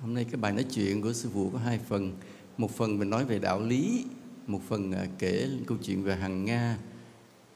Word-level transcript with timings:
Hôm 0.00 0.14
nay 0.14 0.24
cái 0.24 0.36
bài 0.36 0.52
nói 0.52 0.64
chuyện 0.74 1.02
của 1.02 1.12
sư 1.12 1.28
phụ 1.34 1.50
có 1.50 1.58
hai 1.58 1.78
phần. 1.88 2.12
Một 2.56 2.76
phần 2.76 2.98
mình 2.98 3.10
nói 3.10 3.24
về 3.24 3.38
đạo 3.38 3.60
lý, 3.62 4.04
một 4.46 4.60
phần 4.68 4.92
à, 4.92 5.06
kể 5.18 5.48
câu 5.66 5.78
chuyện 5.82 6.02
về 6.02 6.16
Hằng 6.16 6.44
Nga, 6.44 6.78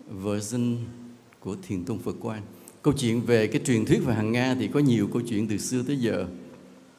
version 0.08 0.76
của 1.40 1.56
Thiền 1.68 1.84
Tông 1.84 1.98
Phật 1.98 2.16
Quan. 2.20 2.42
Câu 2.82 2.94
chuyện 2.98 3.20
về 3.20 3.46
cái 3.46 3.62
truyền 3.64 3.84
thuyết 3.84 4.04
về 4.04 4.14
Hằng 4.14 4.32
Nga 4.32 4.54
thì 4.54 4.68
có 4.68 4.80
nhiều 4.80 5.08
câu 5.12 5.22
chuyện 5.28 5.48
từ 5.48 5.58
xưa 5.58 5.82
tới 5.86 5.96
giờ. 5.96 6.26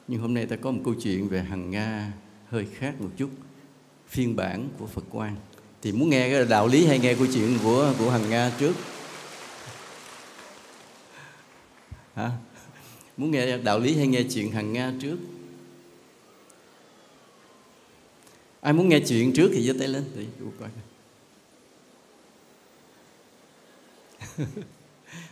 Nhưng 0.08 0.20
hôm 0.20 0.34
nay 0.34 0.46
ta 0.46 0.56
có 0.56 0.70
một 0.70 0.80
câu 0.84 0.94
chuyện 0.94 1.28
về 1.28 1.42
Hằng 1.42 1.70
Nga 1.70 2.12
hơi 2.48 2.66
khác 2.78 3.00
một 3.00 3.10
chút, 3.16 3.30
phiên 4.08 4.36
bản 4.36 4.68
của 4.78 4.86
Phật 4.86 5.04
Quan. 5.10 5.36
Thì 5.82 5.92
muốn 5.92 6.08
nghe 6.08 6.30
cái 6.30 6.44
đạo 6.44 6.68
lý 6.68 6.86
hay 6.86 6.98
nghe 6.98 7.14
câu 7.14 7.26
chuyện 7.34 7.58
của 7.62 7.94
của 7.98 8.10
Hằng 8.10 8.30
Nga 8.30 8.52
trước? 8.58 8.74
Hả? 12.14 12.30
Muốn 13.16 13.30
nghe 13.30 13.58
đạo 13.58 13.78
lý 13.78 13.96
hay 13.96 14.06
nghe 14.06 14.22
chuyện 14.22 14.50
Hằng 14.50 14.72
Nga 14.72 14.92
trước? 15.00 15.16
Ai 18.64 18.72
muốn 18.72 18.88
nghe 18.88 19.00
chuyện 19.08 19.32
trước 19.32 19.50
thì 19.52 19.66
giơ 19.66 19.72
tay 19.78 19.88
lên. 19.88 20.04
Để 20.16 20.24
coi 20.60 20.68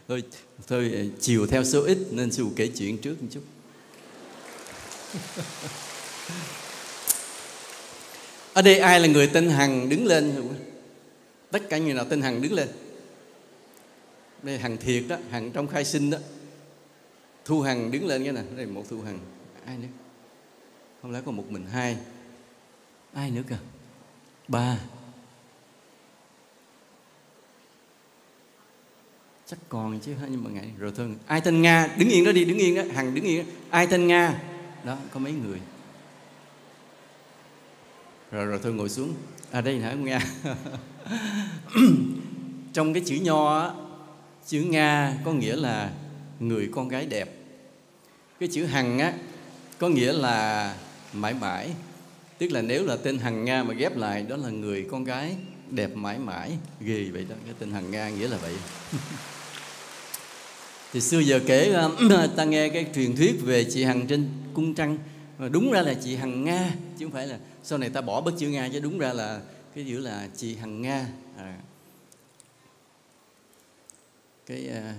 thôi 0.08 0.22
thôi 0.66 0.92
ờ, 0.94 1.02
chiều 1.20 1.46
theo 1.46 1.64
số 1.64 1.82
ít 1.82 1.98
nên 2.10 2.32
sư 2.32 2.46
kể 2.56 2.68
chuyện 2.76 2.98
trước 2.98 3.22
một 3.22 3.28
chút. 3.30 3.42
Ở 8.52 8.62
đây 8.62 8.78
ai 8.78 9.00
là 9.00 9.06
người 9.06 9.26
tên 9.26 9.48
hằng 9.48 9.88
đứng 9.88 10.06
lên 10.06 10.48
tất 11.50 11.68
cả 11.68 11.78
người 11.78 11.94
nào 11.94 12.04
tên 12.04 12.22
hằng 12.22 12.42
đứng 12.42 12.52
lên? 12.52 12.68
Đây, 14.42 14.58
hằng 14.58 14.76
thiệt 14.76 15.04
đó, 15.08 15.16
hằng 15.30 15.50
trong 15.52 15.68
khai 15.68 15.84
sinh 15.84 16.10
đó. 16.10 16.18
Thu 17.44 17.60
hằng 17.60 17.90
đứng 17.90 18.06
lên 18.06 18.24
cái 18.24 18.32
nè. 18.32 18.42
Đây, 18.56 18.66
một 18.66 18.84
thu 18.90 19.00
hằng. 19.00 19.18
Ai 19.64 19.78
nữa? 19.78 19.88
Không 21.02 21.10
lẽ 21.10 21.20
có 21.26 21.32
một 21.32 21.50
mình 21.50 21.66
hai? 21.66 21.96
Ai 23.14 23.30
nữa 23.30 23.42
cơ? 23.48 23.56
Ba. 24.48 24.78
Chắc 29.46 29.58
còn 29.68 30.00
chứ 30.00 30.14
nhưng 30.30 30.44
mà 30.44 30.50
ngày 30.50 30.70
rồi 30.78 30.92
thôi. 30.96 31.08
Ai 31.26 31.40
tên 31.40 31.62
nga? 31.62 31.88
Đứng 31.98 32.08
yên 32.08 32.24
đó 32.24 32.32
đi, 32.32 32.44
đứng 32.44 32.58
yên 32.58 32.74
đó. 32.76 32.82
Hằng 32.94 33.14
đứng 33.14 33.24
yên 33.24 33.44
đó. 33.44 33.52
ai 33.70 33.86
tên 33.86 34.06
nga? 34.06 34.42
Đó, 34.84 34.96
có 35.10 35.20
mấy 35.20 35.32
người. 35.32 35.60
Rồi 38.30 38.46
rồi 38.46 38.58
thôi, 38.62 38.72
ngồi 38.72 38.88
xuống. 38.88 39.14
À 39.50 39.60
đây 39.60 39.80
hả, 39.80 39.92
nga? 39.92 40.20
Trong 42.72 42.94
cái 42.94 43.02
chữ 43.06 43.18
nho 43.22 43.74
chữ 44.46 44.60
nga 44.60 45.18
có 45.24 45.32
nghĩa 45.32 45.56
là 45.56 45.92
người 46.40 46.68
con 46.72 46.88
gái 46.88 47.06
đẹp. 47.06 47.36
Cái 48.40 48.48
chữ 48.52 48.64
hằng 48.64 48.98
á, 48.98 49.12
có 49.78 49.88
nghĩa 49.88 50.12
là 50.12 50.76
mãi 51.12 51.34
mãi 51.34 51.70
tức 52.42 52.52
là 52.52 52.62
nếu 52.62 52.84
là 52.84 52.96
tên 52.96 53.18
hằng 53.18 53.44
nga 53.44 53.62
mà 53.62 53.74
ghép 53.74 53.96
lại 53.96 54.22
đó 54.22 54.36
là 54.36 54.50
người 54.50 54.86
con 54.90 55.04
gái 55.04 55.36
đẹp 55.70 55.90
mãi 55.96 56.18
mãi 56.18 56.50
ghê 56.80 57.10
vậy 57.12 57.26
đó. 57.28 57.34
Cái 57.44 57.54
tên 57.58 57.70
hằng 57.70 57.90
nga 57.90 58.08
nghĩa 58.08 58.28
là 58.28 58.36
vậy. 58.36 58.54
Thì 60.92 61.00
xưa 61.00 61.18
giờ 61.18 61.40
kể 61.46 61.72
à, 61.74 61.88
ta 62.36 62.44
nghe 62.44 62.68
cái 62.68 62.86
truyền 62.94 63.16
thuyết 63.16 63.42
về 63.42 63.64
chị 63.64 63.84
hằng 63.84 64.06
trên 64.06 64.28
cung 64.54 64.74
trăng. 64.74 64.98
Mà 65.38 65.48
đúng 65.48 65.72
ra 65.72 65.82
là 65.82 65.94
chị 65.94 66.16
hằng 66.16 66.44
nga 66.44 66.74
chứ 66.98 67.04
không 67.04 67.12
phải 67.12 67.26
là 67.26 67.38
sau 67.62 67.78
này 67.78 67.90
ta 67.90 68.00
bỏ 68.00 68.20
bất 68.20 68.34
chữ 68.38 68.48
nga 68.48 68.68
chứ 68.72 68.80
đúng 68.80 68.98
ra 68.98 69.12
là 69.12 69.40
cái 69.74 69.84
chữ 69.88 69.98
là 69.98 70.28
chị 70.36 70.56
hằng 70.56 70.82
nga. 70.82 71.06
À. 71.36 71.56
cái 74.46 74.68
à, 74.68 74.94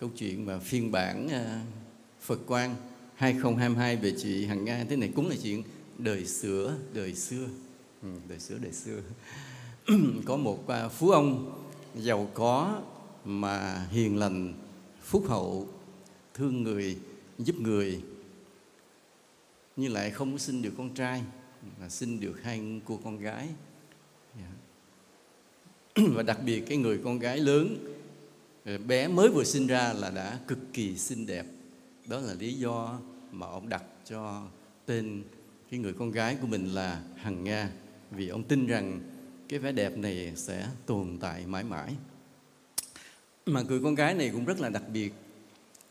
câu 0.00 0.10
chuyện 0.16 0.46
mà 0.46 0.58
phiên 0.58 0.92
bản 0.92 1.28
à, 1.28 1.60
Phật 2.20 2.38
quan 2.46 2.76
2022 3.20 3.96
về 3.96 4.12
chị 4.18 4.46
Hằng 4.46 4.64
Nga 4.64 4.84
thế 4.90 4.96
này 4.96 5.10
cũng 5.14 5.28
là 5.28 5.36
chuyện 5.42 5.62
đời 6.02 6.26
xưa 6.26 6.76
đời 6.94 7.14
xưa. 7.14 7.46
Ừ, 8.02 8.08
đời 8.28 8.40
xưa 8.40 8.58
đời 8.58 8.72
xưa. 8.72 9.00
Có 10.24 10.36
một 10.36 10.68
à, 10.68 10.88
phú 10.88 11.10
ông 11.10 11.52
giàu 11.94 12.30
có 12.34 12.82
mà 13.24 13.86
hiền 13.90 14.18
lành 14.18 14.54
phúc 15.02 15.24
hậu 15.28 15.68
thương 16.34 16.62
người 16.62 16.96
giúp 17.38 17.60
người 17.60 18.02
nhưng 19.76 19.92
lại 19.92 20.10
không 20.10 20.38
sinh 20.38 20.62
được 20.62 20.72
con 20.78 20.94
trai 20.94 21.22
mà 21.80 21.88
sinh 21.88 22.20
được 22.20 22.42
hai 22.42 22.80
cô 22.84 23.00
con 23.04 23.18
gái. 23.18 23.48
Dạ. 24.36 24.50
và 26.14 26.22
đặc 26.22 26.38
biệt 26.44 26.60
cái 26.60 26.76
người 26.76 27.00
con 27.04 27.18
gái 27.18 27.38
lớn 27.38 27.76
ờ, 28.64 28.78
bé 28.78 29.08
mới 29.08 29.28
vừa 29.28 29.44
sinh 29.44 29.66
ra 29.66 29.92
là 29.92 30.10
đã 30.10 30.38
cực 30.48 30.58
kỳ 30.72 30.96
xinh 30.96 31.26
đẹp. 31.26 31.46
Đó 32.06 32.20
là 32.20 32.34
lý 32.34 32.54
do 32.54 32.98
mà 33.32 33.46
ông 33.46 33.68
đặt 33.68 33.84
cho 34.04 34.42
tên 34.86 35.22
cái 35.70 35.80
người 35.80 35.92
con 35.92 36.10
gái 36.10 36.36
của 36.40 36.46
mình 36.46 36.66
là 36.66 37.02
Hằng 37.16 37.44
Nga 37.44 37.70
vì 38.10 38.28
ông 38.28 38.42
tin 38.42 38.66
rằng 38.66 39.00
cái 39.48 39.58
vẻ 39.58 39.72
đẹp 39.72 39.98
này 39.98 40.32
sẽ 40.36 40.66
tồn 40.86 41.18
tại 41.20 41.46
mãi 41.46 41.64
mãi. 41.64 41.94
Mà 43.46 43.62
người 43.62 43.80
con 43.82 43.94
gái 43.94 44.14
này 44.14 44.30
cũng 44.30 44.44
rất 44.44 44.60
là 44.60 44.68
đặc 44.68 44.82
biệt. 44.92 45.12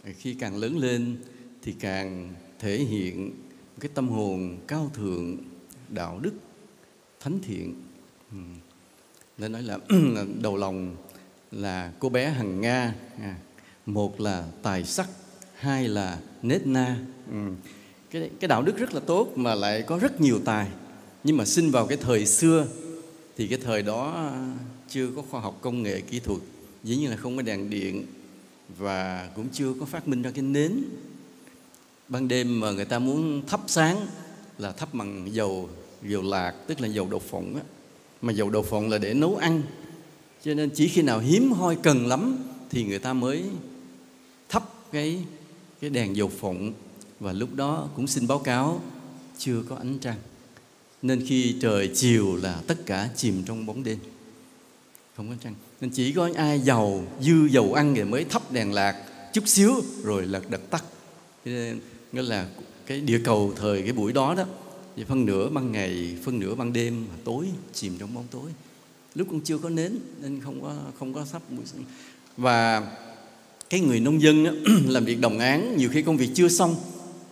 Khi 0.03 0.33
càng 0.33 0.57
lớn 0.57 0.77
lên 0.77 1.17
thì 1.61 1.75
càng 1.79 2.33
thể 2.59 2.77
hiện 2.77 3.31
cái 3.79 3.91
tâm 3.93 4.09
hồn 4.09 4.57
cao 4.67 4.91
thượng, 4.93 5.37
đạo 5.89 6.19
đức, 6.19 6.33
thánh 7.19 7.39
thiện. 7.43 7.75
Nên 9.37 9.51
nói 9.51 9.63
là 9.63 9.77
đầu 10.41 10.57
lòng 10.57 10.95
là 11.51 11.93
cô 11.99 12.09
bé 12.09 12.29
Hằng 12.29 12.61
Nga, 12.61 12.95
à, 13.19 13.37
một 13.85 14.19
là 14.19 14.47
tài 14.63 14.83
sắc, 14.83 15.09
hai 15.55 15.87
là 15.87 16.19
nết 16.41 16.67
na 16.67 16.97
cái, 18.11 18.29
cái 18.39 18.47
đạo 18.47 18.61
đức 18.61 18.77
rất 18.77 18.93
là 18.93 18.99
tốt 18.99 19.31
mà 19.35 19.55
lại 19.55 19.81
có 19.81 19.97
rất 19.97 20.21
nhiều 20.21 20.39
tài. 20.45 20.67
Nhưng 21.23 21.37
mà 21.37 21.45
sinh 21.45 21.71
vào 21.71 21.87
cái 21.87 21.97
thời 21.97 22.25
xưa 22.25 22.67
thì 23.37 23.47
cái 23.47 23.59
thời 23.63 23.81
đó 23.81 24.13
à, 24.15 24.55
chưa 24.89 25.09
có 25.15 25.21
khoa 25.29 25.41
học 25.41 25.57
công 25.61 25.83
nghệ 25.83 26.01
kỹ 26.01 26.19
thuật. 26.19 26.39
Dĩ 26.83 26.95
nhiên 26.95 27.09
là 27.09 27.15
không 27.15 27.35
có 27.35 27.41
đèn 27.41 27.69
điện 27.69 28.05
và 28.77 29.29
cũng 29.35 29.47
chưa 29.53 29.73
có 29.79 29.85
phát 29.85 30.07
minh 30.07 30.21
ra 30.21 30.31
cái 30.31 30.43
nến. 30.43 30.83
Ban 32.07 32.27
đêm 32.27 32.59
mà 32.59 32.71
người 32.71 32.85
ta 32.85 32.99
muốn 32.99 33.41
thắp 33.47 33.61
sáng 33.67 34.07
là 34.57 34.71
thắp 34.71 34.93
bằng 34.93 35.29
dầu 35.31 35.69
dầu 36.03 36.21
lạc 36.21 36.53
tức 36.67 36.81
là 36.81 36.87
dầu 36.87 37.07
đậu 37.11 37.19
phộng 37.19 37.55
á. 37.55 37.61
Mà 38.21 38.33
dầu 38.33 38.49
đậu 38.49 38.61
phộng 38.61 38.89
là 38.89 38.97
để 38.97 39.13
nấu 39.13 39.35
ăn. 39.35 39.61
Cho 40.43 40.53
nên 40.53 40.69
chỉ 40.69 40.87
khi 40.87 41.01
nào 41.01 41.19
hiếm 41.19 41.51
hoi 41.51 41.75
cần 41.75 42.07
lắm 42.07 42.37
thì 42.69 42.83
người 42.83 42.99
ta 42.99 43.13
mới 43.13 43.43
thắp 44.49 44.63
cái 44.91 45.23
cái 45.81 45.89
đèn 45.89 46.15
dầu 46.15 46.31
phộng 46.39 46.73
và 47.19 47.33
lúc 47.33 47.55
đó 47.55 47.89
cũng 47.95 48.07
xin 48.07 48.27
báo 48.27 48.39
cáo 48.39 48.81
chưa 49.37 49.63
có 49.69 49.75
ánh 49.75 49.97
trăng. 49.99 50.17
Nên 51.01 51.25
khi 51.27 51.55
trời 51.61 51.91
chiều 51.95 52.35
là 52.35 52.61
tất 52.67 52.85
cả 52.85 53.09
chìm 53.15 53.43
trong 53.45 53.65
bóng 53.65 53.83
đêm. 53.83 53.97
Không 55.17 55.29
có 55.29 55.35
trăng. 55.43 55.55
Nên 55.81 55.89
chỉ 55.89 56.11
có 56.11 56.29
ai 56.35 56.59
giàu 56.59 57.03
dư 57.21 57.45
dầu 57.51 57.73
ăn 57.73 57.95
thì 57.95 58.03
mới 58.03 58.23
thắp 58.23 58.51
đèn 58.51 58.73
lạc 58.73 59.03
chút 59.33 59.47
xíu 59.47 59.73
rồi 60.03 60.25
lật 60.25 60.49
đật 60.49 60.69
tắt. 60.69 60.83
Nên 61.45 61.79
nghĩa 62.11 62.21
là 62.21 62.47
cái 62.85 63.01
địa 63.01 63.21
cầu 63.23 63.53
thời 63.55 63.81
cái 63.81 63.93
buổi 63.93 64.13
đó 64.13 64.35
đó 64.35 64.45
thì 64.95 65.03
phân 65.03 65.25
nửa 65.25 65.49
ban 65.49 65.71
ngày 65.71 66.17
phân 66.23 66.39
nửa 66.39 66.55
ban 66.55 66.73
đêm 66.73 67.05
mà 67.09 67.15
tối 67.23 67.45
chìm 67.73 67.97
trong 67.99 68.13
bóng 68.13 68.25
tối. 68.31 68.51
Lúc 69.15 69.27
cũng 69.29 69.41
chưa 69.41 69.57
có 69.57 69.69
nến 69.69 69.99
nên 70.21 70.41
không 70.41 70.61
có 70.61 70.75
không 70.99 71.13
có 71.13 71.25
thắp 71.31 71.41
buổi 71.49 71.65
và 72.37 72.87
cái 73.69 73.79
người 73.79 73.99
nông 73.99 74.21
dân 74.21 74.45
á, 74.45 74.51
làm 74.87 75.05
việc 75.05 75.19
đồng 75.19 75.39
án 75.39 75.77
nhiều 75.77 75.89
khi 75.89 76.01
công 76.01 76.17
việc 76.17 76.29
chưa 76.33 76.47
xong 76.47 76.75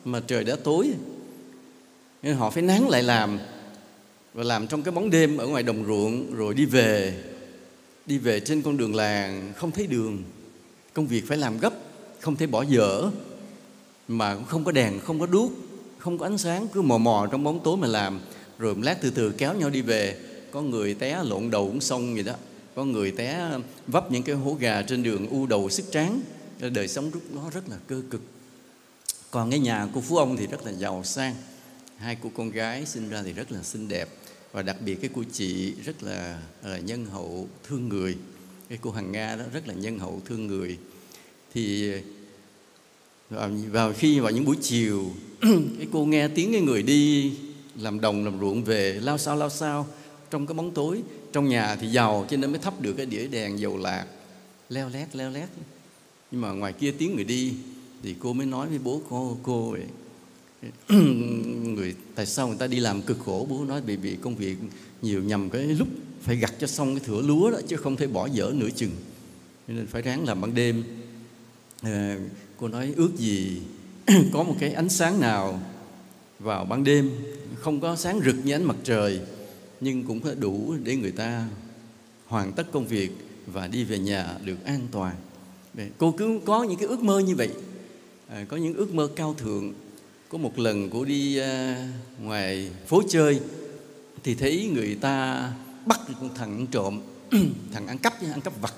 mà 0.08 0.22
trời 0.28 0.44
đã 0.44 0.56
tối. 0.64 0.90
Nên 2.24 2.36
họ 2.36 2.50
phải 2.50 2.64
nán 2.64 2.84
lại 2.84 3.04
làm, 3.04 3.40
và 4.34 4.44
làm 4.44 4.68
trong 4.68 4.84
cái 4.84 4.92
bóng 4.92 5.10
đêm 5.10 5.38
ở 5.38 5.48
ngoài 5.48 5.64
đồng 5.64 5.86
ruộng, 5.86 6.36
rồi 6.36 6.54
đi 6.54 6.66
về. 6.66 7.24
Đi 8.06 8.18
về 8.18 8.40
trên 8.40 8.62
con 8.62 8.78
đường 8.78 8.96
làng, 8.96 9.54
không 9.56 9.72
thấy 9.72 9.88
đường. 9.88 10.24
Công 10.94 11.08
việc 11.08 11.28
phải 11.28 11.38
làm 11.38 11.60
gấp, 11.60 11.74
không 12.20 12.36
thể 12.36 12.48
bỏ 12.48 12.62
dở. 12.62 13.04
Mà 14.08 14.36
cũng 14.36 14.46
không 14.46 14.64
có 14.64 14.72
đèn, 14.72 15.00
không 15.00 15.20
có 15.20 15.26
đuốc, 15.26 15.52
không 15.98 16.18
có 16.18 16.26
ánh 16.26 16.38
sáng, 16.38 16.68
cứ 16.74 16.82
mò 16.82 16.98
mò 16.98 17.28
trong 17.32 17.44
bóng 17.44 17.60
tối 17.64 17.78
mà 17.78 17.88
làm. 17.88 18.20
Rồi 18.60 18.76
một 18.76 18.82
lát 18.84 18.98
từ 19.02 19.10
từ 19.10 19.32
kéo 19.32 19.54
nhau 19.54 19.70
đi 19.70 19.82
về. 19.82 20.18
Có 20.52 20.62
người 20.62 20.94
té 20.94 21.24
lộn 21.24 21.52
đầu 21.52 21.68
cũng 21.68 21.82
xong 21.82 22.14
vậy 22.14 22.24
đó. 22.24 22.34
Có 22.76 22.86
người 22.86 23.12
té 23.12 23.50
vấp 23.88 24.12
những 24.12 24.24
cái 24.24 24.36
hố 24.36 24.58
gà 24.60 24.82
trên 24.82 25.04
đường 25.04 25.28
u 25.30 25.46
đầu 25.46 25.70
sức 25.70 25.86
tráng. 25.92 26.22
Đời 26.74 26.88
sống 26.88 27.10
lúc 27.14 27.24
đó 27.36 27.50
rất 27.54 27.70
là 27.70 27.76
cơ 27.88 28.02
cực 28.10 28.22
còn 29.32 29.50
cái 29.50 29.60
nhà 29.60 29.88
của 29.94 30.02
phú 30.02 30.18
ông 30.18 30.38
thì 30.38 30.48
rất 30.48 30.66
là 30.66 30.72
giàu 30.72 31.04
sang. 31.04 31.36
Hai 31.98 32.18
cô 32.24 32.32
con 32.38 32.50
gái 32.50 32.86
sinh 32.86 33.10
ra 33.10 33.24
thì 33.24 33.34
rất 33.34 33.52
là 33.52 33.64
xinh 33.64 33.88
đẹp. 33.88 34.10
Và 34.52 34.62
đặc 34.62 34.76
biệt 34.82 34.96
cái 34.96 35.10
cô 35.16 35.24
chị 35.34 35.74
rất 35.86 36.04
là, 36.04 36.42
là 36.64 36.78
nhân 36.78 37.06
hậu 37.06 37.48
thương 37.64 37.90
người. 37.90 38.18
Cái 38.70 38.78
cô 38.82 38.92
hằng 38.92 39.12
nga 39.12 39.36
đó 39.36 39.44
rất 39.54 39.68
là 39.68 39.74
nhân 39.74 40.00
hậu 40.00 40.22
thương 40.26 40.48
người. 40.48 40.78
Thì 41.54 41.92
vào 43.72 43.94
khi 43.94 44.20
vào 44.20 44.32
những 44.32 44.46
buổi 44.46 44.56
chiều 44.62 45.06
cái 45.78 45.88
cô 45.94 46.06
nghe 46.06 46.28
tiếng 46.28 46.52
cái 46.52 46.62
người 46.62 46.84
đi 46.84 47.34
làm 47.76 48.02
đồng 48.02 48.26
làm 48.26 48.40
ruộng 48.40 48.64
về 48.64 49.00
lao 49.04 49.18
sao 49.18 49.36
lao 49.36 49.50
sao 49.50 49.88
trong 50.30 50.48
cái 50.48 50.54
bóng 50.54 50.72
tối 50.72 51.02
trong 51.34 51.50
nhà 51.50 51.76
thì 51.76 51.88
giàu 51.88 52.26
cho 52.30 52.38
nên 52.38 52.52
mới 52.52 52.60
thắp 52.60 52.82
được 52.82 52.94
cái 52.94 53.06
đĩa 53.06 53.28
đèn 53.28 53.60
dầu 53.60 53.78
lạc. 53.78 54.06
Leo 54.70 54.90
lét 54.90 55.16
leo 55.16 55.32
lét. 55.32 55.50
Nhưng 56.32 56.42
mà 56.42 56.52
ngoài 56.52 56.74
kia 56.74 56.94
tiếng 56.98 57.16
người 57.16 57.24
đi 57.24 57.54
thì 58.04 58.16
cô 58.20 58.34
mới 58.34 58.46
nói 58.46 58.68
với 58.68 58.80
bố 58.84 59.02
cô 59.10 59.38
cô 59.44 59.72
ấy, 59.72 59.86
người 61.64 61.96
tại 62.16 62.26
sao 62.26 62.48
người 62.48 62.58
ta 62.58 62.68
đi 62.68 62.80
làm 62.80 63.02
cực 63.02 63.20
khổ? 63.20 63.48
Bố 63.50 63.66
nói 63.66 63.82
bị 63.82 63.98
bị 63.98 64.16
công 64.16 64.36
việc 64.36 64.58
nhiều 65.02 65.24
nhằm 65.24 65.50
cái 65.50 65.64
lúc 65.64 65.88
phải 66.22 66.36
gặt 66.36 66.54
cho 66.60 66.68
xong 66.68 66.96
cái 66.96 67.06
thửa 67.06 67.22
lúa 67.22 67.52
đó 67.52 67.60
chứ 67.68 67.76
không 67.76 67.96
thể 67.96 68.08
bỏ 68.08 68.26
dở 68.26 68.52
nửa 68.56 68.70
chừng. 68.70 68.92
Nên 69.68 69.88
phải 69.88 70.02
ráng 70.02 70.26
làm 70.26 70.42
ban 70.42 70.56
đêm. 70.56 70.84
À, 71.82 72.18
cô 72.58 72.68
nói 72.68 72.94
ước 72.96 73.18
gì 73.18 73.62
có 74.34 74.44
một 74.44 74.56
cái 74.60 74.74
ánh 74.74 74.90
sáng 74.90 75.20
nào 75.20 75.62
vào 76.40 76.66
ban 76.66 76.84
đêm. 76.84 77.12
Không 77.56 77.80
có 77.80 77.96
sáng 77.96 78.20
rực 78.26 78.36
như 78.44 78.54
ánh 78.54 78.64
mặt 78.64 78.76
trời 78.84 79.20
nhưng 79.82 80.04
cũng 80.04 80.20
phải 80.20 80.36
đủ 80.36 80.76
để 80.84 80.96
người 80.96 81.12
ta 81.12 81.48
hoàn 82.26 82.54
tất 82.54 82.72
công 82.72 82.88
việc 82.88 83.12
và 83.48 83.68
đi 83.68 83.84
về 83.84 84.00
nhà 84.00 84.38
được 84.46 84.66
an 84.66 84.88
toàn. 84.92 85.16
Cô 85.98 86.12
cứ 86.12 86.40
có 86.46 86.64
những 86.64 86.78
cái 86.78 86.88
ước 86.88 87.00
mơ 87.00 87.20
như 87.20 87.36
vậy 87.36 87.50
à, 88.30 88.46
có 88.50 88.58
những 88.58 88.74
ước 88.74 88.94
mơ 88.94 89.10
cao 89.16 89.34
thượng. 89.34 89.74
Có 90.30 90.38
một 90.38 90.60
lần 90.60 90.90
cô 90.90 91.06
đi 91.06 91.38
à, 91.38 91.88
ngoài 92.22 92.72
phố 92.88 93.02
chơi 93.10 93.40
thì 94.24 94.36
thấy 94.36 94.70
người 94.74 94.98
ta 95.02 95.50
bắt 95.86 96.00
một 96.22 96.30
thằng 96.36 96.68
trộm 96.72 97.02
thằng 97.74 97.88
ăn 97.88 97.98
cắp 97.98 98.14
ăn 98.22 98.42
cắp 98.42 98.62
vặt. 98.62 98.74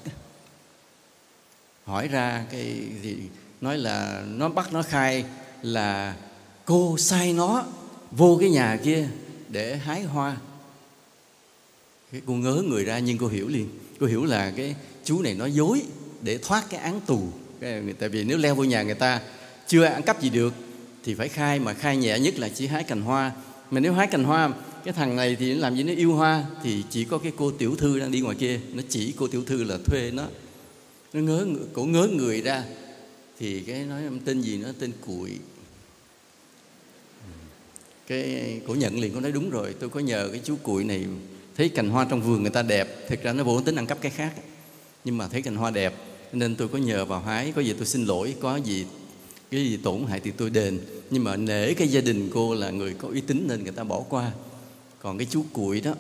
Hỏi 1.86 2.08
ra 2.08 2.46
cái 2.52 2.76
thì 3.04 3.18
nói 3.62 3.78
là 3.78 4.24
nó 4.28 4.50
bắt 4.50 4.74
nó 4.74 4.82
khai 4.82 5.26
là 5.62 6.16
cô 6.66 6.98
sai 6.98 7.34
nó 7.34 7.66
vô 8.12 8.38
cái 8.42 8.50
nhà 8.50 8.80
kia 8.84 9.08
để 9.50 9.78
hái 9.78 10.04
hoa. 10.04 10.38
Cái 12.12 12.22
cô 12.26 12.34
ngớ 12.34 12.64
người 12.68 12.86
ra 12.86 13.00
nhưng 13.00 13.18
cô 13.18 13.28
hiểu 13.28 13.48
liền. 13.48 13.70
Cô 14.00 14.08
hiểu 14.08 14.26
là 14.26 14.54
cái 14.56 14.76
chú 15.04 15.22
này 15.22 15.34
nói 15.34 15.52
dối 15.52 15.82
để 16.22 16.38
thoát 16.38 16.70
cái 16.70 16.80
án 16.80 17.02
tù. 17.02 17.22
Tại 18.00 18.10
vì 18.10 18.24
nếu 18.24 18.38
leo 18.38 18.56
vô 18.56 18.64
nhà 18.64 18.84
người 18.84 18.96
ta 18.96 19.22
chưa 19.70 19.84
ăn 19.84 20.04
cắp 20.04 20.22
gì 20.22 20.30
được, 20.30 20.54
thì 21.04 21.14
phải 21.14 21.30
khai, 21.30 21.60
mà 21.60 21.74
khai 21.74 21.98
nhẹ 21.98 22.20
nhất 22.20 22.40
là 22.40 22.50
chỉ 22.50 22.68
hái 22.68 22.84
cành 22.84 23.02
hoa. 23.02 23.32
Mà 23.72 23.80
nếu 23.80 23.94
hái 23.94 24.08
cành 24.08 24.24
hoa, 24.24 24.54
cái 24.84 24.94
thằng 24.94 25.16
này 25.16 25.36
thì 25.40 25.54
nó 25.54 25.60
làm 25.60 25.76
gì 25.76 25.84
nó 25.84 25.94
yêu 25.94 26.14
hoa, 26.14 26.46
thì 26.64 26.84
chỉ 26.90 27.04
có 27.04 27.18
cái 27.18 27.32
cô 27.38 27.52
tiểu 27.52 27.76
thư 27.76 28.00
đang 28.00 28.12
đi 28.12 28.22
ngoài 28.22 28.36
kia. 28.40 28.60
Nó 28.74 28.84
chỉ 28.90 29.14
cô 29.18 29.28
tiểu 29.28 29.44
thư 29.44 29.64
là 29.64 29.78
thuê 29.86 30.12
nó. 30.12 30.28
Nó 31.14 31.22
ngớ 31.22 31.48
cổ 31.74 31.84
ngớ 31.84 32.08
người 32.08 32.42
ra, 32.42 32.64
thì 33.40 33.60
cái 33.62 33.84
nói 33.84 34.02
tên 34.26 34.42
gì 34.42 34.58
nó? 34.58 34.70
Tên 34.80 34.92
cuội 35.06 35.32
cái 38.08 38.62
cổ 38.68 38.76
nhận 38.76 39.00
liền 39.00 39.14
có 39.14 39.20
nói 39.20 39.32
đúng 39.32 39.50
rồi, 39.50 39.76
tôi 39.80 39.90
có 39.90 40.00
nhờ 40.00 40.30
cái 40.32 40.42
chú 40.44 40.56
cuội 40.64 40.84
này 40.84 41.06
thấy 41.58 41.70
cành 41.70 41.90
hoa 41.90 42.06
trong 42.10 42.22
vườn 42.22 42.42
người 42.42 42.52
ta 42.52 42.62
đẹp. 42.62 43.10
Thực 43.10 43.24
ra 43.24 43.34
nó 43.34 43.44
vốn 43.44 43.64
tính 43.64 43.76
ăn 43.76 43.86
cắp 43.86 44.02
cái 44.02 44.12
khác. 44.12 44.34
Nhưng 45.04 45.18
mà 45.18 45.28
thấy 45.28 45.42
cành 45.42 45.56
hoa 45.56 45.72
đẹp, 45.72 45.94
nên 46.34 46.56
tôi 46.56 46.68
có 46.68 46.78
nhờ 46.78 47.06
vào 47.06 47.22
hái 47.22 47.52
có 47.56 47.62
gì 47.62 47.74
tôi 47.74 47.86
xin 47.86 48.06
lỗi, 48.06 48.36
có 48.42 48.56
gì 48.56 48.86
cái 49.52 49.62
gì 49.62 49.78
tổn 49.78 50.06
hại 50.08 50.20
thì 50.20 50.32
tôi 50.32 50.50
đền. 50.50 50.80
Nhưng 51.10 51.24
mà 51.24 51.36
nể 51.36 51.74
cái 51.74 51.88
gia 51.88 52.02
đình 52.02 52.30
cô 52.34 52.54
là 52.56 52.70
người 52.70 52.94
có 52.94 53.08
uy 53.08 53.22
tín 53.22 53.46
nên 53.48 53.64
người 53.64 53.72
ta 53.72 53.84
bỏ 53.84 54.04
qua. 54.10 54.32
Còn 55.00 55.18
cái 55.18 55.28
chú 55.30 55.46
cuội 55.54 55.82
đó, 55.82 55.94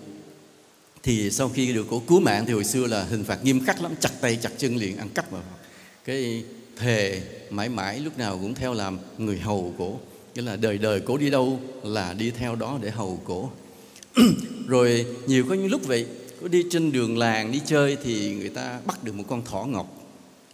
thì 1.04 1.32
sau 1.32 1.50
khi 1.50 1.74
được 1.74 1.88
cổ 1.90 2.02
cứu 2.08 2.20
mạng 2.20 2.44
thì 2.48 2.54
hồi 2.54 2.64
xưa 2.64 2.88
là 2.88 3.04
hình 3.04 3.24
phạt 3.24 3.44
nghiêm 3.44 3.66
khắc 3.66 3.82
lắm, 3.82 3.92
chặt 4.00 4.12
tay, 4.22 4.40
chặt 4.42 4.52
chân 4.58 4.76
liền, 4.76 4.98
ăn 4.98 5.10
cắp 5.10 5.34
mà 5.34 5.40
cái 6.06 6.44
thề 6.78 7.22
mãi 7.50 7.70
mãi 7.70 8.00
lúc 8.00 8.18
nào 8.18 8.38
cũng 8.42 8.56
theo 8.56 8.74
làm 8.74 8.98
người 9.18 9.40
hầu 9.40 9.74
cổ. 9.78 10.00
Nghĩa 10.36 10.42
là 10.42 10.56
đời 10.56 10.78
đời 10.78 11.00
cổ 11.00 11.18
đi 11.18 11.30
đâu 11.30 11.60
là 11.84 12.14
đi 12.14 12.32
theo 12.32 12.56
đó 12.56 12.80
để 12.82 12.90
hầu 12.90 13.22
cổ. 13.26 13.50
Rồi 14.68 15.06
nhiều 15.28 15.46
có 15.50 15.56
những 15.56 15.72
lúc 15.72 15.88
vậy, 15.88 16.06
có 16.42 16.48
đi 16.48 16.64
trên 16.72 16.92
đường 16.92 17.18
làng 17.18 17.52
đi 17.52 17.62
chơi 17.66 17.98
thì 18.04 18.36
người 18.36 18.50
ta 18.50 18.80
bắt 18.86 19.04
được 19.04 19.16
một 19.16 19.24
con 19.28 19.46
thỏ 19.46 19.66
ngọc. 19.66 19.96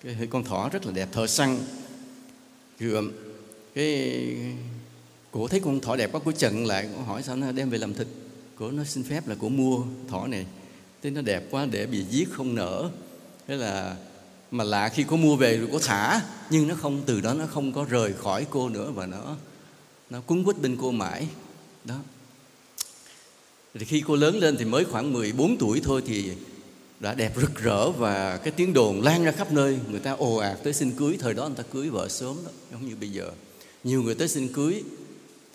Cái 0.03 0.27
con 0.29 0.43
thỏ 0.43 0.69
rất 0.69 0.85
là 0.85 0.91
đẹp, 0.91 1.09
thợ 1.11 1.27
săn 1.27 1.57
rồi 2.79 3.11
cái 3.75 4.15
cổ 5.31 5.47
thấy 5.47 5.59
con 5.59 5.79
thỏ 5.79 5.95
đẹp 5.95 6.11
quá 6.11 6.21
cổ 6.25 6.31
chận 6.31 6.65
lại 6.65 6.89
cổ 6.95 7.01
hỏi 7.01 7.23
sao 7.23 7.35
nó 7.35 7.51
đem 7.51 7.69
về 7.69 7.77
làm 7.77 7.93
thịt. 7.93 8.07
Cổ 8.55 8.71
nó 8.71 8.83
xin 8.83 9.03
phép 9.03 9.27
là 9.27 9.35
cổ 9.41 9.49
mua 9.49 9.83
thỏ 10.09 10.27
này. 10.27 10.45
Thế 11.03 11.09
nó 11.09 11.21
đẹp 11.21 11.43
quá, 11.51 11.67
để 11.71 11.85
bị 11.85 12.03
giết 12.09 12.27
không 12.31 12.55
nở. 12.55 12.89
Thế 13.47 13.55
là, 13.55 13.95
mà 14.51 14.63
lạ 14.63 14.89
khi 14.89 15.05
cô 15.07 15.17
mua 15.17 15.35
về 15.35 15.57
rồi 15.57 15.69
cô 15.71 15.79
thả. 15.79 16.21
Nhưng 16.49 16.67
nó 16.67 16.75
không, 16.75 17.01
từ 17.05 17.21
đó 17.21 17.33
nó 17.33 17.45
không 17.45 17.73
có 17.73 17.85
rời 17.89 18.13
khỏi 18.13 18.45
cô 18.49 18.69
nữa 18.69 18.91
và 18.91 19.05
nó 19.05 19.35
nó 20.09 20.21
cuốn 20.21 20.43
quýt 20.43 20.61
bên 20.61 20.77
cô 20.81 20.91
mãi. 20.91 21.27
Đó. 21.83 21.95
Thì 23.73 23.85
khi 23.85 24.03
cô 24.07 24.15
lớn 24.15 24.35
lên 24.35 24.57
thì 24.57 24.65
mới 24.65 24.85
khoảng 24.85 25.13
14 25.13 25.57
tuổi 25.57 25.81
thôi 25.83 26.03
thì 26.05 26.31
đã 26.99 27.13
đẹp 27.13 27.33
rực 27.41 27.55
rỡ 27.55 27.91
và 27.91 28.37
cái 28.37 28.51
tiếng 28.51 28.73
đồn 28.73 29.01
lan 29.01 29.23
ra 29.23 29.31
khắp 29.31 29.51
nơi. 29.51 29.79
Người 29.89 29.99
ta 29.99 30.11
ồ 30.11 30.35
ạt 30.35 30.57
tới 30.63 30.73
xin 30.73 30.91
cưới. 30.91 31.17
Thời 31.19 31.33
đó 31.33 31.47
người 31.47 31.57
ta 31.57 31.63
cưới 31.73 31.89
vợ 31.89 32.09
sớm 32.09 32.37
đó 32.45 32.51
không 32.71 32.87
như 32.87 32.95
bây 32.95 33.09
giờ. 33.09 33.31
Nhiều 33.83 34.03
người 34.03 34.15
tới 34.15 34.27
xin 34.27 34.53
cưới. 34.53 34.83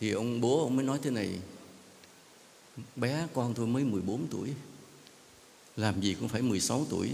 Thì 0.00 0.10
ông 0.10 0.40
bố 0.40 0.62
ông 0.62 0.76
mới 0.76 0.84
nói 0.84 0.98
thế 1.02 1.10
này, 1.10 1.30
bé, 2.96 3.26
con 3.34 3.54
tôi 3.54 3.66
mới 3.66 3.84
14 3.84 4.26
tuổi. 4.30 4.48
Làm 5.76 6.00
gì 6.00 6.14
cũng 6.14 6.28
phải 6.28 6.42
16 6.42 6.86
tuổi. 6.90 7.10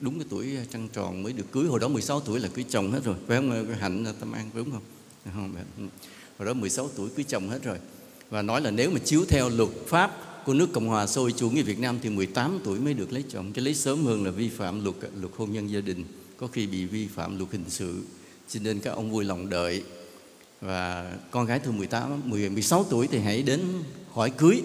Đúng 0.00 0.18
cái 0.18 0.26
tuổi 0.30 0.56
à, 0.56 0.64
trăng 0.70 0.88
tròn 0.92 1.22
mới 1.22 1.32
được 1.32 1.52
cưới. 1.52 1.66
Hồi 1.66 1.80
đó 1.80 1.88
16 1.88 2.20
tuổi 2.20 2.40
là 2.40 2.48
cưới 2.48 2.64
chồng 2.68 2.92
hết 2.92 3.00
rồi. 3.04 3.16
Phải 3.26 3.36
không 3.36 3.50
cái 3.50 3.76
à, 3.76 3.78
hạnh 3.80 4.04
à, 4.04 4.12
tâm 4.20 4.32
an 4.32 4.50
đúng 4.54 4.70
không? 4.70 4.82
Không 5.34 5.54
ừ. 5.78 5.84
hồi 6.38 6.46
đó 6.46 6.54
16 6.54 6.90
tuổi 6.96 7.10
cưới 7.16 7.24
chồng 7.28 7.48
hết 7.48 7.62
rồi. 7.62 7.78
Và 8.30 8.42
nói 8.42 8.60
là 8.60 8.70
nếu 8.70 8.90
mà 8.90 8.98
chiếu 9.04 9.24
theo 9.28 9.48
luật 9.48 9.70
pháp 9.86 10.31
của 10.44 10.54
nước 10.54 10.72
Cộng 10.72 10.88
hòa 10.88 11.06
xã 11.06 11.20
hội 11.20 11.32
chủ 11.36 11.50
nghĩa 11.50 11.62
Việt 11.62 11.78
Nam 11.78 11.98
thì 12.02 12.10
18 12.10 12.58
tuổi 12.64 12.78
mới 12.78 12.94
được 12.94 13.12
lấy 13.12 13.24
chồng, 13.28 13.52
cái 13.52 13.64
lấy 13.64 13.74
sớm 13.74 14.04
hơn 14.04 14.24
là 14.24 14.30
vi 14.30 14.48
phạm 14.48 14.84
luật 14.84 14.96
luật 15.20 15.32
hôn 15.36 15.52
nhân 15.52 15.70
gia 15.70 15.80
đình, 15.80 16.04
có 16.36 16.46
khi 16.46 16.66
bị 16.66 16.84
vi 16.84 17.06
phạm 17.06 17.38
luật 17.38 17.52
hình 17.52 17.64
sự. 17.68 18.02
Cho 18.48 18.60
nên 18.62 18.80
các 18.80 18.90
ông 18.90 19.10
vui 19.10 19.24
lòng 19.24 19.50
đợi 19.50 19.82
và 20.60 21.12
con 21.30 21.46
gái 21.46 21.58
từ 21.58 21.72
18 21.72 22.20
10 22.24 22.50
16 22.50 22.84
tuổi 22.90 23.06
thì 23.06 23.18
hãy 23.18 23.42
đến 23.42 23.60
hỏi 24.10 24.30
cưới. 24.30 24.62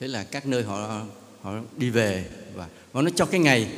Thế 0.00 0.08
là 0.08 0.24
các 0.24 0.46
nơi 0.46 0.62
họ 0.62 1.02
họ 1.42 1.54
đi 1.76 1.90
về 1.90 2.30
và 2.54 2.68
họ 2.92 3.02
nói 3.02 3.12
cho 3.16 3.26
cái 3.26 3.40
ngày 3.40 3.72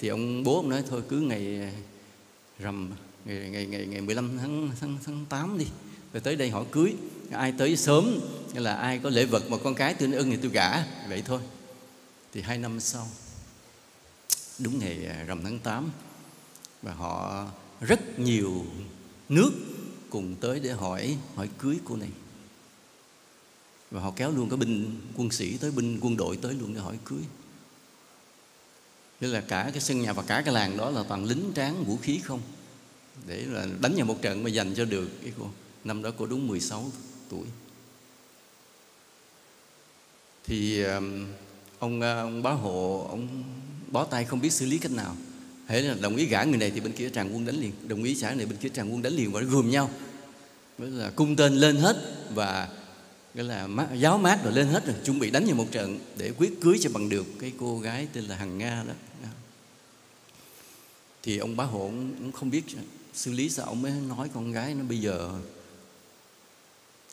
thì 0.00 0.08
ông 0.08 0.42
bố 0.42 0.56
ông 0.56 0.68
nói 0.68 0.82
thôi 0.90 1.02
cứ 1.08 1.20
ngày 1.20 1.60
à, 1.60 1.72
rằm 2.58 2.90
ngày 3.24 3.50
ngày 3.50 3.66
ngày, 3.66 3.86
ngày 3.86 4.00
15 4.00 4.38
tháng 4.38 4.70
tháng 4.80 4.98
tháng 5.04 5.24
8 5.28 5.58
đi 5.58 5.66
rồi 6.12 6.20
tới 6.20 6.36
đây 6.36 6.50
họ 6.50 6.64
cưới 6.70 6.94
ai 7.30 7.52
tới 7.52 7.76
sớm, 7.76 8.20
nghĩa 8.52 8.60
là 8.60 8.74
ai 8.74 8.98
có 8.98 9.10
lễ 9.10 9.24
vật 9.24 9.50
mà 9.50 9.56
con 9.64 9.74
cái 9.74 9.94
tôi 9.94 10.12
ưng 10.12 10.30
thì 10.30 10.36
tôi 10.36 10.50
gả. 10.50 10.84
Vậy 11.08 11.22
thôi. 11.26 11.40
Thì 12.32 12.42
hai 12.42 12.58
năm 12.58 12.80
sau, 12.80 13.08
đúng 14.58 14.78
ngày 14.78 15.06
à, 15.06 15.24
rằm 15.26 15.44
tháng 15.44 15.58
8 15.58 15.90
và 16.82 16.92
họ 16.92 17.46
rất 17.80 18.18
nhiều 18.18 18.64
nước 19.28 19.52
cùng 20.10 20.34
tới 20.40 20.60
để 20.60 20.72
hỏi 20.72 21.18
hỏi 21.34 21.48
cưới 21.58 21.76
cô 21.84 21.96
này. 21.96 22.08
Và 23.90 24.00
họ 24.00 24.12
kéo 24.16 24.30
luôn 24.30 24.48
cái 24.48 24.56
binh 24.56 25.00
quân 25.16 25.30
sĩ 25.30 25.56
tới, 25.56 25.70
binh 25.70 25.98
quân 26.00 26.16
đội 26.16 26.36
tới 26.36 26.54
luôn 26.54 26.74
để 26.74 26.80
hỏi 26.80 26.98
cưới. 27.04 27.20
Nghĩa 29.20 29.28
là 29.28 29.40
cả 29.40 29.70
cái 29.72 29.80
sân 29.80 30.00
nhà 30.00 30.12
và 30.12 30.22
cả 30.22 30.42
cái 30.44 30.54
làng 30.54 30.76
đó 30.76 30.90
là 30.90 31.04
toàn 31.08 31.24
lính 31.24 31.52
tráng 31.54 31.84
vũ 31.84 31.96
khí 31.96 32.20
không? 32.24 32.40
Để 33.26 33.44
là 33.46 33.66
đánh 33.80 33.94
nhau 33.96 34.06
một 34.06 34.22
trận 34.22 34.42
mà 34.42 34.50
dành 34.50 34.74
cho 34.74 34.84
được 34.84 35.08
cái 35.22 35.32
cô. 35.38 35.50
Năm 35.84 36.02
đó 36.02 36.10
cô 36.18 36.26
đúng 36.26 36.46
16 36.46 36.90
tuổi. 37.28 37.46
Thì 40.44 40.82
um, 40.82 41.26
ông 41.78 41.98
uh, 41.98 42.04
ông 42.04 42.42
bá 42.42 42.50
hộ, 42.50 43.06
ông 43.10 43.44
bó 43.90 44.04
tay 44.04 44.24
không 44.24 44.40
biết 44.40 44.52
xử 44.52 44.66
lý 44.66 44.78
cách 44.78 44.92
nào. 44.92 45.16
Thế 45.68 45.82
là 45.82 45.94
đồng 46.00 46.16
ý 46.16 46.26
gả 46.26 46.44
người 46.44 46.58
này 46.58 46.70
thì 46.70 46.80
bên 46.80 46.92
kia 46.92 47.08
tràn 47.08 47.34
quân 47.34 47.46
đánh 47.46 47.56
liền. 47.56 47.72
Đồng 47.88 48.04
ý 48.04 48.14
trả 48.14 48.34
này 48.34 48.46
bên 48.46 48.58
kia 48.58 48.68
tràn 48.68 48.92
quân 48.92 49.02
đánh 49.02 49.12
liền 49.12 49.32
và 49.32 49.40
gồm 49.40 49.70
nhau. 49.70 49.90
Đó 50.78 50.86
là 50.88 51.10
cung 51.10 51.36
tên 51.36 51.54
lên 51.54 51.76
hết 51.76 51.96
và 52.34 52.68
cái 53.34 53.44
là 53.44 53.68
giáo 53.98 54.18
mát 54.18 54.44
rồi 54.44 54.52
lên 54.52 54.66
hết 54.66 54.86
rồi, 54.86 54.96
chuẩn 55.04 55.18
bị 55.18 55.30
đánh 55.30 55.44
vào 55.46 55.54
một 55.54 55.66
trận 55.70 55.98
để 56.16 56.32
quyết 56.38 56.60
cưới 56.60 56.78
cho 56.80 56.90
bằng 56.90 57.08
được 57.08 57.26
cái 57.40 57.52
cô 57.60 57.80
gái 57.80 58.08
tên 58.12 58.24
là 58.24 58.36
hằng 58.36 58.58
nga 58.58 58.84
đó. 58.86 58.94
Thì 61.22 61.38
ông 61.38 61.56
bá 61.56 61.64
hộ 61.64 61.90
cũng 62.18 62.32
không 62.32 62.50
biết 62.50 62.64
xử 63.14 63.32
lý 63.32 63.50
sao 63.50 63.66
ông 63.66 63.82
mới 63.82 63.92
nói 63.92 64.28
con 64.34 64.52
gái 64.52 64.74
nó 64.74 64.84
bây 64.84 64.98
giờ 64.98 65.40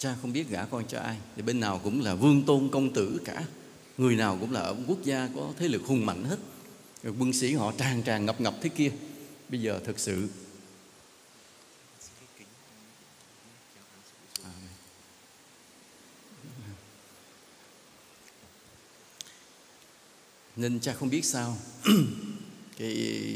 cha 0.01 0.15
không 0.21 0.33
biết 0.33 0.49
gả 0.49 0.65
con 0.65 0.83
cho 0.87 0.99
ai. 0.99 1.17
Thì 1.35 1.41
bên 1.41 1.59
nào 1.59 1.81
cũng 1.83 2.01
là 2.01 2.15
vương 2.15 2.43
tôn 2.43 2.69
công 2.71 2.93
tử 2.93 3.21
cả. 3.25 3.43
Người 3.97 4.15
nào 4.15 4.37
cũng 4.39 4.51
là 4.51 4.59
ở 4.59 4.75
quốc 4.87 5.03
gia 5.03 5.29
có 5.35 5.53
thế 5.57 5.67
lực 5.67 5.85
hùng 5.85 6.05
mạnh 6.05 6.23
hết. 6.23 6.39
Rồi 7.03 7.13
quân 7.19 7.33
sĩ 7.33 7.53
họ 7.53 7.71
tràn 7.77 8.03
tràn 8.03 8.25
ngập 8.25 8.41
ngập 8.41 8.55
thế 8.61 8.69
kia. 8.69 8.91
Bây 9.49 9.61
giờ 9.61 9.79
thực 9.85 9.99
sự 9.99 10.27
nên 20.55 20.79
cha 20.79 20.93
không 20.93 21.09
biết 21.09 21.25
sao. 21.25 21.57
Cái 22.77 23.35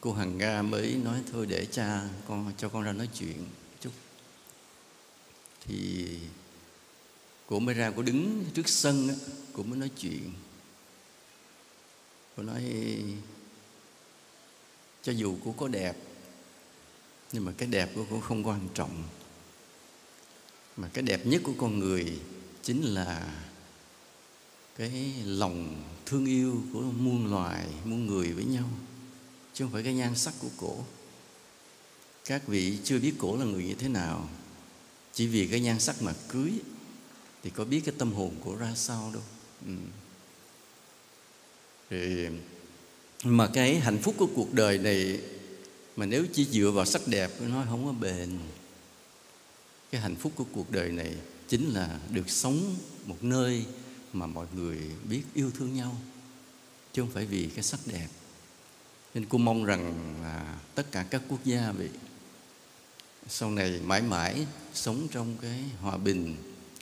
cô 0.00 0.12
hằng 0.12 0.38
nga 0.38 0.62
mới 0.62 0.94
nói 1.04 1.20
thôi 1.32 1.46
để 1.46 1.66
cha 1.66 2.08
con 2.28 2.52
cho 2.58 2.68
con 2.68 2.82
ra 2.82 2.92
nói 2.92 3.08
chuyện 3.18 3.44
thì 5.66 6.06
cô 7.46 7.58
mới 7.58 7.74
ra, 7.74 7.92
cô 7.96 8.02
đứng 8.02 8.44
trước 8.54 8.68
sân 8.68 9.08
á, 9.08 9.14
cô 9.52 9.62
mới 9.62 9.78
nói 9.78 9.90
chuyện. 9.98 10.32
Cô 12.36 12.42
nói, 12.42 12.64
cho 15.02 15.12
dù 15.12 15.36
cô 15.44 15.54
có 15.58 15.68
đẹp, 15.68 15.96
nhưng 17.32 17.44
mà 17.44 17.52
cái 17.56 17.68
đẹp 17.68 17.90
của 17.94 18.04
cô 18.10 18.20
không 18.20 18.46
quan 18.46 18.68
trọng. 18.74 19.02
Mà 20.76 20.88
cái 20.92 21.02
đẹp 21.02 21.26
nhất 21.26 21.42
của 21.44 21.54
con 21.58 21.78
người 21.78 22.18
chính 22.62 22.82
là 22.82 23.42
cái 24.76 25.14
lòng 25.24 25.82
thương 26.06 26.26
yêu 26.26 26.62
của 26.72 26.80
muôn 26.80 27.30
loài, 27.30 27.66
muôn 27.84 28.06
người 28.06 28.32
với 28.32 28.44
nhau, 28.44 28.68
chứ 29.54 29.64
không 29.64 29.72
phải 29.72 29.82
cái 29.82 29.94
nhan 29.94 30.16
sắc 30.16 30.34
của 30.38 30.48
cổ. 30.56 30.84
Các 32.24 32.46
vị 32.46 32.78
chưa 32.84 32.98
biết 32.98 33.14
cổ 33.18 33.36
là 33.36 33.44
người 33.44 33.64
như 33.64 33.74
thế 33.74 33.88
nào 33.88 34.28
chỉ 35.14 35.26
vì 35.26 35.46
cái 35.46 35.60
nhan 35.60 35.80
sắc 35.80 36.02
mà 36.02 36.12
cưới 36.28 36.52
thì 37.42 37.50
có 37.50 37.64
biết 37.64 37.82
cái 37.84 37.94
tâm 37.98 38.12
hồn 38.12 38.34
của 38.40 38.56
ra 38.56 38.72
sao 38.74 39.10
đâu. 39.14 39.22
Ừ. 39.66 39.72
thì 41.90 42.26
mà 43.24 43.46
cái 43.46 43.80
hạnh 43.80 43.98
phúc 44.02 44.14
của 44.18 44.28
cuộc 44.34 44.54
đời 44.54 44.78
này 44.78 45.20
mà 45.96 46.06
nếu 46.06 46.26
chỉ 46.32 46.44
dựa 46.44 46.70
vào 46.70 46.84
sắc 46.84 47.02
đẹp 47.06 47.30
nó 47.40 47.64
không 47.68 47.86
có 47.86 47.92
bền. 47.92 48.38
Cái 49.90 50.00
hạnh 50.00 50.16
phúc 50.16 50.32
của 50.36 50.44
cuộc 50.52 50.70
đời 50.70 50.92
này 50.92 51.16
chính 51.48 51.70
là 51.70 52.00
được 52.10 52.30
sống 52.30 52.76
một 53.06 53.24
nơi 53.24 53.64
mà 54.12 54.26
mọi 54.26 54.46
người 54.54 54.78
biết 55.08 55.22
yêu 55.34 55.50
thương 55.58 55.74
nhau, 55.74 55.96
chứ 56.92 57.02
không 57.02 57.10
phải 57.10 57.26
vì 57.26 57.48
cái 57.54 57.62
sắc 57.64 57.80
đẹp. 57.86 58.08
Nên 59.14 59.26
cô 59.28 59.38
mong 59.38 59.64
rằng 59.64 60.14
là 60.22 60.58
tất 60.74 60.92
cả 60.92 61.06
các 61.10 61.22
quốc 61.28 61.44
gia 61.44 61.72
vậy 61.72 61.90
sau 63.28 63.50
này 63.50 63.80
mãi 63.84 64.02
mãi 64.02 64.46
sống 64.74 65.08
trong 65.10 65.36
cái 65.42 65.64
hòa 65.80 65.96
bình, 65.96 66.36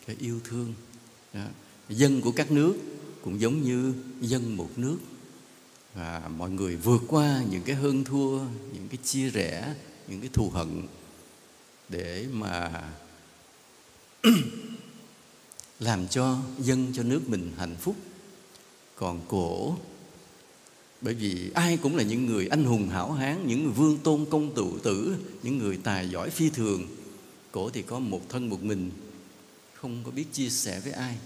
cái 0.07 0.17
yêu 0.21 0.41
thương. 0.45 0.75
Đó. 1.33 1.45
dân 1.89 2.21
của 2.21 2.33
các 2.33 2.51
nước 2.51 2.75
cũng 3.23 3.41
giống 3.41 3.63
như 3.63 3.95
dân 4.21 4.57
một 4.57 4.71
nước. 4.77 4.99
Và 5.95 6.29
mọi 6.37 6.51
người 6.51 6.77
vượt 6.77 7.03
qua 7.09 7.43
những 7.51 7.63
cái 7.63 7.77
hơn 7.77 8.05
thua, 8.05 8.39
những 8.73 8.89
cái 8.91 8.99
chia 9.05 9.31
rẽ, 9.31 9.75
những 10.09 10.21
cái 10.21 10.31
thù 10.33 10.51
hận 10.51 10.87
để 11.89 12.27
mà 12.33 12.83
làm 15.81 16.09
cho 16.09 16.39
dân, 16.59 16.93
cho 16.95 17.03
nước 17.03 17.29
mình 17.29 17.53
hạnh 17.59 17.77
phúc. 17.81 17.97
Còn 18.97 19.21
cổ 19.29 19.77
bởi 21.03 21.15
vì 21.15 21.51
ai 21.55 21.77
cũng 21.77 21.97
là 21.97 22.03
những 22.03 22.27
người 22.27 22.47
anh 22.47 22.65
hùng 22.65 22.89
hảo 22.89 23.13
hán, 23.13 23.47
những 23.47 23.65
người 23.65 23.73
vương 23.73 23.99
tôn 23.99 24.27
công 24.31 24.55
tử 24.55 24.67
tử, 24.83 25.17
những 25.43 25.59
người 25.59 25.79
tài 25.83 26.09
giỏi 26.09 26.31
phi 26.31 26.51
thường. 26.51 26.87
Cổ 27.53 27.71
thì 27.71 27.83
có 27.83 27.99
một 27.99 28.29
thân 28.29 28.49
một 28.49 28.63
mình, 28.63 28.91
không 29.75 30.03
có 30.05 30.11
biết 30.11 30.25
chia 30.33 30.49
sẻ 30.49 30.81
với 30.85 30.93
ai. 30.93 31.17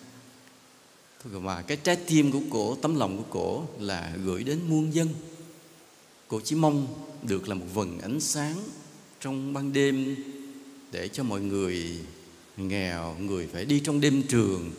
Thôi 1.25 1.41
mà 1.41 1.63
cái 1.63 1.77
trái 1.77 1.97
tim 1.97 2.33
của 2.33 2.41
cổ, 2.51 2.75
tấm 2.75 2.95
lòng 2.95 3.17
của 3.17 3.31
cổ 3.31 3.65
là 3.81 4.17
gửi 4.25 4.45
đến 4.45 4.59
muôn 4.69 4.95
dân. 4.95 5.09
Cổ 6.29 6.41
chỉ 6.45 6.57
mong 6.57 6.87
được 7.23 7.49
là 7.49 7.55
một 7.55 7.67
vầng 7.75 7.99
ánh 7.99 8.21
sáng 8.21 8.57
trong 9.21 9.53
ban 9.53 9.73
đêm 9.73 10.17
để 10.93 11.09
cho 11.09 11.23
mọi 11.23 11.41
người 11.41 11.99
nghèo, 12.57 13.17
người 13.19 13.49
phải 13.53 13.65
đi 13.65 13.81
trong 13.81 14.01
đêm 14.01 14.23
trường, 14.23 14.71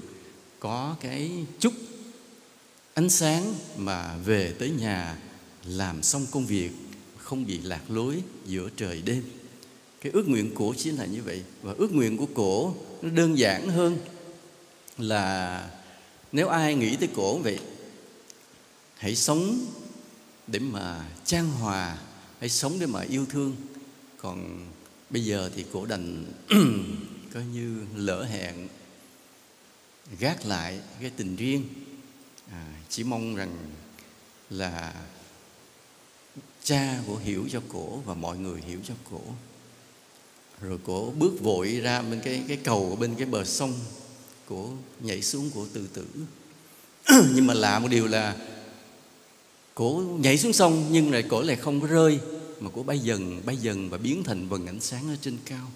có 0.60 0.96
cái 1.02 1.46
chút 1.60 1.74
ánh 2.98 3.10
sáng 3.10 3.56
mà 3.78 4.18
về 4.26 4.54
tới 4.60 4.70
nhà, 4.70 5.18
làm 5.66 6.04
xong 6.04 6.26
công 6.32 6.46
việc, 6.46 6.72
không 7.18 7.46
bị 7.46 7.58
lạc 7.58 7.82
lối 7.90 8.24
giữa 8.46 8.70
trời 8.78 9.02
đêm. 9.02 9.24
Cái 10.02 10.12
ước 10.12 10.28
nguyện 10.28 10.56
của 10.56 10.74
chính 10.78 10.96
là 10.96 11.06
như 11.06 11.24
vậy. 11.24 11.44
Và 11.62 11.74
ước 11.78 11.94
nguyện 11.94 12.18
của 12.18 12.28
cổ 12.34 12.76
nó 13.02 13.10
đơn 13.10 13.38
giản 13.38 13.70
hơn 13.70 13.98
là 14.98 15.70
nếu 16.32 16.48
ai 16.48 16.76
nghĩ 16.76 16.96
tới 16.96 17.10
cổ 17.16 17.38
vậy, 17.38 17.60
hãy 18.98 19.16
sống 19.16 19.66
để 20.48 20.60
mà 20.60 21.10
trang 21.26 21.52
hòa, 21.52 21.98
hãy 22.40 22.50
sống 22.50 22.78
để 22.80 22.86
mà 22.86 23.02
yêu 23.02 23.26
thương. 23.30 23.56
Còn 24.18 24.68
bây 25.10 25.26
giờ 25.26 25.52
thì 25.56 25.66
cổ 25.74 25.86
đành 25.86 26.26
coi 27.34 27.44
như 27.54 27.86
lỡ 27.96 28.24
hẹn, 28.24 28.68
gác 30.20 30.46
lại 30.46 30.80
cái 31.02 31.12
tình 31.18 31.36
riêng 31.36 31.64
chỉ 32.90 33.04
mong 33.04 33.36
rằng 33.36 33.58
là 34.50 34.94
cha 36.64 37.00
của 37.08 37.18
hiểu 37.18 37.46
cho 37.52 37.62
cổ 37.70 38.02
và 38.06 38.14
mọi 38.14 38.38
người 38.38 38.62
hiểu 38.68 38.80
cho 38.88 38.94
cổ. 39.12 39.22
Rồi 40.62 40.80
cổ 40.86 41.14
bước 41.18 41.42
vội 41.42 41.80
ra 41.84 42.02
bên 42.02 42.20
cái 42.24 42.44
cái 42.48 42.58
cầu 42.58 42.90
ở 42.90 42.96
bên 42.96 43.16
cái 43.16 43.26
bờ 43.26 43.46
sông 43.46 43.74
cổ, 44.50 44.70
nhảy 45.00 45.22
xuống 45.22 45.50
cổ 45.56 45.66
tự 45.74 45.88
tử. 45.94 46.06
Nhưng 47.36 47.48
mà 47.48 47.54
lạ 47.54 47.80
một 47.80 47.88
điều 47.88 48.08
là 48.08 48.36
cổ 49.76 50.04
nhảy 50.20 50.38
xuống 50.38 50.54
sông 50.54 50.86
nhưng 50.92 51.12
lại 51.12 51.24
cổ 51.24 51.42
lại 51.42 51.56
không 51.56 51.82
có 51.82 51.88
rơi, 51.88 52.20
mà 52.60 52.70
cổ 52.76 52.84
bay 52.84 53.00
dần 53.00 53.42
bay 53.46 53.58
dần 53.58 53.90
và 53.90 53.98
biến 53.98 54.24
thành 54.24 54.48
vầng 54.50 54.68
ánh 54.68 54.80
sáng 54.80 55.10
ở 55.10 55.16
trên 55.22 55.38
cao. 55.46 55.72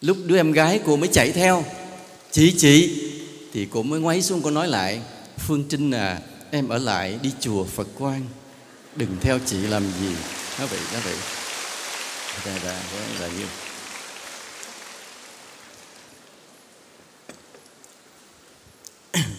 Lúc 0.00 0.16
đứa 0.26 0.36
em 0.36 0.52
gái 0.52 0.80
cô 0.86 0.96
mới 0.96 1.08
chạy 1.12 1.32
theo, 1.32 1.64
chị 2.30 2.54
chị, 2.58 3.02
thì 3.52 3.66
cô 3.70 3.82
mới 3.82 4.00
ngoáy 4.00 4.22
xuống 4.22 4.40
cô 4.42 4.50
nói 4.50 4.68
lại 4.68 5.02
phương 5.38 5.64
trinh 5.68 5.90
à 5.90 6.20
em 6.50 6.68
ở 6.68 6.78
lại 6.78 7.18
đi 7.22 7.30
chùa 7.40 7.64
phật 7.64 7.88
Quang, 7.98 8.26
đừng 8.96 9.16
theo 9.20 9.38
chị 9.46 9.56
làm 9.56 9.82
gì. 10.00 10.14
Đó 10.58 10.66
vậy 10.66 10.80
đó 10.94 11.00
vậy. 11.04 11.16
Ra 12.44 12.58
ra 12.58 12.80
là 13.20 13.28
như 13.28 13.44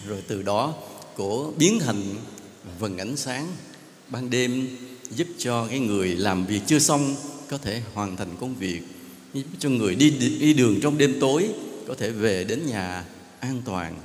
rồi 0.06 0.22
từ 0.28 0.42
đó 0.42 0.74
cổ 1.16 1.52
biến 1.56 1.78
thành 1.80 2.02
vầng 2.78 2.98
ánh 2.98 3.16
sáng. 3.16 3.46
Ban 4.08 4.30
đêm 4.30 4.76
giúp 5.10 5.26
cho 5.38 5.66
cái 5.66 5.78
người 5.78 6.08
làm 6.08 6.46
việc 6.46 6.60
chưa 6.66 6.78
xong 6.78 7.16
có 7.48 7.58
thể 7.58 7.82
hoàn 7.94 8.16
thành 8.16 8.36
công 8.40 8.54
việc. 8.54 8.80
Giúp 9.34 9.44
cho 9.58 9.68
người 9.68 9.94
đi 9.94 10.10
đi 10.10 10.54
đường 10.54 10.80
trong 10.82 10.98
đêm 10.98 11.20
tối 11.20 11.48
có 11.88 11.94
thể 11.94 12.10
về 12.10 12.44
đến 12.44 12.66
nhà 12.66 13.04
an 13.40 13.62
toàn 13.64 14.00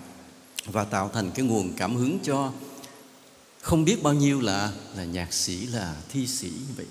và 0.71 0.83
tạo 0.83 1.09
thành 1.13 1.31
cái 1.31 1.45
nguồn 1.45 1.73
cảm 1.77 1.95
hứng 1.95 2.19
cho 2.23 2.51
không 3.61 3.85
biết 3.85 4.03
bao 4.03 4.13
nhiêu 4.13 4.41
là 4.41 4.71
là 4.97 5.03
nhạc 5.03 5.33
sĩ, 5.33 5.65
là 5.65 5.95
thi 6.09 6.27
sĩ 6.27 6.49
như 6.49 6.73
vậy. 6.75 6.85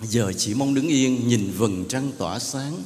Giờ 0.00 0.32
chỉ 0.36 0.54
mong 0.54 0.74
đứng 0.74 0.88
yên, 0.88 1.28
nhìn 1.28 1.52
vầng 1.56 1.84
trăng 1.88 2.12
tỏa 2.18 2.38
sáng, 2.38 2.82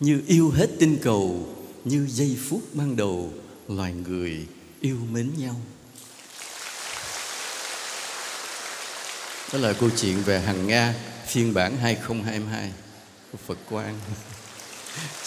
như 0.00 0.22
yêu 0.26 0.50
hết 0.50 0.70
tinh 0.78 0.98
cầu, 1.02 1.54
như 1.84 2.06
giây 2.10 2.36
phút 2.48 2.62
ban 2.72 2.96
đầu, 2.96 3.32
loài 3.68 3.92
người 3.92 4.46
yêu 4.80 4.96
mến 5.12 5.30
nhau. 5.38 5.60
Đó 9.52 9.58
là 9.58 9.72
câu 9.72 9.90
chuyện 9.96 10.22
về 10.22 10.40
Hằng 10.40 10.66
Nga, 10.66 10.94
phiên 11.26 11.54
bản 11.54 11.76
2022 11.76 12.72
của 13.32 13.38
Phật 13.46 13.58
Quang. 13.68 13.98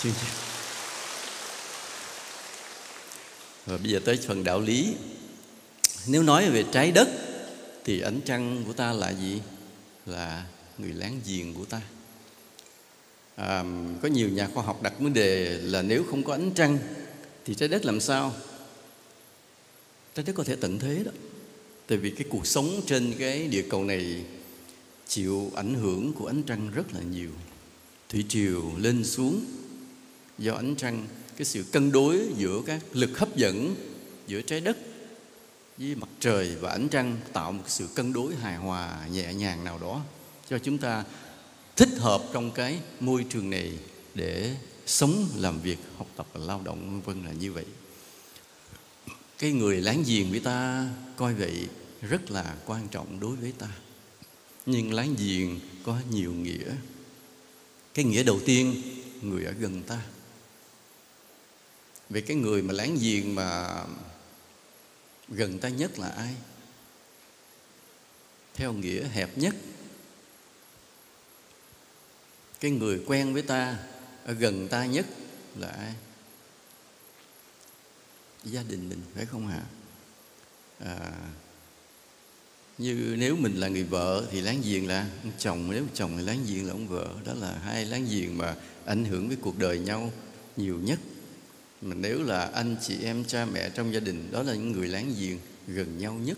và 3.65 3.77
bây 3.77 3.91
giờ 3.91 4.00
tới 4.05 4.17
phần 4.17 4.43
đạo 4.43 4.62
lý. 4.62 4.93
Nếu 6.08 6.24
nói 6.24 6.50
về 6.50 6.63
trái 6.72 6.91
đất 6.91 7.10
thì 7.86 8.01
ánh 8.01 8.22
trăng 8.25 8.63
của 8.67 8.74
ta 8.74 8.93
là 8.93 9.10
gì? 9.10 9.41
Là 10.05 10.46
người 10.77 10.93
láng 10.93 11.20
giềng 11.25 11.53
của 11.53 11.65
ta. 11.65 11.82
À, 13.36 13.63
có 14.01 14.08
nhiều 14.08 14.29
nhà 14.29 14.48
khoa 14.53 14.63
học 14.63 14.82
đặt 14.82 14.93
vấn 15.00 15.13
đề 15.13 15.58
là 15.62 15.82
nếu 15.82 16.03
không 16.03 16.24
có 16.24 16.34
ánh 16.34 16.51
trăng 16.55 16.77
thì 17.46 17.55
trái 17.55 17.70
đất 17.70 17.86
làm 17.86 18.00
sao? 18.00 18.34
Trái 20.15 20.25
đất 20.25 20.34
có 20.36 20.43
thể 20.43 20.55
tận 20.55 20.79
thế 20.79 21.03
đó. 21.05 21.12
Tại 21.88 21.98
vì 21.98 22.10
cái 22.10 22.27
cuộc 22.29 22.48
sống 22.48 22.82
trên 22.86 23.13
cái 23.20 23.48
địa 23.48 23.65
cầu 23.70 23.84
này 23.84 24.25
chịu 25.08 25.51
ảnh 25.55 25.74
hưởng 25.74 26.13
của 26.13 26.27
ánh 26.27 26.43
trăng 26.43 26.72
rất 26.74 26.93
là 26.93 27.00
nhiều. 27.01 27.32
Thủy 28.10 28.25
triều 28.29 28.72
lên 28.77 29.03
xuống 29.03 29.46
do 30.38 30.53
ánh 30.53 30.75
trăng 30.75 31.08
cái 31.38 31.46
sự 31.46 31.66
cân 31.72 31.92
đối 31.92 32.20
giữa 32.38 32.62
các 32.66 32.82
lực 32.94 33.18
hấp 33.20 33.36
dẫn 33.36 33.75
giữa 34.28 34.42
trái 34.42 34.62
đất 34.62 34.78
với 35.78 35.96
mặt 35.96 36.10
trời 36.20 36.56
và 36.62 36.72
ánh 36.72 36.90
trăng 36.90 37.18
tạo 37.34 37.52
một 37.52 37.63
sự 37.68 37.88
cân 37.96 38.13
đối 38.13 38.36
hài 38.36 38.56
hòa 38.56 39.08
nhẹ 39.12 39.34
nhàng 39.34 39.63
nào 39.63 39.80
đó 39.80 40.02
cho 40.50 40.60
chúng 40.60 40.78
ta 40.78 41.04
thích 41.75 41.90
hợp 41.98 42.24
trong 42.34 42.52
cái 42.52 42.80
môi 43.00 43.25
trường 43.30 43.50
này 43.50 43.78
để 44.13 44.56
sống, 44.86 45.28
làm 45.36 45.62
việc, 45.62 45.78
học 45.98 46.08
tập 46.16 46.28
và 46.34 46.46
lao 46.46 46.62
động, 46.66 47.02
vân 47.02 47.02
vân 47.02 47.25
là 47.25 47.34
như 47.34 47.52
vậy. 47.52 47.66
Cái 49.38 49.52
người 49.52 49.82
láng 49.82 50.04
giềng 50.08 50.32
với 50.32 50.40
ta 50.40 50.90
coi 51.16 51.34
vậy 51.34 51.68
rất 52.02 52.32
là 52.32 52.56
quan 52.66 52.88
trọng 52.88 53.20
đối 53.20 53.36
với 53.36 53.54
ta. 53.58 53.68
Nhưng 54.66 54.94
láng 54.94 55.16
giềng 55.18 55.60
có 55.84 55.98
nhiều 56.12 56.34
nghĩa. 56.34 56.75
Cái 57.94 58.06
nghĩa 58.06 58.24
đầu 58.24 58.40
tiên, 58.46 58.82
người 59.22 59.46
ở 59.46 59.52
gần 59.52 59.82
ta 59.84 60.02
về 62.13 62.22
cái 62.22 62.38
người 62.38 62.62
mà 62.62 62.74
láng 62.74 62.98
giềng 63.01 63.36
mà 63.36 63.84
gần 65.29 65.60
ta 65.60 65.70
nhất 65.70 66.00
là 66.00 66.10
ai? 66.10 66.36
Theo 68.53 68.74
nghĩa 68.74 69.08
hẹp 69.08 69.38
nhất. 69.38 69.55
Cái 72.60 72.72
người 72.72 73.03
quen 73.08 73.34
với 73.34 73.41
ta 73.41 73.77
ở 74.25 74.34
gần 74.34 74.67
ta 74.67 74.86
nhất 74.86 75.05
là 75.55 75.67
ai? 75.67 75.93
Gia 78.43 78.63
đình 78.63 78.89
mình 78.89 79.01
phải 79.15 79.25
không 79.25 79.48
hả 79.48 79.63
à, 80.79 81.12
như 82.77 83.15
nếu 83.17 83.36
mình 83.36 83.55
là 83.55 83.67
người 83.67 83.84
vợ 83.84 84.27
thì 84.32 84.41
láng 84.41 84.62
giềng 84.63 84.88
là 84.88 85.10
ông 85.24 85.32
chồng 85.39 85.72
nếu 85.72 85.86
chồng 85.93 86.17
thì 86.17 86.24
láng 86.24 86.46
giềng 86.48 86.67
là 86.67 86.74
ông 86.74 86.88
vợ. 86.88 87.15
Đó 87.25 87.34
là 87.34 87.58
hai 87.58 87.86
láng 87.86 88.08
giềng 88.10 88.38
mà 88.38 88.55
ảnh 88.86 89.05
hưởng 89.05 89.27
với 89.27 89.38
cuộc 89.41 89.58
đời 89.58 89.79
nhau 89.79 90.12
nhiều 90.58 90.79
nhất 90.79 91.00
mà 91.84 91.96
nếu 91.96 92.24
là 92.24 92.46
anh, 92.46 92.75
chị 92.88 92.96
em, 93.04 93.25
cha 93.25 93.46
mẹ 93.46 93.70
trong 93.70 93.94
gia 93.94 94.00
đình, 94.00 94.32
đó 94.32 94.44
là 94.44 94.54
những 94.54 94.72
người 94.72 94.88
láng 94.88 95.13
giềng, 95.20 95.38
gần 95.68 95.98
nhau 95.98 96.13
nhất. 96.13 96.38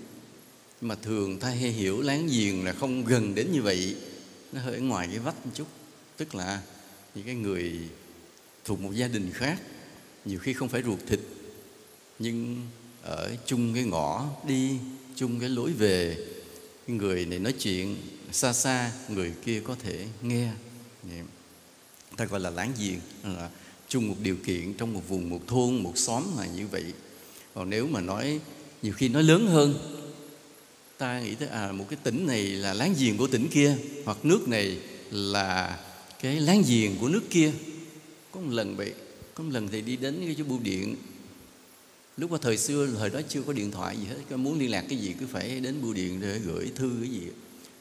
Mà 0.81 0.95
thường 0.95 1.39
ta 1.39 1.49
hay 1.49 1.71
hiểu 1.71 2.01
láng 2.01 2.27
giềng 2.27 2.65
là 2.65 2.73
không 2.73 3.05
gần 3.05 3.35
đến 3.35 3.51
như 3.51 3.61
vậy, 3.61 3.95
nó 4.51 4.61
hơi 4.61 4.79
ngoài 4.79 5.07
cái 5.11 5.19
vách 5.19 5.45
một 5.45 5.51
chút. 5.55 5.67
Tức 6.17 6.35
là 6.35 6.61
những 7.15 7.25
cái 7.25 7.35
người 7.35 7.79
thuộc 8.65 8.79
một 8.79 8.91
gia 8.91 9.07
đình 9.07 9.31
khác, 9.33 9.61
nhiều 10.25 10.39
khi 10.39 10.53
không 10.53 10.69
phải 10.69 10.83
ruột 10.83 10.99
thịt, 11.07 11.19
nhưng 12.19 12.67
ở 13.01 13.35
chung 13.45 13.73
cái 13.73 13.83
ngõ 13.83 14.29
đi, 14.47 14.77
chung 15.15 15.39
cái 15.39 15.49
lối 15.49 15.71
về 15.71 16.17
người 16.87 17.25
này 17.25 17.39
nói 17.39 17.53
chuyện 17.59 17.95
xa 18.31 18.53
xa, 18.53 18.91
người 19.09 19.33
kia 19.45 19.61
có 19.63 19.75
thể 19.83 20.05
nghe. 20.21 20.49
Dạ. 21.03 21.23
Ta 22.17 22.25
gọi 22.25 22.39
là 22.39 22.49
láng 22.49 22.73
giềng, 22.79 22.99
là 23.23 23.49
chung 23.89 24.07
một 24.07 24.15
điều 24.21 24.35
kiện 24.45 24.73
trong 24.73 24.93
một 24.93 25.01
vùng, 25.09 25.29
một 25.29 25.47
thôn, 25.47 25.75
một 25.75 25.97
xóm 25.97 26.23
là 26.37 26.45
như 26.45 26.67
vậy. 26.67 26.83
Còn 27.53 27.69
nếu 27.69 27.87
mà 27.87 28.01
nói 28.01 28.39
nhiều 28.81 28.93
khi 28.93 29.09
nói 29.09 29.23
lớn 29.23 29.47
hơn, 29.47 29.75
ta 30.97 31.21
nghĩ 31.21 31.35
tới 31.35 31.47
à 31.47 31.71
một 31.71 31.85
cái 31.89 31.99
tỉnh 32.03 32.27
này 32.27 32.43
là 32.43 32.73
láng 32.73 32.95
giềng 32.99 33.17
của 33.17 33.27
tỉnh 33.27 33.47
kia, 33.47 33.77
hoặc 34.05 34.25
nước 34.25 34.47
này 34.47 34.77
là 35.11 35.79
cái 36.21 36.39
láng 36.39 36.63
giềng 36.67 36.91
của 36.99 37.09
nước 37.09 37.23
kia. 37.29 37.51
Có 38.31 38.39
một 38.39 38.51
lần 38.51 38.75
vậy, 38.75 38.93
có 39.33 39.43
một 39.43 39.49
lần 39.53 39.67
thì 39.67 39.81
đi 39.81 39.95
đến 39.95 40.21
cái 40.25 40.35
chỗ 40.37 40.43
bưu 40.43 40.59
điện. 40.59 40.95
Lúc 42.17 42.31
mà 42.31 42.37
thời 42.41 42.57
xưa, 42.57 42.87
thời 42.97 43.09
đó 43.09 43.21
chưa 43.29 43.41
có 43.41 43.53
điện 43.53 43.71
thoại 43.71 43.97
gì 43.97 44.05
hết 44.05 44.17
cái 44.29 44.37
muốn 44.37 44.59
liên 44.59 44.71
lạc 44.71 44.85
cái 44.89 44.99
gì 44.99 45.15
cứ 45.19 45.27
phải 45.27 45.59
đến 45.59 45.81
bưu 45.81 45.93
điện 45.93 46.21
để 46.21 46.39
gửi 46.39 46.71
thư 46.75 46.91
cái 47.01 47.09
gì. 47.09 47.21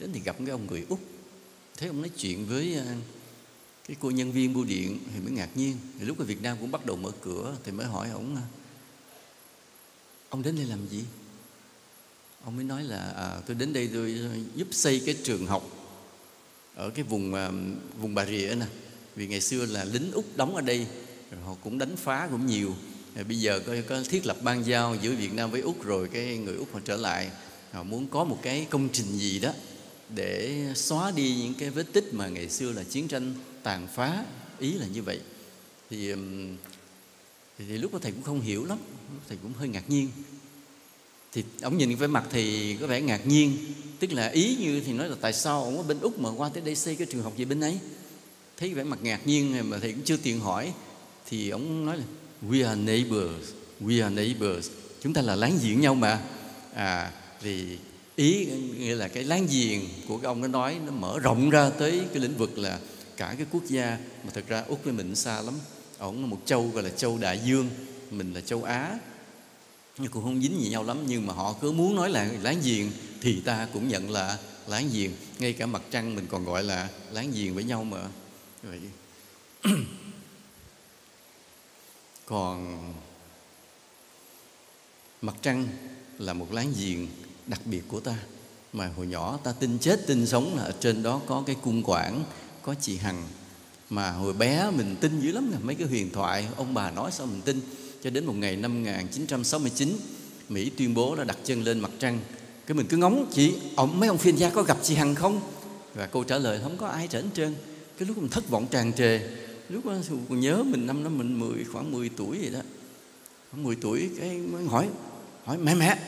Đến 0.01 0.11
thì 0.13 0.21
gặp 0.25 0.37
cái 0.39 0.49
ông 0.49 0.67
người 0.67 0.85
úc, 0.89 1.01
thấy 1.77 1.89
ông 1.89 2.01
nói 2.01 2.11
chuyện 2.19 2.47
với 2.47 2.75
à, 2.75 2.97
cái 3.89 3.97
cô 4.01 4.11
nhân 4.11 4.33
viên 4.33 4.55
bưu 4.55 4.65
điện 4.65 4.99
thì 5.15 5.21
mới 5.21 5.33
ngạc 5.33 5.57
nhiên. 5.57 5.77
Thì 5.99 6.05
lúc 6.05 6.19
ở 6.19 6.25
Việt 6.25 6.43
Nam 6.43 6.57
cũng 6.61 6.71
bắt 6.71 6.87
đầu 6.87 6.97
mở 6.97 7.11
cửa 7.21 7.57
thì 7.65 7.73
mới 7.73 7.87
hỏi 7.87 8.11
ông 8.11 8.37
à, 8.37 8.43
ông 10.29 10.43
đến 10.43 10.57
đây 10.57 10.67
làm 10.67 10.89
gì? 10.89 11.05
Ông 12.45 12.57
mới 12.57 12.65
nói 12.65 12.85
là 12.85 13.13
à, 13.17 13.41
tôi 13.47 13.57
đến 13.57 13.73
đây 13.73 13.91
tôi 13.93 14.15
ờ, 14.21 14.39
giúp 14.55 14.69
xây 14.71 15.03
cái 15.07 15.17
trường 15.23 15.47
học 15.47 15.71
ở 16.75 16.91
cái 16.91 17.05
vùng 17.05 17.35
à, 17.35 17.51
vùng 18.01 18.15
Bà 18.15 18.27
Rịa 18.27 18.55
nè. 18.61 18.67
Vì 19.17 19.27
ngày 19.27 19.41
xưa 19.41 19.67
là 19.67 19.85
lính 19.85 20.13
úc 20.13 20.37
đóng 20.37 20.57
ở 20.57 20.61
đây 20.61 20.87
rồi 21.31 21.41
họ 21.43 21.57
cũng 21.65 21.79
đánh 21.79 21.97
phá 21.97 22.29
cũng 22.31 22.47
nhiều. 22.47 22.75
Rồi 23.15 23.25
bây 23.25 23.41
giờ 23.41 23.61
có, 23.67 23.75
có 23.89 24.03
thiết 24.09 24.27
lập 24.27 24.37
ban 24.43 24.67
giao 24.67 24.97
giữa 25.03 25.11
Việt 25.11 25.33
Nam 25.33 25.51
với 25.51 25.61
úc 25.61 25.85
rồi 25.85 26.09
cái 26.09 26.39
người 26.39 26.57
úc 26.57 26.75
họ 26.75 26.81
trở 26.85 26.97
lại. 26.97 27.31
Họ 27.73 27.83
muốn 27.83 28.09
có 28.09 28.25
một 28.25 28.39
cái 28.43 28.67
công 28.71 28.89
trình 28.93 29.19
gì 29.19 29.39
đó 29.39 29.53
để 30.15 30.65
xóa 30.75 31.11
đi 31.11 31.37
những 31.37 31.55
cái 31.55 31.71
vết 31.71 31.93
tích 31.93 32.15
mà 32.15 32.29
ngày 32.29 32.49
xưa 32.49 32.73
là 32.73 32.85
chiến 32.85 33.09
tranh 33.09 33.35
tàn 33.65 33.89
phá 33.95 34.25
ý 34.59 34.73
là 34.73 34.87
như 34.87 35.03
vậy. 35.03 35.21
Thì 35.91 36.15
thì, 37.59 37.65
thì 37.69 37.79
lúc 37.79 37.93
đó 37.93 37.99
thầy 38.03 38.13
cũng 38.13 38.23
không 38.23 38.41
hiểu 38.41 38.65
lắm 38.65 38.79
thầy 39.29 39.39
cũng 39.43 39.53
hơi 39.53 39.69
ngạc 39.69 39.91
nhiên. 39.91 40.09
Thì 41.33 41.45
ông 41.63 41.79
nhìn 41.79 41.97
cái 41.97 42.09
mặt 42.09 42.25
thì 42.31 42.77
có 42.81 42.87
vẻ 42.87 43.01
ngạc 43.01 43.27
nhiên 43.27 43.57
tức 43.99 44.13
là 44.13 44.29
ý 44.29 44.57
như 44.61 44.81
thì 44.81 44.93
nói 44.93 45.09
là 45.09 45.17
tại 45.21 45.33
sao 45.33 45.65
ông 45.65 45.77
ở 45.77 45.83
bên 45.83 46.01
úc 46.01 46.19
mà 46.19 46.31
qua 46.37 46.49
tới 46.49 46.63
đây 46.63 46.77
xây 46.77 46.97
cái 46.97 47.07
trường 47.11 47.23
học 47.23 47.37
gì 47.37 47.45
bên 47.45 47.61
ấy? 47.61 47.79
Thấy 48.57 48.75
vẻ 48.75 48.85
mặt 48.85 48.99
ngạc 49.03 49.27
nhiên 49.27 49.71
mà 49.71 49.79
thầy 49.79 49.93
cũng 49.93 50.03
chưa 50.03 50.17
tiện 50.17 50.41
hỏi. 50.41 50.73
Thì 51.29 51.51
ông 51.51 51.87
nói 51.87 51.97
là 51.97 52.05
we 52.49 52.69
are 52.69 52.81
neighbors 52.81 53.51
we 53.81 54.03
are 54.03 54.15
neighbors. 54.15 54.71
Chúng 55.03 55.13
ta 55.13 55.23
là 55.23 55.35
láng 55.35 55.59
giềng 55.63 55.81
nhau 55.81 55.95
mà. 55.95 56.23
À 56.75 57.13
thì 57.41 57.79
ý 58.17 58.47
nghĩa 58.79 58.95
là 58.95 59.09
cái 59.09 59.25
láng 59.25 59.47
giềng 59.51 59.81
của 60.09 60.19
cái 60.19 60.27
ông 60.27 60.41
nó 60.41 60.49
nói 60.49 60.77
nó 60.87 60.93
mở 60.93 61.19
rộng 61.19 61.51
ra 61.51 61.71
tới 61.71 62.01
cái 62.13 62.23
lĩnh 62.23 62.37
vực 62.37 62.59
là 62.59 62.79
cả 63.17 63.35
cái 63.39 63.47
quốc 63.51 63.63
gia. 63.67 63.99
Mà 64.25 64.31
thật 64.35 64.45
ra 64.49 64.65
úc 64.69 64.85
với 64.85 64.93
mình 64.93 65.15
xa 65.15 65.43
lắm. 65.43 65.55
Ổng 65.99 66.21
là 66.21 66.27
một 66.27 66.41
châu, 66.45 66.69
gọi 66.69 66.83
là 66.83 66.91
châu 66.91 67.19
đại 67.19 67.41
dương, 67.45 67.71
mình 68.11 68.35
là 68.35 68.41
châu 68.41 68.63
á. 68.63 68.99
Nhưng 69.99 70.11
cũng 70.11 70.23
không 70.23 70.43
dính 70.43 70.61
gì 70.61 70.69
nhau 70.69 70.85
lắm, 70.85 70.99
nhưng 71.07 71.27
mà 71.27 71.35
họ 71.35 71.55
cứ 71.61 71.73
muốn 71.73 71.97
nói 71.97 72.11
là 72.11 72.31
láng 72.43 72.61
giềng 72.65 72.91
thì 73.21 73.41
ta 73.41 73.69
cũng 73.73 73.89
nhận 73.89 74.11
là 74.11 74.39
láng 74.67 74.89
giềng. 74.93 75.11
Ngay 75.39 75.53
cả 75.53 75.67
mặt 75.67 75.83
trăng 75.91 76.15
mình 76.15 76.27
còn 76.27 76.45
gọi 76.45 76.63
là 76.63 76.89
láng 77.11 77.33
giềng 77.35 77.55
với 77.55 77.65
nhau 77.65 77.85
mà. 77.85 78.03
Vậy. 78.63 78.81
Còn 82.27 82.79
mặt 85.23 85.35
trăng 85.43 85.69
là 86.19 86.33
một 86.33 86.53
láng 86.53 86.73
giềng 86.79 87.07
đặc 87.47 87.61
biệt 87.65 87.83
của 87.89 88.01
ta. 88.01 88.17
Mà 88.73 88.91
hồi 88.97 89.07
nhỏ 89.07 89.39
ta 89.45 89.53
tin 89.53 89.79
chết, 89.79 90.07
tin 90.07 90.27
sống 90.27 90.57
là 90.57 90.63
ở 90.63 90.73
trên 90.81 91.03
đó 91.03 91.21
có 91.27 91.43
cái 91.47 91.57
cung 91.63 91.83
quản 91.85 92.25
có 92.65 92.75
chị 92.81 92.97
hằng 92.97 93.23
mà 93.91 94.11
hồi 94.11 94.33
bé 94.33 94.71
mình 94.71 94.97
tin 95.01 95.21
dữ 95.21 95.33
lắm 95.33 95.53
là 95.53 95.59
mấy 95.63 95.75
cái 95.75 95.89
huyền 95.89 96.11
thoại, 96.13 96.49
ông 96.57 96.75
bà 96.75 96.91
nói 96.91 97.11
sao 97.13 97.27
mình 97.27 97.41
tin. 97.45 97.61
Cho 98.03 98.11
đến 98.11 98.27
một 98.27 98.33
ngày 98.33 98.57
năm 98.57 98.75
1969 98.75 99.97
Mỹ 100.49 100.71
tuyên 100.77 100.95
bố 100.95 101.15
là 101.15 101.25
đặt 101.25 101.39
chân 101.45 101.63
lên 101.63 101.81
mặt 101.81 101.91
trăng. 101.99 102.21
Cái 102.67 102.75
mình 102.75 102.87
cứ 102.87 102.97
ngóng, 102.97 103.27
chị, 103.33 103.55
ông, 103.77 104.01
mấy 104.01 104.09
ông 104.09 104.19
phiên 104.19 104.37
gia 104.37 104.51
có 104.51 104.63
gặp 104.63 104.79
chị 104.83 104.95
Hằng 104.95 105.15
không? 105.15 105.41
Và 105.95 106.07
câu 106.07 106.25
trả 106.25 106.39
lời, 106.39 106.61
không 106.63 106.77
có 106.77 106.87
ai 106.87 107.09
trở 107.09 107.23
trơn. 107.35 107.55
Cái 107.99 108.09
lúc 108.09 108.19
mình 108.19 108.29
thất 108.29 108.49
vọng 108.49 108.67
tràn 108.71 108.93
trề. 108.93 109.21
Lúc 109.69 109.87
đó 109.87 109.95
còn 110.29 110.41
nhớ 110.41 110.63
mình 110.63 110.87
năm 110.87 111.05
đó 111.05 111.11
mình 111.11 111.39
10 111.39 111.65
khoảng 111.73 111.93
10 111.93 112.09
tuổi 112.09 112.39
vậy 112.39 112.51
đó. 112.51 112.61
Khoảng 113.51 113.63
10 113.63 113.77
tuổi 113.77 114.11
cái 114.21 114.39
mới 114.39 114.65
hỏi 114.65 114.89
hỏi 115.45 115.59
mẹ 115.59 115.75
mẹ, 115.75 115.99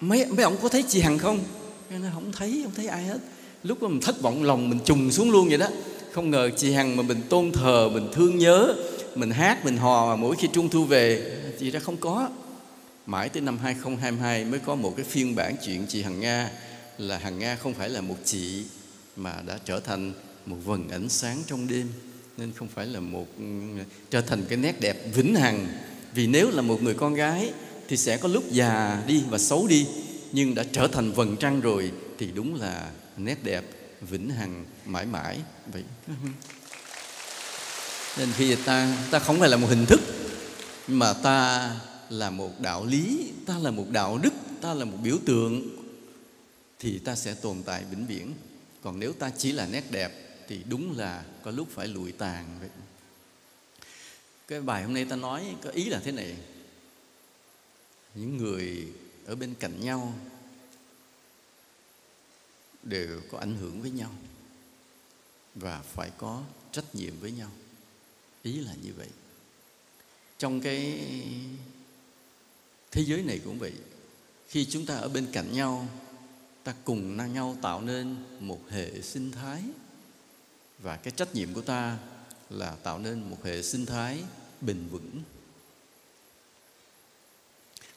mấy 0.00 0.26
mấy 0.26 0.44
ông 0.44 0.56
có 0.62 0.68
thấy 0.68 0.84
chị 0.88 1.00
Hằng 1.00 1.18
không? 1.18 1.44
Cái 1.90 1.98
nó, 1.98 2.08
không 2.14 2.32
thấy 2.32 2.60
không 2.64 2.72
thấy 2.74 2.86
ai 2.86 3.04
hết 3.04 3.18
lúc 3.66 3.82
đó 3.82 3.88
mình 3.88 4.00
thất 4.00 4.22
vọng, 4.22 4.42
lòng 4.42 4.68
mình 4.68 4.78
trùng 4.84 5.12
xuống 5.12 5.30
luôn 5.30 5.48
vậy 5.48 5.58
đó. 5.58 5.68
Không 6.12 6.30
ngờ 6.30 6.50
chị 6.56 6.72
Hằng 6.72 6.96
mà 6.96 7.02
mình 7.02 7.22
tôn 7.28 7.52
thờ, 7.52 7.88
mình 7.92 8.08
thương 8.12 8.38
nhớ, 8.38 8.74
mình 9.14 9.30
hát, 9.30 9.64
mình 9.64 9.76
hò 9.76 10.06
mà 10.06 10.16
mỗi 10.16 10.36
khi 10.36 10.48
trung 10.52 10.68
thu 10.68 10.84
về, 10.84 11.36
chị 11.60 11.70
ra 11.70 11.80
không 11.80 11.96
có. 11.96 12.28
Mãi 13.06 13.28
tới 13.28 13.42
năm 13.42 13.58
2022 13.58 14.44
mới 14.44 14.60
có 14.60 14.74
một 14.74 14.94
cái 14.96 15.06
phiên 15.08 15.34
bản 15.34 15.56
chuyện 15.64 15.86
chị 15.88 16.02
Hằng 16.02 16.20
Nga, 16.20 16.50
là 16.98 17.18
Hằng 17.18 17.38
Nga 17.38 17.56
không 17.56 17.74
phải 17.74 17.88
là 17.88 18.00
một 18.00 18.16
chị 18.24 18.64
mà 19.16 19.34
đã 19.46 19.58
trở 19.64 19.80
thành 19.80 20.12
một 20.46 20.56
vầng 20.64 20.88
ánh 20.88 21.08
sáng 21.08 21.38
trong 21.46 21.68
đêm, 21.68 21.88
nên 22.36 22.52
không 22.52 22.68
phải 22.68 22.86
là 22.86 23.00
một, 23.00 23.26
trở 24.10 24.20
thành 24.20 24.44
cái 24.48 24.58
nét 24.58 24.80
đẹp 24.80 25.14
vĩnh 25.14 25.34
hằng. 25.34 25.66
Vì 26.14 26.26
nếu 26.26 26.50
là 26.50 26.62
một 26.62 26.82
người 26.82 26.94
con 26.94 27.14
gái 27.14 27.50
thì 27.88 27.96
sẽ 27.96 28.16
có 28.16 28.28
lúc 28.28 28.44
già 28.50 29.02
đi 29.06 29.22
và 29.30 29.38
xấu 29.38 29.66
đi, 29.66 29.86
nhưng 30.32 30.54
đã 30.54 30.64
trở 30.72 30.88
thành 30.88 31.12
vầng 31.12 31.36
trăng 31.36 31.60
rồi 31.60 31.90
thì 32.18 32.28
đúng 32.34 32.60
là 32.60 32.90
nét 33.16 33.38
đẹp 33.42 33.64
vĩnh 34.00 34.30
hằng 34.30 34.64
mãi 34.84 35.06
mãi. 35.06 35.40
Vậy 35.72 35.84
ừ. 36.06 36.12
nên 38.18 38.28
khi 38.36 38.56
ta 38.56 38.96
ta 39.10 39.18
không 39.18 39.40
phải 39.40 39.48
là 39.48 39.56
một 39.56 39.66
hình 39.70 39.86
thức 39.86 40.00
mà 40.88 41.12
ta 41.12 41.70
là 42.10 42.30
một 42.30 42.60
đạo 42.60 42.86
lý, 42.86 43.32
ta 43.46 43.58
là 43.58 43.70
một 43.70 43.86
đạo 43.90 44.18
đức, 44.18 44.32
ta 44.60 44.74
là 44.74 44.84
một 44.84 44.98
biểu 45.02 45.18
tượng, 45.26 45.76
thì 46.78 46.98
ta 46.98 47.14
sẽ 47.14 47.34
tồn 47.34 47.62
tại 47.66 47.84
vĩnh 47.90 48.06
viễn. 48.06 48.34
Còn 48.82 48.98
nếu 48.98 49.12
ta 49.12 49.30
chỉ 49.38 49.52
là 49.52 49.66
nét 49.66 49.84
đẹp, 49.90 50.12
thì 50.48 50.60
đúng 50.68 50.98
là 50.98 51.24
có 51.42 51.50
lúc 51.50 51.68
phải 51.74 51.88
lụi 51.88 52.12
tàn. 52.12 52.46
Vậy, 52.60 52.68
cái 54.48 54.60
bài 54.60 54.82
hôm 54.82 54.94
nay 54.94 55.04
ta 55.04 55.16
nói 55.16 55.56
có 55.62 55.70
ý 55.70 55.84
là 55.84 56.00
thế 56.04 56.12
này. 56.12 56.36
Những 58.14 58.36
người 58.36 58.88
ở 59.26 59.34
bên 59.34 59.54
cạnh 59.54 59.80
nhau 59.80 60.14
đều 62.88 63.20
có 63.30 63.38
ảnh 63.38 63.56
hưởng 63.56 63.82
với 63.82 63.90
nhau 63.90 64.10
và 65.54 65.82
phải 65.82 66.10
có 66.18 66.42
trách 66.72 66.94
nhiệm 66.94 67.20
với 67.20 67.32
nhau. 67.32 67.50
Ý 68.42 68.60
là 68.60 68.74
như 68.82 68.92
vậy. 68.96 69.08
Trong 70.38 70.60
cái 70.60 71.00
thế 72.90 73.04
giới 73.04 73.22
này 73.22 73.40
cũng 73.44 73.58
vậy. 73.58 73.72
Khi 74.48 74.64
chúng 74.64 74.86
ta 74.86 74.96
ở 74.96 75.08
bên 75.08 75.26
cạnh 75.32 75.52
nhau, 75.52 75.88
ta 76.64 76.74
cùng 76.84 77.34
nhau 77.34 77.56
tạo 77.62 77.80
nên 77.80 78.16
một 78.40 78.60
hệ 78.70 79.02
sinh 79.02 79.30
thái 79.30 79.62
và 80.78 80.96
cái 80.96 81.12
trách 81.16 81.34
nhiệm 81.34 81.54
của 81.54 81.62
ta 81.62 81.98
là 82.50 82.76
tạo 82.76 82.98
nên 82.98 83.30
một 83.30 83.44
hệ 83.44 83.62
sinh 83.62 83.86
thái 83.86 84.22
bền 84.60 84.88
vững. 84.90 85.22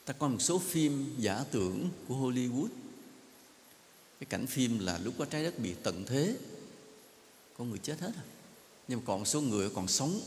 Ta 0.04 0.12
có 0.12 0.28
một 0.28 0.38
số 0.40 0.58
phim 0.58 1.14
giả 1.18 1.44
tưởng 1.50 1.88
của 2.08 2.14
hollywood 2.14 2.68
cái 4.20 4.26
cảnh 4.30 4.46
phim 4.46 4.78
là 4.78 4.98
lúc 5.04 5.14
có 5.18 5.24
trái 5.24 5.42
đất 5.42 5.58
bị 5.58 5.74
tận 5.82 6.04
thế 6.06 6.36
có 7.58 7.64
người 7.64 7.78
chết 7.78 8.00
hết 8.00 8.12
rồi 8.14 8.24
nhưng 8.90 8.98
mà 8.98 9.04
còn 9.06 9.24
số 9.24 9.40
người, 9.40 9.70
còn 9.74 9.88
sống, 9.88 10.20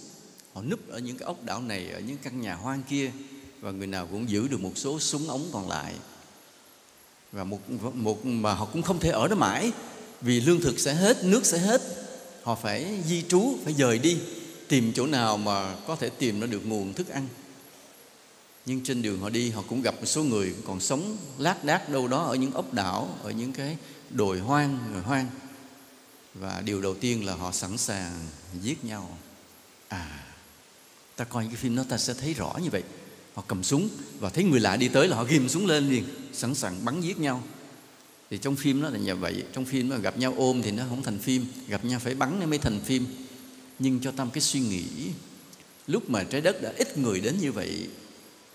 họ 0.54 0.62
núp 0.62 0.90
ở 0.90 1.00
những 1.00 1.18
cái 1.18 1.26
ốc 1.26 1.44
đảo 1.44 1.62
này, 1.62 1.90
ở 1.92 2.00
những 2.00 2.18
căn 2.24 2.42
nhà 2.42 2.56
hoang 2.56 2.84
kia, 2.90 3.12
và 3.62 3.72
người 3.72 3.88
nào 3.88 4.08
cũng 4.12 4.30
giữ 4.30 4.48
được 4.48 4.62
một 4.62 4.72
số 4.76 5.00
súng 5.00 5.28
ống 5.28 5.50
còn 5.54 5.70
lại. 5.70 5.94
Và 7.32 7.44
một 7.44 7.60
một 7.94 8.26
mà 8.26 8.54
họ 8.54 8.66
cũng 8.66 8.82
không 8.82 9.00
thể 9.00 9.10
ở 9.10 9.28
đó 9.28 9.36
mãi, 9.36 9.72
vì 10.22 10.42
lương 10.42 10.62
thực 10.62 10.80
sẽ 10.80 10.94
hết, 10.94 11.24
nước 11.24 11.46
sẽ 11.46 11.58
hết. 11.58 11.82
Họ 12.44 12.56
phải 12.56 13.02
di 13.08 13.22
trú, 13.22 13.58
phải 13.64 13.74
dời 13.74 14.00
đi, 14.00 14.18
tìm 14.68 14.92
chỗ 14.96 15.08
nào 15.08 15.38
mà 15.38 15.76
có 15.88 15.96
thể 15.96 16.10
tìm 16.10 16.40
ra 16.40 16.48
được 16.48 16.66
nguồn 16.66 16.94
thức 16.94 17.10
ăn 17.10 17.28
nhưng 18.66 18.84
trên 18.84 19.02
đường 19.02 19.20
họ 19.20 19.30
đi, 19.30 19.50
họ 19.50 19.64
cũng 19.68 19.82
gặp 19.82 19.96
một 20.00 20.06
số 20.06 20.24
người 20.24 20.54
còn 20.68 20.80
sống 20.80 21.18
lác 21.38 21.64
đác 21.64 21.90
đâu 21.90 22.08
đó 22.08 22.24
ở 22.24 22.36
những 22.36 22.52
ốc 22.52 22.74
đảo, 22.74 23.18
ở 23.24 23.32
những 23.32 23.54
cái 23.54 23.78
đồi 24.10 24.40
hoang 24.40 24.80
người 24.92 25.02
hoang. 25.02 25.28
Và 26.34 26.62
điều 26.66 26.82
đầu 26.82 26.96
tiên 26.96 27.26
là 27.26 27.36
họ 27.36 27.52
sẵn 27.52 27.78
sàng 27.78 28.20
giết 28.62 28.86
nhau. 28.86 29.18
À 29.88 30.24
ta 31.16 31.26
coi 31.26 31.46
cái 31.46 31.56
phim 31.56 31.76
đó 31.76 31.84
ta 31.90 31.98
sẽ 31.98 32.14
thấy 32.14 32.34
rõ 32.34 32.54
như 32.64 32.70
vậy. 32.70 32.84
Họ 33.34 33.44
cầm 33.48 33.64
súng 33.64 33.90
và 34.20 34.30
thấy 34.30 34.44
người 34.44 34.60
lạ 34.60 34.76
đi 34.76 34.88
tới 34.88 35.08
là 35.08 35.16
họ 35.16 35.24
ghim 35.24 35.50
súng 35.50 35.66
lên 35.66 35.90
liền, 35.90 36.04
sẵn 36.34 36.56
sàng 36.56 36.86
bắn 36.86 37.02
giết 37.02 37.20
nhau. 37.20 37.44
Thì 38.30 38.38
trong 38.38 38.56
phim 38.56 38.82
đó 38.82 38.90
là 38.90 39.00
như 39.00 39.16
vậy. 39.16 39.44
Trong 39.54 39.66
phim 39.66 39.90
mà 39.90 39.98
gặp 39.98 40.18
nhau 40.18 40.34
ôm 40.38 40.62
thì 40.62 40.72
nó 40.72 40.84
không 40.90 41.04
thành 41.04 41.20
phim, 41.20 41.46
gặp 41.68 41.86
nhau 41.86 42.00
phải 42.00 42.16
bắn 42.16 42.40
nó 42.40 42.46
mới 42.46 42.60
thành 42.60 42.80
phim. 42.82 43.06
Nhưng 43.80 44.00
cho 44.00 44.12
tâm 44.12 44.30
cái 44.30 44.42
suy 44.42 44.60
nghĩ, 44.60 44.84
lúc 45.88 46.10
mà 46.10 46.24
trái 46.24 46.42
đất 46.42 46.62
đã 46.62 46.74
ít 46.78 46.98
người 46.98 47.20
đến 47.20 47.38
như 47.40 47.52
vậy 47.52 47.88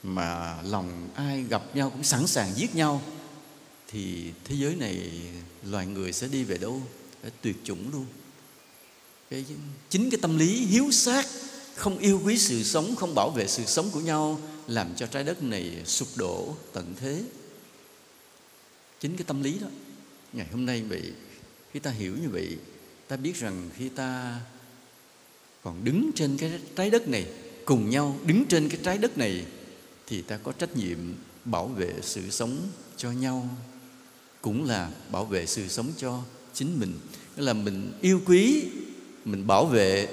mà 0.03 0.63
lòng 0.63 1.09
ai 1.15 1.43
gặp 1.43 1.63
nhau 1.75 1.91
cũng 1.91 2.05
sẵn 2.05 2.27
sàng 2.27 2.55
giết 2.55 2.75
nhau, 2.75 3.03
thì 3.89 4.33
thế 4.45 4.55
giới 4.59 4.75
này 4.75 5.11
loài 5.63 5.87
người 5.87 6.13
sẽ 6.13 6.29
đi 6.29 6.45
về 6.45 6.59
đâu? 6.59 6.83
Để 7.23 7.31
tuyệt 7.41 7.57
chủng 7.65 7.93
luôn. 7.93 8.07
Cái 9.31 9.45
chính 9.91 10.11
cái 10.11 10.19
tâm 10.23 10.39
lý 10.39 10.67
hiếu 10.67 10.91
sát, 10.91 11.27
không 11.75 11.99
yêu 11.99 12.21
quý 12.25 12.39
sự 12.39 12.63
sống, 12.63 12.97
không 12.97 13.15
bảo 13.15 13.31
vệ 13.31 13.49
sự 13.49 13.65
sống 13.65 13.91
của 13.91 14.01
nhau, 14.01 14.41
làm 14.67 14.95
cho 14.97 15.07
trái 15.07 15.25
đất 15.25 15.43
này 15.43 15.83
sụp 15.85 16.09
đổ 16.17 16.57
tận 16.73 16.95
thế. 17.01 17.23
Chính 19.01 19.17
cái 19.17 19.25
tâm 19.27 19.43
lý 19.43 19.59
đó. 19.59 19.67
Ngày 20.33 20.47
hôm 20.53 20.67
nay 20.67 20.83
vậy, 20.83 21.13
khi 21.73 21.81
ta 21.81 21.91
hiểu 21.91 22.17
như 22.23 22.29
vậy, 22.29 22.57
ta 23.09 23.17
biết 23.17 23.37
rằng 23.37 23.71
khi 23.77 23.89
ta 23.89 24.41
còn 25.63 25.85
đứng 25.85 26.11
trên 26.15 26.37
cái 26.37 26.61
trái 26.77 26.91
đất 26.91 27.09
này, 27.09 27.27
cùng 27.65 27.91
nhau 27.91 28.17
đứng 28.27 28.45
trên 28.49 28.69
cái 28.69 28.81
trái 28.85 28.99
đất 28.99 29.19
này 29.19 29.45
thì 30.09 30.23
ta 30.23 30.37
có 30.37 30.53
trách 30.53 30.77
nhiệm 30.77 30.99
bảo 31.45 31.69
vệ 31.69 31.95
sự 32.03 32.31
sống 32.31 32.57
cho 32.97 33.11
nhau, 33.11 33.49
cũng 34.41 34.65
là 34.65 34.91
bảo 35.13 35.25
vệ 35.25 35.47
sự 35.47 35.69
sống 35.69 35.93
cho 35.97 36.23
chính 36.55 36.81
mình. 36.81 36.99
Nghĩa 37.37 37.43
là 37.43 37.53
mình 37.53 37.93
yêu 38.01 38.21
quý, 38.27 38.65
mình 39.25 39.47
bảo 39.47 39.67
vệ 39.67 40.09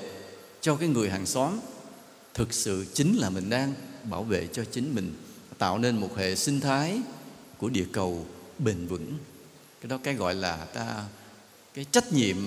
cho 0.62 0.76
cái 0.76 0.90
người 0.90 1.10
hàng 1.10 1.26
xóm. 1.26 1.60
Thực 2.34 2.54
sự 2.54 2.86
chính 2.94 3.18
là 3.18 3.30
mình 3.30 3.50
đang 3.50 3.74
bảo 4.10 4.24
vệ 4.24 4.48
cho 4.54 4.66
chính 4.72 4.96
mình, 4.96 5.14
tạo 5.58 5.78
nên 5.78 5.98
một 5.98 6.18
hệ 6.18 6.36
sinh 6.36 6.60
thái 6.60 7.02
của 7.58 7.70
địa 7.70 7.86
cầu 7.92 8.26
bền 8.60 8.88
vững. 8.88 9.18
Cái 9.82 9.90
đó 9.90 10.00
cái 10.04 10.14
gọi 10.14 10.36
là 10.36 10.66
ta, 10.66 11.06
cái 11.74 11.86
trách 11.92 12.14
nhiệm 12.14 12.38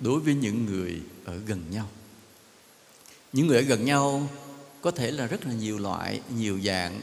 đối 0.00 0.20
với 0.20 0.34
những 0.34 0.66
người 0.66 1.00
ở 1.24 1.36
gần 1.46 1.60
nhau. 1.70 1.88
Những 3.32 3.46
người 3.46 3.56
ở 3.56 3.62
gần 3.62 3.84
nhau 3.84 4.28
có 4.82 4.90
thể 4.90 5.10
là 5.10 5.26
rất 5.26 5.46
là 5.46 5.52
nhiều 5.52 5.78
loại, 5.78 6.20
nhiều 6.36 6.60
dạng, 6.64 7.00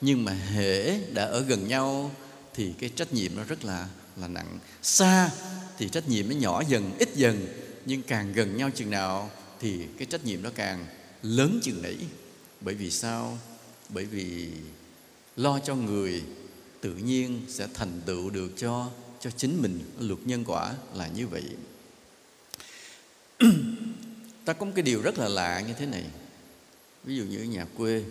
nhưng 0.00 0.24
mà 0.24 0.32
hễ 0.32 0.98
đã 1.12 1.24
ở 1.24 1.40
gần 1.40 1.68
nhau 1.68 2.10
thì 2.54 2.72
cái 2.78 2.90
trách 2.96 3.12
nhiệm 3.12 3.36
nó 3.36 3.44
rất 3.44 3.64
là 3.64 3.88
là 4.16 4.28
nặng. 4.28 4.58
Xa 4.82 5.30
thì 5.78 5.88
trách 5.88 6.08
nhiệm 6.08 6.28
nó 6.28 6.34
nhỏ 6.34 6.62
dần, 6.68 6.92
ít 6.98 7.08
dần, 7.14 7.46
nhưng 7.86 8.02
càng 8.02 8.32
gần 8.32 8.56
nhau 8.56 8.70
chừng 8.74 8.90
nào 8.90 9.30
thì 9.60 9.86
cái 9.98 10.06
trách 10.06 10.24
nhiệm 10.24 10.42
nó 10.42 10.50
càng 10.54 10.86
lớn 11.22 11.60
chừng 11.62 11.82
nấy. 11.82 11.96
Bởi 12.60 12.74
vì 12.74 12.90
sao? 12.90 13.38
Bởi 13.88 14.04
vì 14.04 14.48
lo 15.36 15.58
cho 15.58 15.74
người, 15.74 16.22
tự 16.80 16.94
nhiên 16.94 17.40
sẽ 17.48 17.66
thành 17.74 18.00
tựu 18.06 18.30
được 18.30 18.52
cho 18.56 18.90
cho 19.20 19.30
chính 19.30 19.62
mình. 19.62 19.80
Luật 19.98 20.18
nhân 20.24 20.44
quả 20.44 20.74
là 20.94 21.06
như 21.06 21.26
vậy. 21.26 21.44
Ta 24.44 24.52
có 24.52 24.66
một 24.66 24.72
cái 24.74 24.82
điều 24.82 25.02
rất 25.02 25.18
là 25.18 25.28
lạ 25.28 25.60
như 25.60 25.74
thế 25.78 25.86
này 25.86 26.04
ví 27.04 27.16
dụ 27.16 27.24
như 27.24 27.38
ở 27.38 27.44
nhà 27.44 27.66
quê, 27.76 28.04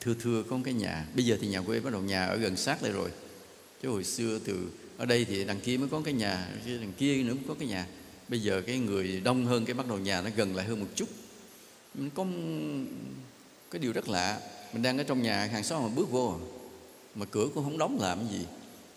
thưa 0.00 0.14
thưa 0.20 0.42
có 0.42 0.56
một 0.56 0.62
cái 0.64 0.74
nhà, 0.74 1.06
bây 1.14 1.24
giờ 1.24 1.38
thì 1.40 1.46
nhà 1.46 1.62
quê 1.62 1.80
bắt 1.80 1.92
đầu 1.92 2.02
nhà 2.02 2.26
ở 2.26 2.36
gần 2.36 2.56
sát 2.56 2.82
lại 2.82 2.92
rồi. 2.92 3.10
Chứ 3.82 3.88
hồi 3.88 4.04
xưa 4.04 4.38
từ 4.44 4.68
ở 4.96 5.06
đây 5.06 5.24
thì 5.24 5.44
đằng 5.44 5.60
kia 5.60 5.76
mới 5.76 5.88
có 5.88 6.00
cái 6.04 6.14
nhà 6.14 6.48
đằng 6.66 6.92
kia 6.98 7.22
nữa 7.22 7.34
mới 7.34 7.44
có 7.48 7.54
cái 7.54 7.68
nhà. 7.68 7.86
Bây 8.28 8.40
giờ 8.40 8.62
cái 8.66 8.78
người 8.78 9.20
đông 9.24 9.46
hơn 9.46 9.64
cái 9.64 9.74
bắt 9.74 9.88
đầu 9.88 9.98
nhà 9.98 10.20
nó 10.20 10.30
gần 10.36 10.56
lại 10.56 10.66
hơn 10.66 10.80
một 10.80 10.86
chút. 10.94 11.08
Mình 11.94 12.10
có 12.14 12.26
cái 13.70 13.78
điều 13.78 13.92
rất 13.92 14.08
lạ, 14.08 14.40
mình 14.72 14.82
đang 14.82 14.98
ở 14.98 15.04
trong 15.04 15.22
nhà 15.22 15.44
hàng 15.44 15.64
xóm 15.64 15.82
mà 15.82 15.88
bước 15.88 16.10
vô, 16.10 16.38
mà 17.14 17.26
cửa 17.26 17.48
cũng 17.54 17.64
không 17.64 17.78
đóng 17.78 17.98
làm 18.00 18.28
gì. 18.30 18.46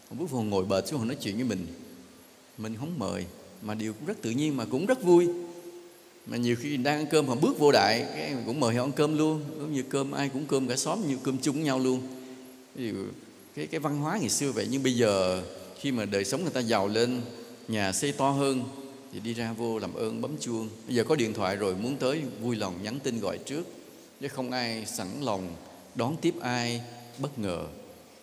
Họ 0.10 0.16
bước 0.20 0.30
vô 0.30 0.42
ngồi 0.42 0.66
bệt 0.66 0.88
xuống, 0.88 1.00
họ 1.00 1.06
nói 1.06 1.18
chuyện 1.22 1.36
với 1.36 1.44
mình. 1.46 1.68
Mình 2.58 2.76
không 2.80 3.00
mời, 3.00 3.26
mà 3.62 3.74
điều 3.74 3.94
cũng 3.94 4.06
rất 4.06 4.22
tự 4.22 4.30
nhiên 4.30 4.58
mà 4.58 4.66
cũng 4.66 4.86
rất 4.86 5.04
vui 5.04 5.28
mà 6.26 6.38
nhiều 6.38 6.56
khi 6.56 6.78
đang 6.78 6.98
ăn 6.98 7.08
cơm 7.12 7.28
họ 7.28 7.36
bước 7.36 7.60
vô 7.60 7.72
đại, 7.72 8.06
cái 8.16 8.36
cũng 8.46 8.60
mời 8.60 8.76
họ 8.76 8.84
ăn 8.84 8.92
cơm 8.92 9.18
luôn. 9.18 9.44
Giống 9.58 9.74
như 9.74 9.84
cơm, 9.84 10.12
ai 10.12 10.30
cũng 10.30 10.46
cơm, 10.46 10.68
cả 10.68 10.76
xóm 10.76 11.08
như 11.08 11.18
cơm 11.24 11.38
chung 11.38 11.64
nhau 11.64 11.80
luôn. 11.80 12.02
Cái 13.56 13.68
cái 13.68 13.80
văn 13.80 13.98
hóa 13.98 14.18
ngày 14.20 14.30
xưa 14.30 14.52
vậy. 14.52 14.68
Nhưng 14.72 14.84
bây 14.84 14.96
giờ, 14.96 15.44
khi 15.80 15.92
mà 15.92 16.06
đời 16.06 16.26
sống 16.26 16.42
người 16.42 16.52
ta 16.52 16.60
giàu 16.60 16.88
lên, 16.88 17.22
nhà 17.68 17.92
xây 17.92 18.12
to 18.12 18.30
hơn, 18.30 18.64
thì 19.14 19.20
đi 19.20 19.34
ra 19.34 19.54
vô 19.54 19.80
làm 19.80 19.94
ơn, 19.94 20.22
bấm 20.22 20.38
chuông. 20.40 20.70
Bây 20.88 20.96
giờ 20.96 21.04
có 21.04 21.16
điện 21.16 21.34
thoại 21.34 21.56
rồi, 21.56 21.76
muốn 21.76 21.98
tới 21.98 22.22
vui 22.42 22.56
lòng 22.56 22.84
nhắn 22.84 23.00
tin 23.04 23.20
gọi 23.20 23.38
trước. 23.38 23.64
Chứ 24.22 24.28
không 24.28 24.52
ai 24.52 24.86
sẵn 24.86 25.08
lòng 25.22 25.56
đón 25.96 26.16
tiếp 26.22 26.34
ai 26.42 26.82
bất 27.18 27.40
ngờ. 27.40 27.66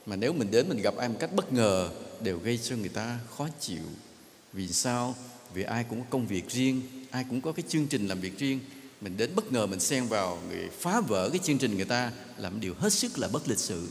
Mà 0.06 0.16
nếu 0.16 0.32
mình 0.32 0.50
đến 0.50 0.68
mình 0.68 0.82
gặp 0.82 0.96
ai 0.96 1.08
một 1.08 1.16
cách 1.18 1.34
bất 1.34 1.52
ngờ, 1.52 1.88
đều 2.20 2.38
gây 2.38 2.58
cho 2.58 2.76
người 2.76 2.88
ta 2.88 3.18
khó 3.36 3.48
chịu. 3.60 3.84
Vì 4.52 4.68
sao? 4.68 5.14
Vì 5.54 5.62
ai 5.62 5.84
cũng 5.84 6.00
có 6.00 6.06
công 6.10 6.26
việc 6.26 6.50
riêng 6.50 6.82
ai 7.10 7.24
cũng 7.30 7.40
có 7.40 7.52
cái 7.52 7.64
chương 7.68 7.86
trình 7.86 8.08
làm 8.08 8.20
việc 8.20 8.38
riêng. 8.38 8.60
Mình 9.00 9.16
đến 9.16 9.30
bất 9.34 9.52
ngờ 9.52 9.66
mình 9.66 9.80
xen 9.80 10.06
vào 10.06 10.38
người 10.48 10.68
phá 10.80 11.00
vỡ 11.00 11.30
cái 11.30 11.40
chương 11.44 11.58
trình 11.58 11.76
người 11.76 11.84
ta 11.84 12.12
làm 12.38 12.60
điều 12.60 12.74
hết 12.74 12.92
sức 12.92 13.18
là 13.18 13.28
bất 13.28 13.48
lịch 13.48 13.58
sự. 13.58 13.88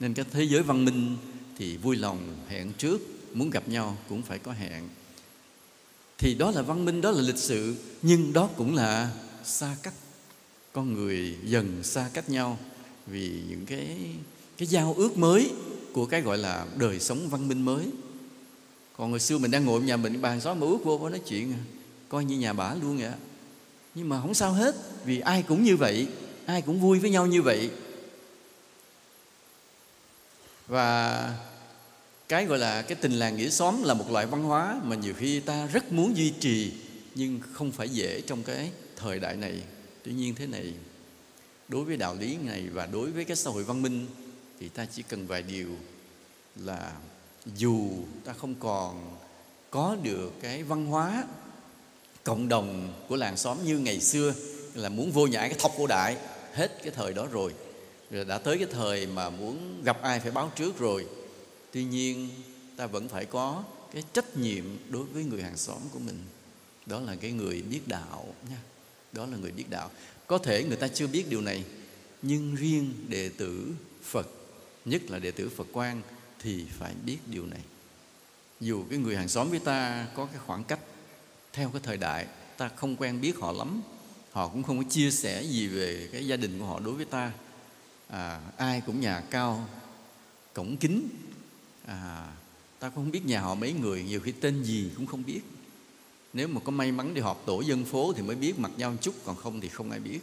Nên 0.00 0.14
cái 0.14 0.24
thế 0.32 0.44
giới 0.44 0.62
văn 0.62 0.84
minh 0.84 1.16
thì 1.58 1.76
vui 1.76 1.96
lòng 1.96 2.36
hẹn 2.48 2.72
trước, 2.72 3.00
muốn 3.34 3.50
gặp 3.50 3.68
nhau 3.68 3.96
cũng 4.08 4.22
phải 4.22 4.38
có 4.38 4.52
hẹn. 4.52 4.88
Thì 6.18 6.34
đó 6.34 6.50
là 6.50 6.62
văn 6.62 6.84
minh, 6.84 7.00
đó 7.00 7.10
là 7.10 7.22
lịch 7.22 7.38
sự, 7.38 7.76
nhưng 8.02 8.32
đó 8.32 8.50
cũng 8.56 8.74
là 8.74 9.10
xa 9.44 9.76
cách. 9.82 9.94
Con 10.72 10.94
người 10.94 11.36
dần 11.44 11.82
xa 11.82 12.10
cách 12.14 12.30
nhau 12.30 12.58
vì 13.06 13.42
những 13.48 13.66
cái 13.66 13.96
cái 14.58 14.68
giao 14.68 14.94
ước 14.94 15.18
mới 15.18 15.50
của 15.92 16.06
cái 16.06 16.20
gọi 16.20 16.38
là 16.38 16.66
đời 16.76 17.00
sống 17.00 17.28
văn 17.28 17.48
minh 17.48 17.62
mới. 17.62 17.86
Còn 18.96 19.10
hồi 19.10 19.20
xưa 19.20 19.38
mình 19.38 19.50
đang 19.50 19.64
ngồi 19.64 19.80
ở 19.80 19.86
nhà 19.86 19.96
mình, 19.96 20.22
bàn 20.22 20.40
xóm 20.40 20.60
mà 20.60 20.66
ước 20.66 20.78
vô 20.84 21.08
nói 21.08 21.20
chuyện 21.28 21.52
à 21.52 21.60
coi 22.08 22.24
như 22.24 22.38
nhà 22.38 22.52
bả 22.52 22.74
luôn 22.74 22.98
vậy 22.98 23.10
nhưng 23.94 24.08
mà 24.08 24.20
không 24.20 24.34
sao 24.34 24.52
hết, 24.52 24.74
vì 25.04 25.20
ai 25.20 25.42
cũng 25.42 25.64
như 25.64 25.76
vậy, 25.76 26.06
ai 26.46 26.62
cũng 26.62 26.80
vui 26.80 26.98
với 26.98 27.10
nhau 27.10 27.26
như 27.26 27.42
vậy. 27.42 27.70
Và 30.66 31.38
cái 32.28 32.46
gọi 32.46 32.58
là 32.58 32.82
cái 32.82 32.98
tình 33.00 33.12
làng 33.12 33.36
nghĩa 33.36 33.48
xóm 33.48 33.82
là 33.82 33.94
một 33.94 34.10
loại 34.10 34.26
văn 34.26 34.42
hóa 34.42 34.80
mà 34.84 34.96
nhiều 34.96 35.14
khi 35.14 35.40
ta 35.40 35.66
rất 35.66 35.92
muốn 35.92 36.16
duy 36.16 36.32
trì, 36.40 36.72
nhưng 37.14 37.40
không 37.52 37.72
phải 37.72 37.88
dễ 37.88 38.20
trong 38.20 38.42
cái 38.42 38.70
thời 38.96 39.18
đại 39.18 39.36
này. 39.36 39.62
Tuy 40.02 40.12
nhiên 40.12 40.34
thế 40.34 40.46
này, 40.46 40.74
đối 41.68 41.84
với 41.84 41.96
đạo 41.96 42.16
lý 42.20 42.36
này 42.36 42.68
và 42.72 42.86
đối 42.86 43.10
với 43.10 43.24
cái 43.24 43.36
xã 43.36 43.50
hội 43.50 43.64
văn 43.64 43.82
minh 43.82 44.06
thì 44.60 44.68
ta 44.68 44.86
chỉ 44.92 45.02
cần 45.02 45.26
vài 45.26 45.42
điều 45.42 45.68
là 46.56 46.92
dù 47.56 47.90
ta 48.24 48.32
không 48.32 48.54
còn 48.54 49.16
có 49.70 49.96
được 50.02 50.32
cái 50.42 50.62
văn 50.62 50.86
hóa 50.86 51.24
cộng 52.26 52.48
đồng 52.48 52.92
của 53.08 53.16
làng 53.16 53.36
xóm 53.36 53.64
như 53.64 53.78
ngày 53.78 54.00
xưa 54.00 54.34
là 54.74 54.88
muốn 54.88 55.12
vô 55.12 55.26
nhã 55.26 55.40
cái 55.40 55.54
thọc 55.58 55.72
cổ 55.78 55.86
đại. 55.86 56.16
Hết 56.52 56.82
cái 56.82 56.92
thời 56.96 57.12
đó 57.12 57.26
rồi. 57.32 57.52
Rồi 58.10 58.24
đã 58.24 58.38
tới 58.38 58.58
cái 58.58 58.66
thời 58.70 59.06
mà 59.06 59.30
muốn 59.30 59.82
gặp 59.84 60.02
ai 60.02 60.20
phải 60.20 60.30
báo 60.30 60.52
trước 60.56 60.78
rồi. 60.78 61.06
Tuy 61.72 61.84
nhiên, 61.84 62.28
ta 62.76 62.86
vẫn 62.86 63.08
phải 63.08 63.24
có 63.24 63.64
cái 63.92 64.02
trách 64.12 64.36
nhiệm 64.36 64.64
đối 64.90 65.04
với 65.04 65.24
người 65.24 65.42
hàng 65.42 65.56
xóm 65.56 65.78
của 65.92 65.98
mình. 65.98 66.18
Đó 66.86 67.00
là 67.00 67.16
cái 67.16 67.32
người 67.32 67.62
biết 67.62 67.80
đạo 67.86 68.34
nha. 68.50 68.58
Đó 69.12 69.26
là 69.26 69.36
người 69.36 69.50
biết 69.50 69.70
đạo. 69.70 69.90
Có 70.26 70.38
thể 70.38 70.64
người 70.64 70.76
ta 70.76 70.88
chưa 70.88 71.06
biết 71.06 71.24
điều 71.30 71.40
này, 71.40 71.64
nhưng 72.22 72.54
riêng 72.54 72.94
đệ 73.08 73.28
tử 73.28 73.66
phật, 74.02 74.28
nhất 74.84 75.10
là 75.10 75.18
đệ 75.18 75.30
tử 75.30 75.48
phật 75.56 75.66
quan 75.72 76.02
thì 76.42 76.64
phải 76.78 76.94
biết 77.04 77.18
điều 77.26 77.46
này. 77.46 77.60
Dù 78.60 78.84
cái 78.90 78.98
người 78.98 79.16
hàng 79.16 79.28
xóm 79.28 79.50
với 79.50 79.58
ta 79.58 80.06
có 80.14 80.26
cái 80.26 80.40
khoảng 80.46 80.64
cách 80.64 80.80
theo 81.56 81.70
cái 81.70 81.80
thời 81.84 81.96
đại 81.96 82.26
ta 82.56 82.68
không 82.68 82.96
quen 82.96 83.20
biết 83.20 83.36
họ 83.38 83.52
lắm. 83.52 83.82
Họ 84.32 84.48
cũng 84.48 84.62
không 84.62 84.78
có 84.78 84.90
chia 84.90 85.10
sẻ 85.10 85.42
gì 85.42 85.66
về 85.66 86.08
cái 86.12 86.26
gia 86.26 86.36
đình 86.36 86.58
của 86.58 86.64
họ 86.66 86.80
đối 86.80 86.94
với 86.94 87.04
ta. 87.04 87.32
À, 88.08 88.40
ai 88.56 88.82
cũng 88.86 89.00
nhà 89.00 89.20
cao 89.30 89.68
cổng 90.54 90.76
kính. 90.76 91.08
À, 91.86 92.32
ta 92.78 92.88
cũng 92.88 93.04
không 93.04 93.10
biết 93.10 93.26
nhà 93.26 93.40
họ 93.40 93.54
mấy 93.54 93.72
người 93.72 94.04
nhiều 94.04 94.20
khi 94.20 94.32
tên 94.32 94.62
gì 94.62 94.90
cũng 94.96 95.06
không 95.06 95.22
biết. 95.26 95.40
Nếu 96.32 96.48
mà 96.48 96.60
có 96.64 96.72
may 96.72 96.92
mắn 96.92 97.14
đi 97.14 97.20
họp 97.20 97.46
tổ 97.46 97.60
dân 97.60 97.84
phố 97.84 98.12
thì 98.12 98.22
mới 98.22 98.36
biết 98.36 98.58
mặt 98.58 98.70
nhau 98.76 98.90
một 98.90 98.96
chút 99.00 99.14
còn 99.24 99.36
không 99.36 99.60
thì 99.60 99.68
không 99.68 99.90
ai 99.90 100.00
biết. 100.00 100.20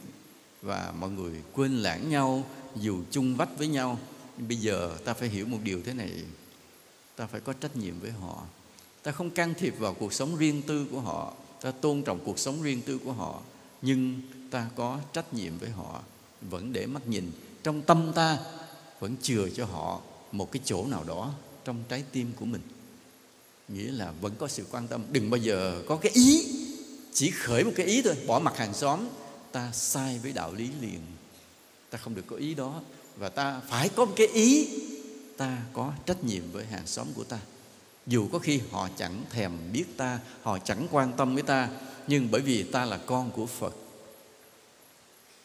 Và 0.61 0.93
mọi 0.99 1.09
người 1.09 1.33
quên 1.53 1.75
lãng 1.75 2.09
nhau 2.09 2.45
dù 2.75 3.03
chung 3.11 3.35
vách 3.35 3.57
với 3.57 3.67
nhau. 3.67 3.99
Nhưng 4.37 4.47
bây 4.47 4.57
giờ 4.57 4.97
ta 5.05 5.13
phải 5.13 5.29
hiểu 5.29 5.45
một 5.45 5.59
điều 5.63 5.81
thế 5.85 5.93
này. 5.93 6.11
Ta 7.15 7.27
phải 7.27 7.41
có 7.41 7.53
trách 7.53 7.75
nhiệm 7.75 7.99
với 7.99 8.11
họ 8.11 8.43
ta 9.03 9.11
không 9.11 9.29
can 9.29 9.53
thiệp 9.53 9.75
vào 9.79 9.93
cuộc 9.93 10.13
sống 10.13 10.35
riêng 10.35 10.61
tư 10.67 10.85
của 10.91 10.99
họ. 10.99 11.33
Ta 11.61 11.71
tôn 11.71 12.03
trọng 12.03 12.19
cuộc 12.25 12.39
sống 12.39 12.61
riêng 12.61 12.81
tư 12.81 12.99
của 13.05 13.11
họ. 13.11 13.41
Nhưng 13.81 14.21
ta 14.51 14.69
có 14.75 14.99
trách 15.13 15.33
nhiệm 15.33 15.57
với 15.57 15.69
họ. 15.69 16.01
Vẫn 16.41 16.73
để 16.73 16.85
mắt 16.85 17.07
nhìn. 17.07 17.31
Trong 17.63 17.81
tâm 17.81 18.11
ta 18.15 18.37
vẫn 18.99 19.15
chừa 19.21 19.49
cho 19.49 19.65
họ 19.65 20.01
một 20.31 20.51
cái 20.51 20.61
chỗ 20.65 20.85
nào 20.87 21.03
đó 21.03 21.33
trong 21.65 21.83
trái 21.89 22.03
tim 22.11 22.31
của 22.39 22.45
mình. 22.45 22.61
Nghĩa 23.67 23.91
là 23.91 24.13
vẫn 24.21 24.33
có 24.37 24.47
sự 24.47 24.65
quan 24.71 24.87
tâm. 24.87 25.03
Đừng 25.11 25.29
bao 25.29 25.37
giờ 25.37 25.83
có 25.87 25.95
cái 25.95 26.11
ý. 26.15 26.45
Chỉ 27.13 27.31
khởi 27.31 27.63
một 27.63 27.71
cái 27.75 27.85
ý 27.85 28.01
thôi. 28.01 28.15
Bỏ 28.27 28.39
mặt 28.39 28.57
hàng 28.57 28.73
xóm. 28.73 29.07
Ta 29.51 29.71
sai 29.71 30.19
với 30.23 30.31
đạo 30.31 30.53
lý 30.53 30.69
liền. 30.81 30.99
Ta 31.89 31.97
không 31.97 32.15
được 32.15 32.23
có 32.27 32.35
ý 32.35 32.53
đó. 32.53 32.81
Và 33.17 33.29
ta 33.29 33.61
phải 33.67 33.89
có 33.89 34.05
một 34.05 34.13
cái 34.15 34.27
ý. 34.27 34.67
Ta 35.37 35.57
có 35.73 35.93
trách 36.05 36.23
nhiệm 36.23 36.51
với 36.51 36.65
hàng 36.65 36.87
xóm 36.87 37.07
của 37.15 37.23
ta 37.23 37.39
dù 38.07 38.27
có 38.31 38.39
khi 38.39 38.61
họ 38.71 38.89
chẳng 38.97 39.23
thèm 39.29 39.51
biết 39.73 39.85
ta, 39.97 40.19
họ 40.41 40.59
chẳng 40.59 40.87
quan 40.91 41.13
tâm 41.17 41.33
với 41.33 41.43
ta, 41.43 41.69
nhưng 42.07 42.31
bởi 42.31 42.41
vì 42.41 42.63
ta 42.63 42.85
là 42.85 42.97
con 42.97 43.31
của 43.31 43.45
phật, 43.45 43.75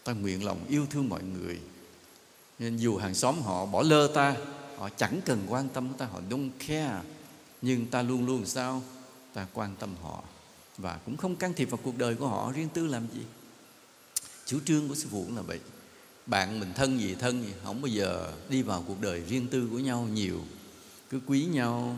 ta 0.04 0.12
nguyện 0.12 0.44
lòng 0.44 0.64
yêu 0.68 0.86
thương 0.90 1.08
mọi 1.08 1.22
người. 1.22 1.60
Nên 2.58 2.76
dù 2.76 2.96
hàng 2.96 3.14
xóm 3.14 3.42
họ 3.42 3.66
bỏ 3.66 3.82
lơ 3.82 4.06
ta, 4.14 4.36
họ 4.76 4.88
chẳng 4.96 5.20
cần 5.24 5.46
quan 5.48 5.68
tâm 5.68 5.88
ta, 5.98 6.06
họ 6.06 6.20
don't 6.30 6.50
care. 6.68 7.00
Nhưng 7.62 7.86
ta 7.86 8.02
luôn 8.02 8.26
luôn 8.26 8.46
sao? 8.46 8.82
Ta 9.34 9.46
quan 9.52 9.76
tâm 9.78 9.94
họ 10.02 10.22
và 10.78 10.98
cũng 11.04 11.16
không 11.16 11.36
can 11.36 11.54
thiệp 11.54 11.70
vào 11.70 11.80
cuộc 11.82 11.98
đời 11.98 12.14
của 12.14 12.28
họ. 12.28 12.52
Riêng 12.52 12.68
tư 12.68 12.86
làm 12.86 13.06
gì? 13.14 13.22
Chủ 14.46 14.58
trương 14.64 14.88
của 14.88 14.94
sư 14.94 15.08
phụ 15.10 15.24
cũng 15.24 15.36
là 15.36 15.42
vậy. 15.42 15.60
Bạn 16.26 16.60
mình 16.60 16.72
thân 16.74 17.00
gì 17.00 17.14
thân 17.14 17.42
gì, 17.42 17.52
không 17.64 17.82
bao 17.82 17.86
giờ 17.86 18.32
đi 18.48 18.62
vào 18.62 18.84
cuộc 18.86 19.00
đời 19.00 19.22
riêng 19.28 19.46
tư 19.50 19.68
của 19.70 19.78
nhau 19.78 20.08
nhiều. 20.12 20.40
Cứ 21.10 21.20
quý 21.26 21.44
nhau 21.44 21.96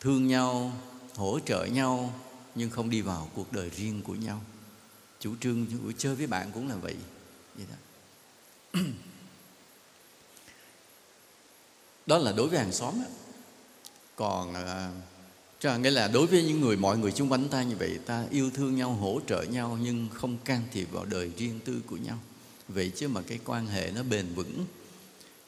thương 0.00 0.26
nhau, 0.26 0.72
hỗ 1.14 1.38
trợ 1.46 1.64
nhau, 1.64 2.14
nhưng 2.54 2.70
không 2.70 2.90
đi 2.90 3.00
vào 3.00 3.30
cuộc 3.34 3.52
đời 3.52 3.70
riêng 3.70 4.02
của 4.02 4.14
nhau. 4.14 4.40
Chủ 5.20 5.34
trương 5.40 5.66
của 5.84 5.92
chơi 5.98 6.14
với 6.14 6.26
bạn 6.26 6.50
cũng 6.54 6.68
là 6.68 6.74
vậy 6.74 6.96
vậy 7.56 7.66
đó. 7.70 7.76
Đó 12.06 12.18
là 12.18 12.32
đối 12.32 12.48
với 12.48 12.58
hàng 12.58 12.72
xóm 12.72 12.94
đó. 13.00 13.06
còn 14.16 14.54
à, 14.54 14.92
cho 15.60 15.78
nghĩa 15.78 15.90
là 15.90 16.08
đối 16.08 16.26
với 16.26 16.42
những 16.42 16.60
người, 16.60 16.76
mọi 16.76 16.98
người 16.98 17.12
xung 17.12 17.32
quanh 17.32 17.48
ta 17.48 17.62
như 17.62 17.76
vậy, 17.76 17.98
ta 18.06 18.24
yêu 18.30 18.50
thương 18.50 18.76
nhau, 18.76 18.90
hỗ 18.90 19.20
trợ 19.26 19.42
nhau, 19.42 19.78
nhưng 19.82 20.08
không 20.14 20.38
can 20.44 20.62
thiệp 20.72 20.88
vào 20.92 21.04
đời 21.04 21.30
riêng 21.36 21.60
tư 21.64 21.82
của 21.86 21.96
nhau. 21.96 22.18
Vậy 22.68 22.92
chứ 22.96 23.08
mà 23.08 23.22
cái 23.22 23.38
quan 23.44 23.66
hệ 23.66 23.90
nó 23.94 24.02
bền 24.02 24.34
vững, 24.34 24.66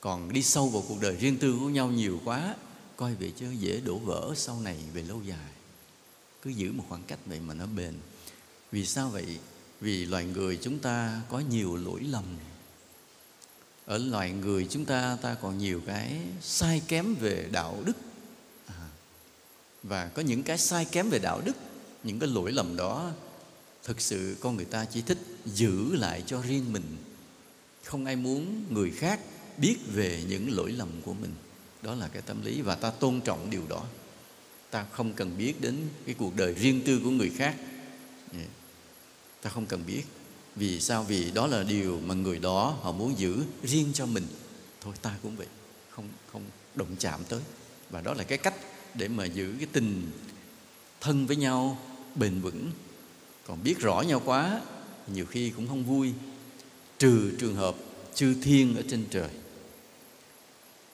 còn 0.00 0.32
đi 0.32 0.42
sâu 0.42 0.68
vào 0.68 0.82
cuộc 0.88 1.00
đời 1.00 1.16
riêng 1.16 1.38
tư 1.38 1.56
của 1.60 1.68
nhau 1.68 1.90
nhiều 1.90 2.20
quá 2.24 2.54
coi 2.96 3.14
vậy 3.14 3.32
chứ 3.36 3.50
dễ 3.50 3.80
đổ 3.80 3.98
vỡ 3.98 4.32
sau 4.36 4.60
này 4.60 4.78
về 4.94 5.02
lâu 5.02 5.22
dài. 5.22 5.52
Cứ 6.42 6.50
giữ 6.50 6.72
một 6.72 6.84
khoảng 6.88 7.02
cách 7.02 7.18
vậy 7.26 7.40
mà 7.40 7.54
nó 7.54 7.66
bền. 7.66 7.94
Vì 8.72 8.86
sao 8.86 9.08
vậy? 9.08 9.38
Vì 9.80 10.04
loài 10.06 10.24
người 10.24 10.58
chúng 10.62 10.78
ta 10.78 11.22
có 11.28 11.38
nhiều 11.38 11.76
lỗi 11.76 12.00
lầm 12.00 12.24
ở 13.86 13.98
loài 13.98 14.32
người 14.32 14.66
chúng 14.70 14.84
ta 14.84 15.16
ta 15.22 15.34
còn 15.34 15.58
nhiều 15.58 15.80
cái 15.86 16.20
sai 16.40 16.82
kém 16.88 17.14
về 17.14 17.48
đạo 17.52 17.82
đức. 17.84 17.96
À, 18.66 18.88
và 19.82 20.08
có 20.08 20.22
những 20.22 20.42
cái 20.42 20.58
sai 20.58 20.84
kém 20.84 21.10
về 21.10 21.18
đạo 21.18 21.40
đức 21.44 21.56
những 22.02 22.18
cái 22.18 22.28
lỗi 22.28 22.52
lầm 22.52 22.76
đó 22.76 23.10
thực 23.84 24.00
sự 24.00 24.36
con 24.40 24.56
người 24.56 24.64
ta 24.64 24.84
chỉ 24.84 25.02
thích 25.02 25.18
giữ 25.46 25.94
lại 25.94 26.22
cho 26.26 26.40
riêng 26.40 26.72
mình. 26.72 26.96
Không 27.84 28.04
ai 28.04 28.16
muốn 28.16 28.64
người 28.70 28.90
khác 28.90 29.20
biết 29.56 29.76
về 29.92 30.24
những 30.28 30.56
lỗi 30.56 30.72
lầm 30.72 30.88
của 31.04 31.14
mình 31.14 31.34
đó 31.82 31.94
là 31.94 32.08
cái 32.08 32.22
tâm 32.22 32.42
lý 32.42 32.60
và 32.60 32.74
ta 32.74 32.90
tôn 32.90 33.20
trọng 33.20 33.50
điều 33.50 33.62
đó. 33.68 33.84
Ta 34.70 34.86
không 34.92 35.12
cần 35.12 35.38
biết 35.38 35.60
đến 35.60 35.76
cái 36.06 36.14
cuộc 36.18 36.36
đời 36.36 36.54
riêng 36.54 36.80
tư 36.86 37.00
của 37.04 37.10
người 37.10 37.30
khác. 37.36 37.56
Ta 39.42 39.50
không 39.50 39.66
cần 39.66 39.82
biết. 39.86 40.02
Vì 40.56 40.80
sao? 40.80 41.04
Vì 41.04 41.30
đó 41.30 41.46
là 41.46 41.62
điều 41.62 42.00
mà 42.00 42.14
người 42.14 42.38
đó 42.38 42.78
họ 42.82 42.92
muốn 42.92 43.18
giữ 43.18 43.44
riêng 43.62 43.90
cho 43.94 44.06
mình. 44.06 44.26
Thôi 44.80 44.94
ta 45.02 45.16
cũng 45.22 45.36
vậy. 45.36 45.46
Không 45.90 46.08
không 46.32 46.42
động 46.74 46.96
chạm 46.98 47.24
tới. 47.24 47.40
Và 47.90 48.00
đó 48.00 48.14
là 48.14 48.24
cái 48.24 48.38
cách 48.38 48.54
để 48.94 49.08
mà 49.08 49.24
giữ 49.24 49.54
cái 49.58 49.68
tình 49.72 50.10
thân 51.00 51.26
với 51.26 51.36
nhau 51.36 51.78
bền 52.14 52.40
vững. 52.40 52.70
Còn 53.46 53.62
biết 53.62 53.78
rõ 53.78 54.00
nhau 54.00 54.22
quá, 54.24 54.60
nhiều 55.06 55.26
khi 55.26 55.50
cũng 55.50 55.68
không 55.68 55.84
vui. 55.84 56.12
Trừ 56.98 57.32
trường 57.38 57.56
hợp 57.56 57.74
chư 58.14 58.34
thiên 58.42 58.76
ở 58.76 58.82
trên 58.90 59.04
trời 59.10 59.28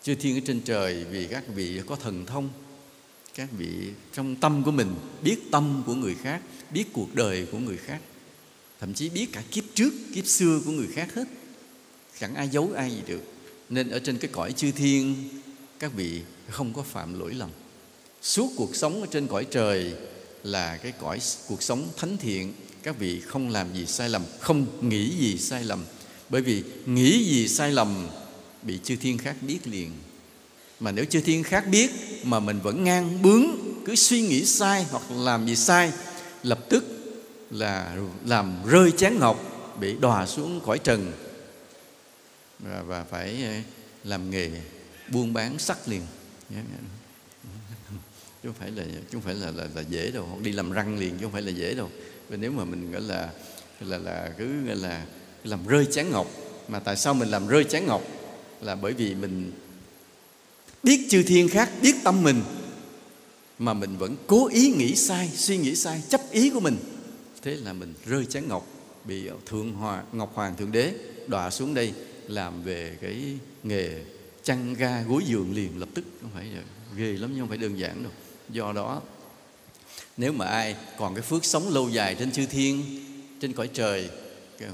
chư 0.09 0.14
thiên 0.14 0.37
ở 0.37 0.40
trên 0.47 0.61
trời 0.61 1.05
vì 1.05 1.27
các 1.27 1.44
vị 1.55 1.81
có 1.87 1.97
thần 1.97 2.27
thông, 2.27 2.49
các 3.35 3.49
vị 3.59 3.68
trong 4.12 4.37
tâm 4.37 4.62
của 4.64 4.71
mình 4.71 4.94
biết 5.23 5.37
tâm 5.51 5.83
của 5.87 5.94
người 5.94 6.16
khác, 6.23 6.42
biết 6.71 6.85
cuộc 6.92 7.14
đời 7.14 7.47
của 7.53 7.59
người 7.59 7.77
khác, 7.77 8.01
thậm 8.81 8.94
chí 8.94 9.09
biết 9.09 9.27
cả 9.33 9.42
kiếp 9.51 9.64
trước, 9.75 9.90
kiếp 10.14 10.27
xưa 10.27 10.61
của 10.64 10.71
người 10.71 10.87
khác 10.92 11.14
hết. 11.14 11.25
Chẳng 12.21 12.35
ai 12.35 12.49
giấu 12.49 12.71
ai 12.77 12.90
gì 12.90 13.03
được. 13.07 13.23
Nên 13.68 13.90
ở 13.90 13.99
trên 13.99 14.18
cái 14.18 14.31
cõi 14.33 14.53
chư 14.53 14.71
thiên, 14.71 15.29
các 15.79 15.92
vị 15.97 16.23
không 16.49 16.73
có 16.73 16.83
phạm 16.83 17.18
lỗi 17.18 17.35
lầm. 17.35 17.51
Suốt 18.23 18.51
cuộc 18.57 18.77
sống 18.77 19.01
ở 19.01 19.07
trên 19.11 19.27
cõi 19.27 19.47
trời 19.51 19.92
là 20.42 20.77
cái 20.77 20.92
cõi 20.92 21.21
cuộc 21.49 21.62
sống 21.62 21.88
thánh 21.97 22.16
thiện. 22.16 22.53
Các 22.83 22.99
vị 22.99 23.21
không 23.21 23.49
làm 23.49 23.75
gì 23.75 23.87
sai 23.87 24.09
lầm, 24.09 24.23
không 24.40 24.88
nghĩ 24.88 25.11
gì 25.18 25.38
sai 25.38 25.64
lầm. 25.64 25.85
Bởi 26.29 26.42
vì 26.42 26.62
nghĩ 26.87 27.25
gì 27.25 27.49
sai 27.49 27.73
lầm 27.73 28.09
bị 28.62 28.79
chư 28.85 28.97
thiên 28.97 29.18
khác 29.18 29.37
biết 29.40 29.59
liền. 29.66 29.92
Mà 30.81 30.92
nếu 30.92 31.05
chư 31.05 31.21
thiên 31.21 31.42
khác 31.42 31.64
biết 31.66 31.90
mà 32.25 32.40
mình 32.40 32.61
vẫn 32.61 32.85
ngang 32.85 33.23
bướng 33.23 33.47
cứ 33.85 33.94
suy 33.94 34.23
nghĩ 34.23 34.44
sai 34.44 34.87
hoặc 34.90 35.03
làm 35.11 35.47
gì 35.47 35.57
sai 35.57 35.92
lập 36.42 36.59
tức 36.68 36.85
là 37.51 37.97
làm 38.27 38.57
rơi 38.66 38.90
chén 38.90 39.18
ngọc 39.18 39.40
bị 39.81 39.97
đòa 40.01 40.27
xuống 40.27 40.61
cõi 40.61 40.79
trần. 40.79 41.12
Và, 42.59 42.83
và 42.83 43.05
phải 43.05 43.42
ờ, 43.44 43.53
làm 44.05 44.31
nghề 44.31 44.51
buôn 45.12 45.33
bán 45.33 45.59
sắc 45.59 45.88
liền. 45.88 46.03
Chứ 48.42 48.49
không 48.49 48.55
phải 48.59 48.71
là 48.71 48.85
chứ 48.85 49.09
không 49.12 49.21
phải 49.21 49.35
là, 49.35 49.51
là 49.51 49.68
là 49.75 49.81
dễ 49.81 50.11
đâu 50.11 50.38
đi 50.42 50.53
làm 50.53 50.73
răng 50.73 50.99
liền 50.99 51.11
chứ 51.11 51.23
không 51.23 51.33
phải 51.33 51.42
là 51.42 51.51
dễ 51.51 51.75
đâu. 51.75 51.90
Và 52.29 52.37
nếu 52.37 52.51
mà 52.51 52.64
mình 52.64 52.92
gọi 52.92 53.03
là 53.03 53.31
là 53.81 53.99
là 53.99 54.33
cứ 54.38 54.64
gọi 54.66 54.77
là 54.77 55.07
làm 55.44 55.66
rơi 55.66 55.87
chén 55.90 56.11
ngọc 56.11 56.27
mà 56.68 56.79
tại 56.79 56.97
sao 56.97 57.14
mình 57.14 57.29
làm 57.29 57.49
rơi 57.49 57.64
chén 57.64 57.87
ngọc? 57.87 58.03
Là 58.61 58.75
bởi 58.75 58.92
vì 58.92 59.14
mình 59.14 59.53
biết 60.83 61.07
chư 61.11 61.23
thiên 61.23 61.49
khác, 61.49 61.71
biết 61.83 61.94
tâm 62.05 62.23
mình, 62.23 62.42
mà 63.59 63.75
mình 63.75 63.97
vẫn 63.97 64.16
cố 64.27 64.49
ý 64.49 64.73
nghĩ 64.73 64.97
sai, 64.97 65.31
suy 65.35 65.57
nghĩ 65.57 65.77
sai, 65.77 66.03
chấp 66.09 66.21
ý 66.31 66.51
của 66.51 66.61
mình. 66.61 66.77
Thế 67.42 67.57
là 67.57 67.73
mình 67.73 67.94
rơi 68.07 68.25
chén 68.25 68.49
ngọc, 68.49 68.66
bị 69.05 69.29
thượng 69.47 69.73
hòa 69.73 70.03
ngọc 70.12 70.33
hoàng 70.35 70.57
thượng 70.57 70.73
đế 70.73 70.94
đọa 71.27 71.51
xuống 71.51 71.75
đây 71.75 71.92
làm 72.27 72.62
về 72.62 72.99
cái 73.01 73.38
nghề 73.62 74.05
chăn 74.42 74.75
ga 74.75 75.03
gối 75.03 75.23
giường 75.27 75.55
liền 75.55 75.79
lập 75.79 75.88
tức. 75.94 76.05
Không 76.23 76.31
phải 76.35 76.51
ghê 76.97 77.12
lắm, 77.12 77.31
nhưng 77.33 77.40
không 77.40 77.49
phải 77.49 77.59
đơn 77.59 77.79
giản 77.79 78.03
đâu. 78.03 78.12
Do 78.49 78.73
đó, 78.73 79.03
nếu 80.16 80.33
mà 80.33 80.47
ai 80.47 80.77
còn 80.99 81.14
cái 81.14 81.23
phước 81.23 81.44
sống 81.44 81.68
lâu 81.68 81.88
dài 81.88 82.16
trên 82.18 82.33
chư 82.33 82.47
thiên, 82.47 82.85
trên 83.40 83.53
cõi 83.53 83.68
trời 83.73 84.09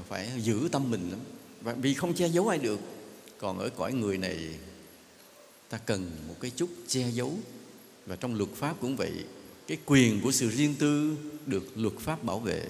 phải 0.07 0.29
giữ 0.37 0.69
tâm 0.71 0.91
mình 0.91 1.11
lắm. 1.11 1.75
Vì 1.81 1.93
không 1.93 2.13
che 2.13 2.27
giấu 2.27 2.47
ai 2.47 2.57
được 2.57 2.79
còn 3.45 3.59
ở 3.59 3.69
cõi 3.69 3.93
người 3.93 4.17
này, 4.17 4.37
ta 5.69 5.77
cần 5.77 6.11
một 6.27 6.35
cái 6.41 6.51
chút 6.55 6.69
che 6.87 7.09
giấu. 7.09 7.33
Và 8.05 8.15
trong 8.15 8.35
luật 8.35 8.49
pháp 8.55 8.75
cũng 8.81 8.95
vậy, 8.95 9.11
cái 9.67 9.77
quyền 9.85 10.21
của 10.21 10.31
sự 10.31 10.49
riêng 10.49 10.75
tư 10.79 11.15
được 11.45 11.77
luật 11.77 11.93
pháp 11.99 12.23
bảo 12.23 12.39
vệ. 12.39 12.65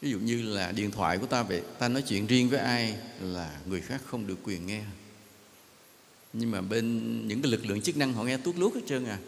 Ví 0.00 0.10
dụ 0.10 0.18
như 0.18 0.42
là 0.42 0.72
điện 0.72 0.90
thoại 0.90 1.18
của 1.18 1.26
ta 1.26 1.42
vậy, 1.42 1.62
ta 1.78 1.88
nói 1.88 2.02
chuyện 2.02 2.26
riêng 2.26 2.48
với 2.48 2.58
ai 2.58 2.96
là 3.20 3.60
người 3.66 3.80
khác 3.80 4.00
không 4.04 4.26
được 4.26 4.38
quyền 4.44 4.66
nghe. 4.66 4.82
Nhưng 6.32 6.50
mà 6.50 6.60
bên 6.60 6.84
những 7.28 7.42
cái 7.42 7.52
lực 7.52 7.66
lượng 7.66 7.80
chức 7.80 7.96
năng 7.96 8.12
họ 8.12 8.24
nghe 8.24 8.36
tuốt 8.36 8.56
lút 8.56 8.74
hết 8.74 8.80
trơn 8.86 9.04
à. 9.04 9.18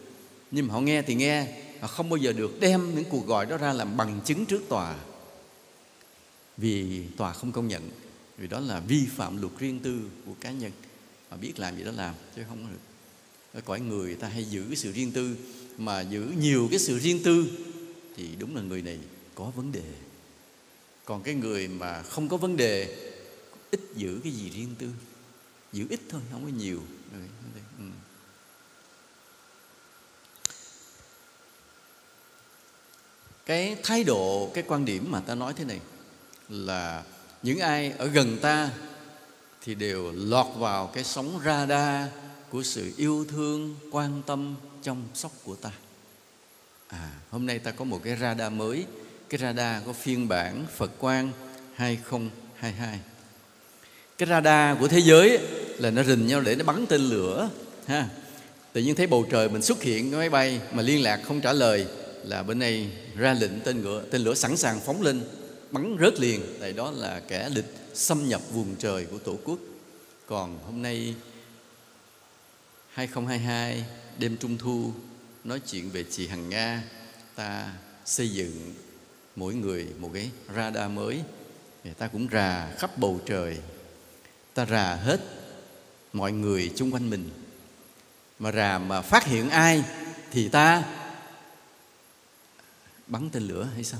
Nhưng 0.51 0.67
mà 0.67 0.73
họ 0.73 0.81
nghe 0.81 1.01
thì 1.01 1.15
nghe, 1.15 1.47
họ 1.79 1.87
không 1.87 2.09
bao 2.09 2.17
giờ 2.17 2.31
được 2.31 2.59
đem 2.59 2.95
những 2.95 3.05
cuộc 3.09 3.27
gọi 3.27 3.45
đó 3.45 3.57
ra 3.57 3.73
làm 3.73 3.97
bằng 3.97 4.21
chứng 4.25 4.45
trước 4.45 4.61
tòa. 4.69 4.95
Vì 6.57 7.03
tòa 7.17 7.33
không 7.33 7.51
công 7.51 7.67
nhận 7.67 7.89
vì 8.43 8.49
đó 8.49 8.59
là 8.59 8.79
vi 8.79 9.05
phạm 9.05 9.41
luật 9.41 9.53
riêng 9.59 9.79
tư 9.79 9.99
của 10.25 10.33
cá 10.41 10.51
nhân. 10.51 10.71
Mà 11.31 11.37
biết 11.37 11.59
làm 11.59 11.77
gì 11.77 11.83
đó 11.83 11.91
làm, 11.91 12.15
chứ 12.35 12.41
không 12.49 12.67
được. 12.71 12.79
Ở 13.53 13.61
cõi 13.61 13.79
người 13.79 14.15
ta 14.15 14.27
hay 14.27 14.43
giữ 14.43 14.65
cái 14.67 14.75
sự 14.75 14.91
riêng 14.91 15.11
tư. 15.11 15.35
Mà 15.77 16.01
giữ 16.01 16.33
nhiều 16.37 16.67
cái 16.69 16.79
sự 16.79 16.99
riêng 16.99 17.23
tư, 17.23 17.45
thì 18.15 18.35
đúng 18.39 18.55
là 18.55 18.61
người 18.61 18.81
này 18.81 18.99
có 19.35 19.45
vấn 19.45 19.71
đề. 19.71 19.83
Còn 21.05 21.23
cái 21.23 21.35
người 21.35 21.67
mà 21.67 22.03
không 22.03 22.29
có 22.29 22.37
vấn 22.37 22.57
đề, 22.57 22.97
ít 23.71 23.81
giữ 23.95 24.19
cái 24.23 24.31
gì 24.31 24.49
riêng 24.49 24.75
tư. 24.79 24.89
Giữ 25.73 25.85
ít 25.89 25.99
thôi, 26.09 26.21
không 26.31 26.43
có 26.43 26.51
nhiều. 26.57 26.81
Ừ. 27.11 27.19
cái 33.45 33.77
thái 33.83 34.03
độ, 34.03 34.51
cái 34.53 34.63
quan 34.67 34.85
điểm 34.85 35.11
mà 35.11 35.19
ta 35.19 35.35
nói 35.35 35.53
thế 35.53 35.65
này 35.65 35.79
là 36.49 37.03
những 37.43 37.59
ai 37.59 37.93
ở 37.97 38.07
gần 38.07 38.37
ta 38.41 38.69
thì 39.61 39.75
đều 39.75 40.11
lọt 40.11 40.47
vào 40.57 40.87
cái 40.87 41.03
sóng 41.03 41.39
radar 41.45 42.09
của 42.49 42.63
sự 42.63 42.91
yêu 42.97 43.25
thương, 43.29 43.75
quan 43.91 44.21
tâm 44.25 44.55
chăm 44.83 45.03
sóc 45.13 45.31
của 45.43 45.55
ta. 45.55 45.71
À 46.87 47.11
hôm 47.29 47.45
nay 47.45 47.59
ta 47.59 47.71
có 47.71 47.85
một 47.85 48.01
cái 48.03 48.17
radar 48.21 48.53
mới. 48.53 48.85
Cái 49.29 49.39
radar 49.39 49.85
có 49.85 49.93
phiên 49.93 50.27
bản 50.27 50.65
Phật 50.77 50.91
Quang 50.99 51.31
2022 51.75 52.99
cái 54.17 54.29
radar 54.29 54.79
của 54.79 54.87
thế 54.87 54.99
giới 54.99 55.39
là 55.77 55.89
nó 55.89 56.03
rình 56.03 56.27
nhau 56.27 56.41
để 56.41 56.55
nó 56.55 56.63
bắn 56.63 56.85
tên 56.89 57.01
lửa, 57.01 57.49
ha. 57.85 58.09
Tự 58.73 58.81
nhiên 58.81 58.95
thấy 58.95 59.07
bầu 59.07 59.25
trời 59.31 59.49
mình 59.49 59.61
xuất 59.61 59.83
hiện 59.83 60.11
cái 60.11 60.19
máy 60.19 60.29
bay 60.29 60.59
mà 60.71 60.83
liên 60.83 61.03
lạc 61.03 61.21
không 61.23 61.41
trả 61.41 61.53
lời 61.53 61.85
là 62.23 62.43
bên 62.43 62.59
này 62.59 62.87
ra 63.15 63.33
lệnh 63.33 63.59
tên 63.59 63.83
lửa 63.83 64.03
tên 64.11 64.21
lửa 64.21 64.33
sẵn 64.33 64.57
sàng 64.57 64.79
phóng 64.79 65.01
lên 65.01 65.21
bắn 65.73 65.97
rớt 65.99 66.19
liền. 66.19 66.41
Tại 66.59 66.73
đó 66.73 66.91
là 66.91 67.21
kẻ 67.27 67.49
địch 67.55 67.73
xâm 67.93 68.29
nhập 68.29 68.41
vùng 68.51 68.75
trời 68.75 69.05
của 69.05 69.17
tổ 69.17 69.37
quốc. 69.43 69.59
Còn 70.25 70.59
hôm 70.65 70.81
nay 70.81 71.15
2022 72.89 73.85
đêm 74.17 74.37
trung 74.37 74.57
thu, 74.57 74.93
nói 75.43 75.59
chuyện 75.59 75.89
về 75.89 76.03
chị 76.11 76.27
Hằng 76.27 76.49
Nga, 76.49 76.83
ta 77.35 77.73
xây 78.05 78.29
dựng 78.29 78.73
mỗi 79.35 79.53
người 79.53 79.87
một 79.99 80.11
cái 80.13 80.31
radar 80.55 80.91
mới. 80.91 81.21
Người 81.83 81.93
ta 81.93 82.07
cũng 82.07 82.27
rà 82.31 82.71
khắp 82.77 82.97
bầu 82.97 83.21
trời. 83.25 83.57
Ta 84.53 84.65
rà 84.65 84.95
hết 84.95 85.19
mọi 86.13 86.31
người 86.31 86.71
chung 86.75 86.93
quanh 86.93 87.09
mình. 87.09 87.29
Mà 88.39 88.51
rà 88.51 88.79
mà 88.79 89.01
phát 89.01 89.25
hiện 89.25 89.49
ai 89.49 89.83
thì 90.31 90.49
ta 90.49 90.83
bắn 93.07 93.29
tên 93.29 93.47
lửa 93.47 93.69
hay 93.75 93.83
sao? 93.83 93.99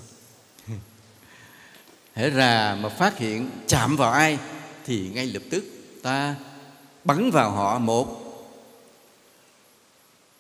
Hễ 2.14 2.32
rà 2.32 2.78
mà 2.82 2.90
phát 2.90 3.18
hiện 3.18 3.50
chạm 3.68 3.96
vào 3.96 4.12
ai, 4.12 4.40
thì 4.86 5.10
ngay 5.10 5.28
lập 5.28 5.44
tức 5.50 5.64
ta 6.04 6.36
bắn 7.04 7.32
vào 7.32 7.52
họ 7.52 7.80
một. 7.80 8.20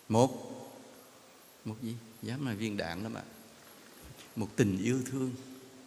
Một. 0.09 0.29
Một 1.65 1.75
gì? 1.81 1.95
Dám 2.21 2.47
là 2.47 2.53
viên 2.53 2.77
đạn 2.77 3.03
lắm 3.03 3.13
ạ. 3.13 3.23
Một 4.35 4.47
tình 4.55 4.83
yêu 4.83 4.99
thương. 5.11 5.31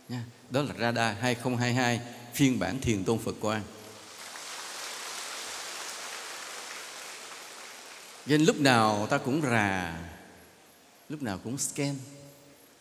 Nha, 0.08 0.24
đó 0.50 0.62
là 0.62 0.74
radar 0.78 1.16
2022 1.20 2.00
phiên 2.34 2.58
bản 2.58 2.80
thiền 2.80 3.04
tôn 3.04 3.18
Phật 3.18 3.34
Quang. 3.40 3.62
Nên 8.26 8.44
lúc 8.44 8.60
nào 8.60 9.06
ta 9.10 9.18
cũng 9.18 9.42
rà, 9.42 9.98
lúc 11.08 11.22
nào 11.22 11.38
cũng 11.44 11.58
scan 11.58 11.94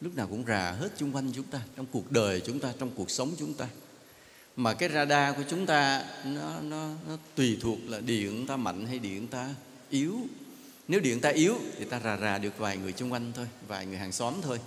lúc 0.02 0.16
nào 0.16 0.28
cũng 0.28 0.46
rà 0.48 0.72
hết 0.72 0.90
chung 0.98 1.16
quanh 1.16 1.32
chúng 1.36 1.46
ta 1.46 1.62
trong 1.76 1.86
cuộc 1.92 2.12
đời 2.12 2.42
chúng 2.46 2.60
ta 2.60 2.74
trong 2.80 2.92
cuộc 2.96 3.12
sống 3.12 3.32
chúng 3.40 3.54
ta. 3.54 3.68
Mà 4.56 4.74
cái 4.74 4.90
radar 4.90 5.36
của 5.36 5.44
chúng 5.50 5.66
ta 5.66 6.04
nó, 6.26 6.62
nó, 6.62 6.90
nó 7.10 7.18
tùy 7.36 7.58
thuộc 7.62 7.78
là 7.88 8.00
điện 8.00 8.48
ta 8.48 8.58
mạnh 8.58 8.86
hay 8.86 9.00
điện 9.00 9.28
ta 9.28 9.50
yếu. 9.90 10.20
Nếu 10.88 11.00
điện 11.00 11.22
ta 11.22 11.30
yếu 11.30 11.56
thì 11.78 11.86
ta 11.86 12.00
rà 12.00 12.18
rà 12.18 12.38
được 12.38 12.58
vài 12.58 12.78
người 12.78 12.92
chung 12.92 13.12
quanh 13.12 13.32
thôi 13.36 13.48
vài 13.68 13.86
người 13.86 13.98
hàng 13.98 14.12
xóm 14.12 14.34
thôi. 14.42 14.60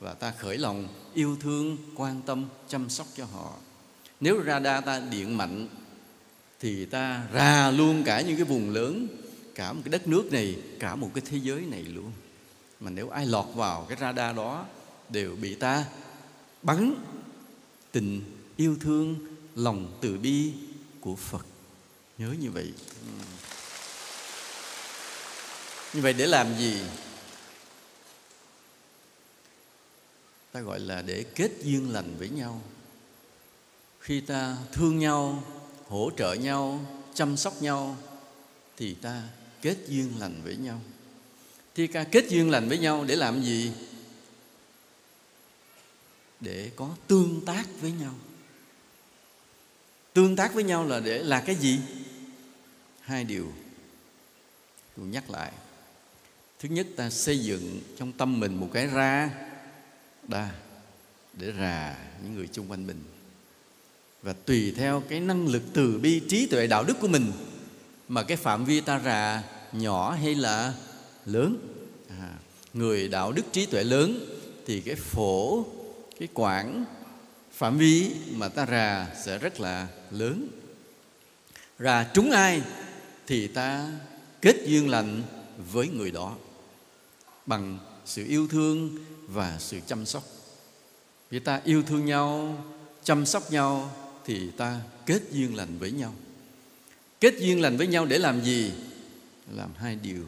Và 0.00 0.14
ta 0.14 0.32
khởi 0.38 0.58
lòng 0.58 0.88
yêu 1.14 1.36
thương 1.40 1.76
quan 1.96 2.22
tâm 2.26 2.48
chăm 2.68 2.88
sóc 2.88 3.06
cho 3.16 3.24
họ. 3.24 3.54
Nếu 4.20 4.42
radar 4.42 4.84
ta 4.84 5.02
điện 5.10 5.36
mạnh 5.36 5.68
thì 6.60 6.84
ta 6.84 7.26
rà 7.34 7.70
luôn 7.70 8.02
cả 8.04 8.20
những 8.20 8.36
cái 8.36 8.44
vùng 8.44 8.70
lớn 8.70 9.08
cả 9.54 9.72
một 9.72 9.80
cái 9.84 9.90
đất 9.90 10.08
nước 10.08 10.32
này 10.32 10.56
cả 10.78 10.96
một 10.96 11.10
cái 11.14 11.22
thế 11.30 11.38
giới 11.42 11.60
này 11.60 11.82
luôn 11.82 12.12
mà 12.80 12.90
nếu 12.90 13.10
ai 13.10 13.26
lọt 13.26 13.46
vào 13.54 13.86
cái 13.88 13.98
radar 14.00 14.36
đó, 14.36 14.66
đều 15.08 15.36
bị 15.36 15.54
ta 15.54 15.84
bắn. 16.62 16.94
Tình 17.92 18.22
yêu 18.56 18.76
thương, 18.80 19.18
lòng 19.54 19.98
từ 20.00 20.18
bi 20.18 20.52
của 21.00 21.16
Phật. 21.16 21.46
Nhớ 22.18 22.34
như 22.40 22.50
vậy. 22.50 22.72
Ừ. 23.02 23.08
Như 25.94 26.00
vậy 26.00 26.12
để 26.12 26.26
làm 26.26 26.58
gì? 26.58 26.82
Ta 30.52 30.60
gọi 30.60 30.80
là 30.80 31.02
để 31.02 31.24
kết 31.34 31.50
duyên 31.62 31.92
lành 31.92 32.14
với 32.18 32.28
nhau. 32.28 32.60
Khi 34.00 34.20
ta 34.20 34.56
thương 34.72 34.98
nhau, 34.98 35.44
hỗ 35.88 36.10
trợ 36.16 36.34
nhau, 36.34 36.86
chăm 37.14 37.36
sóc 37.36 37.62
nhau, 37.62 37.96
thì 38.76 38.94
ta 38.94 39.22
kết 39.62 39.76
duyên 39.88 40.12
lành 40.18 40.40
với 40.44 40.56
nhau 40.56 40.80
thi 41.74 41.86
ca 41.86 42.04
kết 42.04 42.24
duyên 42.28 42.50
lành 42.50 42.68
với 42.68 42.78
nhau 42.78 43.04
để 43.04 43.16
làm 43.16 43.42
gì? 43.42 43.72
Để 46.40 46.70
có 46.76 46.90
tương 47.06 47.44
tác 47.46 47.66
với 47.80 47.92
nhau. 47.92 48.14
Tương 50.12 50.36
tác 50.36 50.54
với 50.54 50.64
nhau 50.64 50.86
là 50.86 51.00
để 51.00 51.22
là 51.22 51.40
cái 51.40 51.54
gì? 51.56 51.78
Hai 53.00 53.24
điều 53.24 53.52
tôi 54.96 55.06
nhắc 55.06 55.30
lại. 55.30 55.52
Thứ 56.58 56.68
nhất, 56.68 56.86
ta 56.96 57.10
xây 57.10 57.38
dựng 57.38 57.80
trong 57.98 58.12
tâm 58.12 58.40
mình 58.40 58.54
một 58.60 58.70
cái 58.72 58.86
ra. 58.86 59.30
Đa 60.28 60.50
để 61.32 61.52
rà 61.58 61.96
những 62.22 62.34
người 62.34 62.48
chung 62.52 62.70
quanh 62.70 62.86
mình. 62.86 63.04
Và 64.22 64.32
tùy 64.32 64.74
theo 64.76 65.02
cái 65.08 65.20
năng 65.20 65.48
lực 65.48 65.62
từ 65.74 65.98
bi 65.98 66.22
trí 66.28 66.46
tuệ 66.46 66.66
đạo 66.66 66.84
đức 66.84 66.94
của 67.00 67.08
mình, 67.08 67.32
mà 68.08 68.22
cái 68.22 68.36
phạm 68.36 68.64
vi 68.64 68.80
ta 68.80 69.00
rà 69.04 69.42
nhỏ 69.72 70.12
hay 70.12 70.34
là 70.34 70.74
lớn. 71.26 71.58
À, 72.08 72.34
người 72.74 73.08
đạo 73.08 73.32
đức 73.32 73.42
trí 73.52 73.66
tuệ 73.66 73.84
lớn 73.84 74.26
thì 74.66 74.80
cái 74.80 74.94
phổ 74.94 75.64
cái 76.18 76.28
quảng 76.34 76.84
phạm 77.52 77.78
vi 77.78 78.10
mà 78.32 78.48
ta 78.48 78.66
rà 78.66 79.06
sẽ 79.24 79.38
rất 79.38 79.60
là 79.60 79.88
lớn. 80.10 80.48
Rà 81.78 82.10
trúng 82.14 82.30
ai 82.30 82.62
thì 83.26 83.46
ta 83.46 83.92
kết 84.42 84.56
duyên 84.66 84.88
lành 84.88 85.22
với 85.72 85.88
người 85.88 86.10
đó 86.10 86.36
bằng 87.46 87.78
sự 88.04 88.24
yêu 88.28 88.48
thương 88.48 88.98
và 89.26 89.56
sự 89.58 89.80
chăm 89.86 90.06
sóc. 90.06 90.24
Vì 91.30 91.38
ta 91.38 91.60
yêu 91.64 91.82
thương 91.82 92.06
nhau 92.06 92.56
chăm 93.04 93.26
sóc 93.26 93.52
nhau 93.52 93.92
thì 94.24 94.50
ta 94.56 94.80
kết 95.06 95.22
duyên 95.30 95.56
lành 95.56 95.78
với 95.78 95.90
nhau. 95.90 96.14
Kết 97.20 97.34
duyên 97.38 97.60
lành 97.60 97.76
với 97.76 97.86
nhau 97.86 98.06
để 98.06 98.18
làm 98.18 98.44
gì? 98.44 98.72
Làm 99.52 99.70
hai 99.76 99.96
điều 99.96 100.26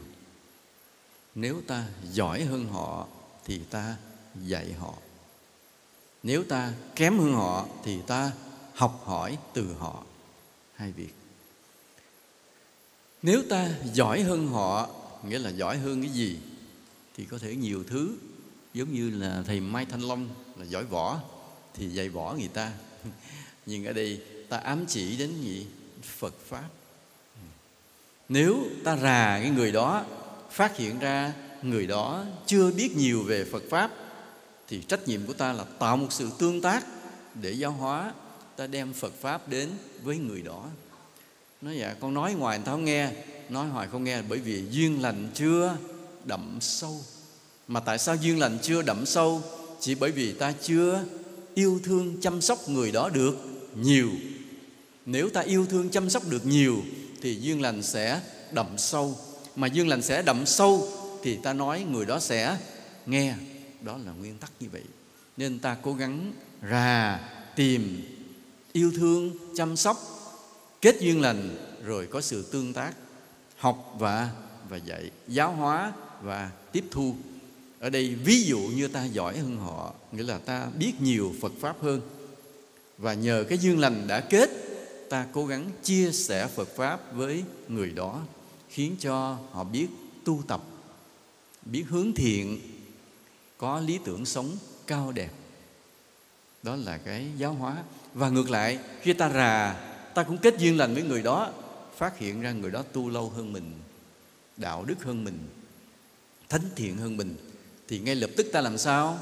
nếu 1.35 1.61
ta 1.67 1.85
giỏi 2.11 2.43
hơn 2.43 2.67
họ, 2.67 3.07
thì 3.45 3.61
ta 3.69 3.95
dạy 4.35 4.73
họ. 4.73 4.93
Nếu 6.23 6.43
ta 6.43 6.73
kém 6.95 7.19
hơn 7.19 7.33
họ, 7.33 7.67
thì 7.83 8.01
ta 8.07 8.31
học 8.73 9.01
hỏi 9.05 9.37
từ 9.53 9.73
họ. 9.73 10.03
Hai 10.75 10.91
việc. 10.91 11.13
Nếu 13.21 13.43
ta 13.49 13.69
giỏi 13.93 14.21
hơn 14.21 14.47
họ, 14.47 14.89
nghĩa 15.27 15.39
là 15.39 15.49
giỏi 15.49 15.77
hơn 15.77 16.01
cái 16.01 16.11
gì, 16.11 16.37
thì 17.17 17.25
có 17.25 17.37
thể 17.37 17.55
nhiều 17.55 17.83
thứ. 17.83 18.17
Giống 18.73 18.93
như 18.93 19.09
là 19.09 19.43
thầy 19.47 19.59
mai 19.59 19.85
thanh 19.85 20.01
long 20.01 20.29
là 20.57 20.65
giỏi 20.65 20.83
võ, 20.83 21.19
thì 21.73 21.89
dạy 21.89 22.09
võ 22.09 22.33
người 22.33 22.47
ta. 22.47 22.71
Nhưng 23.65 23.85
ở 23.85 23.93
đây 23.93 24.21
ta 24.49 24.57
ám 24.57 24.85
chỉ 24.87 25.17
đến 25.17 25.41
gì? 25.41 25.67
Phật 26.01 26.33
pháp. 26.47 26.69
Nếu 28.29 28.63
ta 28.83 28.95
rà 28.97 29.39
cái 29.41 29.49
người 29.49 29.71
đó 29.71 30.05
phát 30.53 30.77
hiện 30.77 30.99
ra 30.99 31.33
người 31.61 31.87
đó 31.87 32.25
chưa 32.45 32.71
biết 32.71 32.97
nhiều 32.97 33.23
về 33.23 33.45
phật 33.51 33.63
pháp, 33.69 33.91
thì 34.67 34.81
trách 34.87 35.07
nhiệm 35.07 35.25
của 35.25 35.33
ta 35.33 35.53
là 35.53 35.63
tạo 35.79 35.97
một 35.97 36.07
sự 36.09 36.29
tương 36.39 36.61
tác 36.61 36.85
để 37.41 37.51
giáo 37.51 37.71
hóa, 37.71 38.13
ta 38.55 38.67
đem 38.67 38.93
phật 38.93 39.13
pháp 39.21 39.49
đến 39.49 39.69
với 40.03 40.17
người 40.17 40.41
đó. 40.41 40.65
Nói 41.61 41.77
dạ 41.77 41.95
con 41.99 42.13
nói 42.13 42.33
ngoài 42.33 42.57
người 42.57 42.65
ta 42.65 42.71
không 42.71 42.85
nghe. 42.85 43.11
Nói 43.49 43.67
hoài 43.67 43.87
không 43.87 44.03
nghe 44.03 44.21
bởi 44.21 44.39
vì 44.39 44.63
duyên 44.71 45.01
lành 45.01 45.29
chưa 45.33 45.77
đậm 46.25 46.57
sâu. 46.61 47.01
Mà 47.67 47.79
tại 47.79 47.99
sao 47.99 48.15
duyên 48.15 48.39
lành 48.39 48.57
chưa 48.61 48.81
đậm 48.81 49.05
sâu? 49.05 49.41
Chỉ 49.79 49.95
bởi 49.95 50.11
vì 50.11 50.33
ta 50.33 50.53
chưa 50.61 51.03
yêu 51.53 51.79
thương 51.83 52.21
chăm 52.21 52.41
sóc 52.41 52.69
người 52.69 52.91
đó 52.91 53.09
được 53.09 53.37
nhiều. 53.75 54.09
Nếu 55.05 55.29
ta 55.29 55.41
yêu 55.41 55.65
thương 55.65 55.89
chăm 55.89 56.09
sóc 56.09 56.23
được 56.29 56.45
nhiều, 56.45 56.77
thì 57.21 57.35
duyên 57.41 57.61
lành 57.61 57.83
sẽ 57.83 58.21
đậm 58.51 58.67
sâu 58.77 59.17
mà 59.55 59.67
duyên 59.67 59.87
lành 59.87 60.01
sẽ 60.01 60.21
đậm 60.21 60.45
sâu 60.45 60.87
thì 61.23 61.39
ta 61.43 61.53
nói 61.53 61.85
người 61.91 62.05
đó 62.05 62.19
sẽ 62.19 62.57
nghe. 63.05 63.35
Đó 63.81 63.97
là 64.05 64.11
nguyên 64.11 64.37
tắc 64.37 64.51
như 64.59 64.67
vậy. 64.71 64.83
Nên 65.37 65.59
ta 65.59 65.77
cố 65.81 65.93
gắng 65.93 66.33
rà, 66.71 67.19
tìm, 67.55 68.01
yêu 68.73 68.91
thương, 68.95 69.37
chăm 69.57 69.77
sóc, 69.77 69.97
kết 70.81 70.95
duyên 70.99 71.21
lành, 71.21 71.57
rồi 71.83 72.07
có 72.11 72.21
sự 72.21 72.45
tương 72.51 72.73
tác, 72.73 72.93
học 73.57 73.95
và 73.99 74.29
và 74.69 74.77
dạy, 74.77 75.11
giáo 75.27 75.51
hóa 75.51 75.93
và 76.21 76.51
tiếp 76.71 76.83
thu. 76.91 77.15
Ở 77.79 77.89
đây 77.89 78.15
ví 78.15 78.43
dụ 78.43 78.59
như 78.59 78.87
ta 78.87 79.05
giỏi 79.05 79.37
hơn 79.37 79.57
họ, 79.57 79.93
nghĩa 80.11 80.23
là 80.23 80.37
ta 80.37 80.67
biết 80.79 80.93
nhiều 80.99 81.33
phật 81.41 81.51
pháp 81.59 81.75
hơn. 81.81 82.01
Và 82.97 83.13
nhờ 83.13 83.45
cái 83.49 83.57
duyên 83.57 83.79
lành 83.79 84.07
đã 84.07 84.19
kết, 84.19 84.49
ta 85.09 85.25
cố 85.33 85.45
gắng 85.45 85.69
chia 85.83 86.11
sẻ 86.11 86.47
phật 86.55 86.67
pháp 86.75 87.13
với 87.13 87.43
người 87.67 87.91
đó 87.91 88.21
khiến 88.73 88.95
cho 88.99 89.37
họ 89.51 89.63
biết 89.63 89.87
tu 90.23 90.43
tập, 90.47 90.63
biết 91.65 91.83
hướng 91.89 92.13
thiện, 92.13 92.59
có 93.57 93.79
lý 93.79 93.99
tưởng 94.05 94.25
sống 94.25 94.57
cao 94.87 95.11
đẹp. 95.11 95.31
Đó 96.63 96.75
là 96.75 96.97
cái 96.97 97.27
giáo 97.37 97.53
hóa. 97.53 97.83
Và 98.13 98.29
ngược 98.29 98.49
lại, 98.49 98.79
khi 99.01 99.13
ta 99.13 99.29
rà, 99.29 99.73
ta 100.13 100.23
cũng 100.23 100.37
kết 100.37 100.55
duyên 100.59 100.77
lành 100.77 100.93
với 100.93 101.03
người 101.03 101.21
đó, 101.21 101.51
phát 101.97 102.17
hiện 102.17 102.41
ra 102.41 102.51
người 102.51 102.71
đó 102.71 102.83
tu 102.93 103.09
lâu 103.09 103.29
hơn 103.29 103.53
mình, 103.53 103.73
đạo 104.57 104.85
đức 104.85 105.03
hơn 105.03 105.23
mình, 105.23 105.39
thánh 106.49 106.69
thiện 106.75 106.97
hơn 106.97 107.17
mình, 107.17 107.35
thì 107.87 107.99
ngay 107.99 108.15
lập 108.15 108.29
tức 108.37 108.47
ta 108.53 108.61
làm 108.61 108.77
sao? 108.77 109.19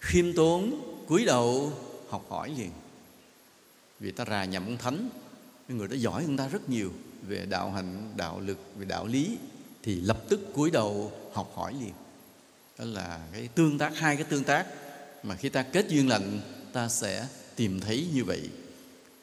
Khiêm 0.00 0.32
tốn, 0.32 0.80
cúi 1.08 1.24
đầu, 1.24 1.72
học 2.08 2.26
hỏi 2.28 2.54
liền. 2.58 2.70
Vì 4.00 4.10
ta 4.10 4.24
rà 4.24 4.44
nhậm 4.44 4.76
thánh, 4.76 5.08
người 5.68 5.88
đó 5.88 5.96
giỏi 5.96 6.24
hơn 6.24 6.36
ta 6.36 6.48
rất 6.48 6.68
nhiều 6.68 6.92
về 7.28 7.46
đạo 7.46 7.70
hạnh 7.70 8.12
đạo 8.16 8.40
lực, 8.40 8.58
về 8.76 8.84
đạo 8.84 9.06
lý 9.06 9.38
thì 9.82 10.00
lập 10.00 10.22
tức 10.28 10.40
cúi 10.54 10.70
đầu 10.70 11.12
học 11.32 11.52
hỏi 11.54 11.74
liền. 11.80 11.92
Đó 12.78 12.84
là 12.84 13.20
cái 13.32 13.48
tương 13.54 13.78
tác, 13.78 13.96
hai 13.96 14.16
cái 14.16 14.24
tương 14.24 14.44
tác 14.44 14.66
mà 15.22 15.36
khi 15.36 15.48
ta 15.48 15.62
kết 15.62 15.88
duyên 15.88 16.08
lành, 16.08 16.40
ta 16.72 16.88
sẽ 16.88 17.26
tìm 17.56 17.80
thấy 17.80 18.08
như 18.14 18.24
vậy. 18.24 18.50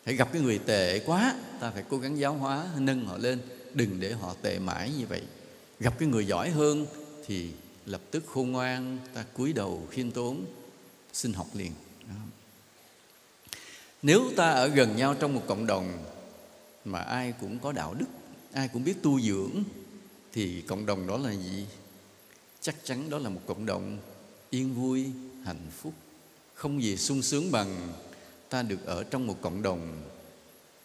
Hãy 0.05 0.15
gặp 0.15 0.29
cái 0.33 0.41
người 0.41 0.57
tệ 0.57 0.99
quá, 0.99 1.35
ta 1.59 1.71
phải 1.71 1.83
cố 1.89 1.97
gắng 1.97 2.19
giáo 2.19 2.33
hóa, 2.33 2.67
nâng 2.77 3.05
họ 3.05 3.17
lên, 3.17 3.39
đừng 3.73 3.99
để 3.99 4.13
họ 4.13 4.35
tệ 4.41 4.59
mãi 4.59 4.91
như 4.97 5.05
vậy. 5.05 5.21
Gặp 5.79 5.99
cái 5.99 6.07
người 6.07 6.27
giỏi 6.27 6.49
hơn 6.49 6.85
thì 7.25 7.49
lập 7.85 8.01
tức 8.11 8.23
khôn 8.27 8.51
ngoan, 8.51 8.97
ta 9.13 9.23
cúi 9.33 9.53
đầu 9.53 9.87
khiêm 9.91 10.11
tốn, 10.11 10.45
xin 11.13 11.33
học 11.33 11.47
liền. 11.53 11.71
Nếu 14.01 14.31
ta 14.35 14.49
ở 14.49 14.67
gần 14.67 14.95
nhau 14.95 15.15
trong 15.19 15.35
một 15.35 15.43
cộng 15.47 15.67
đồng 15.67 16.03
mà 16.85 16.99
ai 16.99 17.33
cũng 17.41 17.59
có 17.59 17.71
đạo 17.71 17.93
đức, 17.93 18.05
ai 18.53 18.67
cũng 18.67 18.83
biết 18.83 19.03
tu 19.03 19.21
dưỡng, 19.21 19.63
thì 20.33 20.61
cộng 20.61 20.85
đồng 20.85 21.07
đó 21.07 21.17
là 21.17 21.31
gì? 21.31 21.65
Chắc 22.61 22.75
chắn 22.83 23.09
đó 23.09 23.17
là 23.17 23.29
một 23.29 23.41
cộng 23.47 23.65
đồng 23.65 23.97
yên 24.49 24.73
vui, 24.73 25.05
hạnh 25.45 25.67
phúc, 25.81 25.93
không 26.53 26.83
gì 26.83 26.97
sung 26.97 27.21
sướng 27.21 27.51
bằng 27.51 27.93
ta 28.49 28.63
được 28.63 28.85
ở 28.85 29.03
trong 29.03 29.27
một 29.27 29.37
cộng 29.41 29.61
đồng 29.61 30.01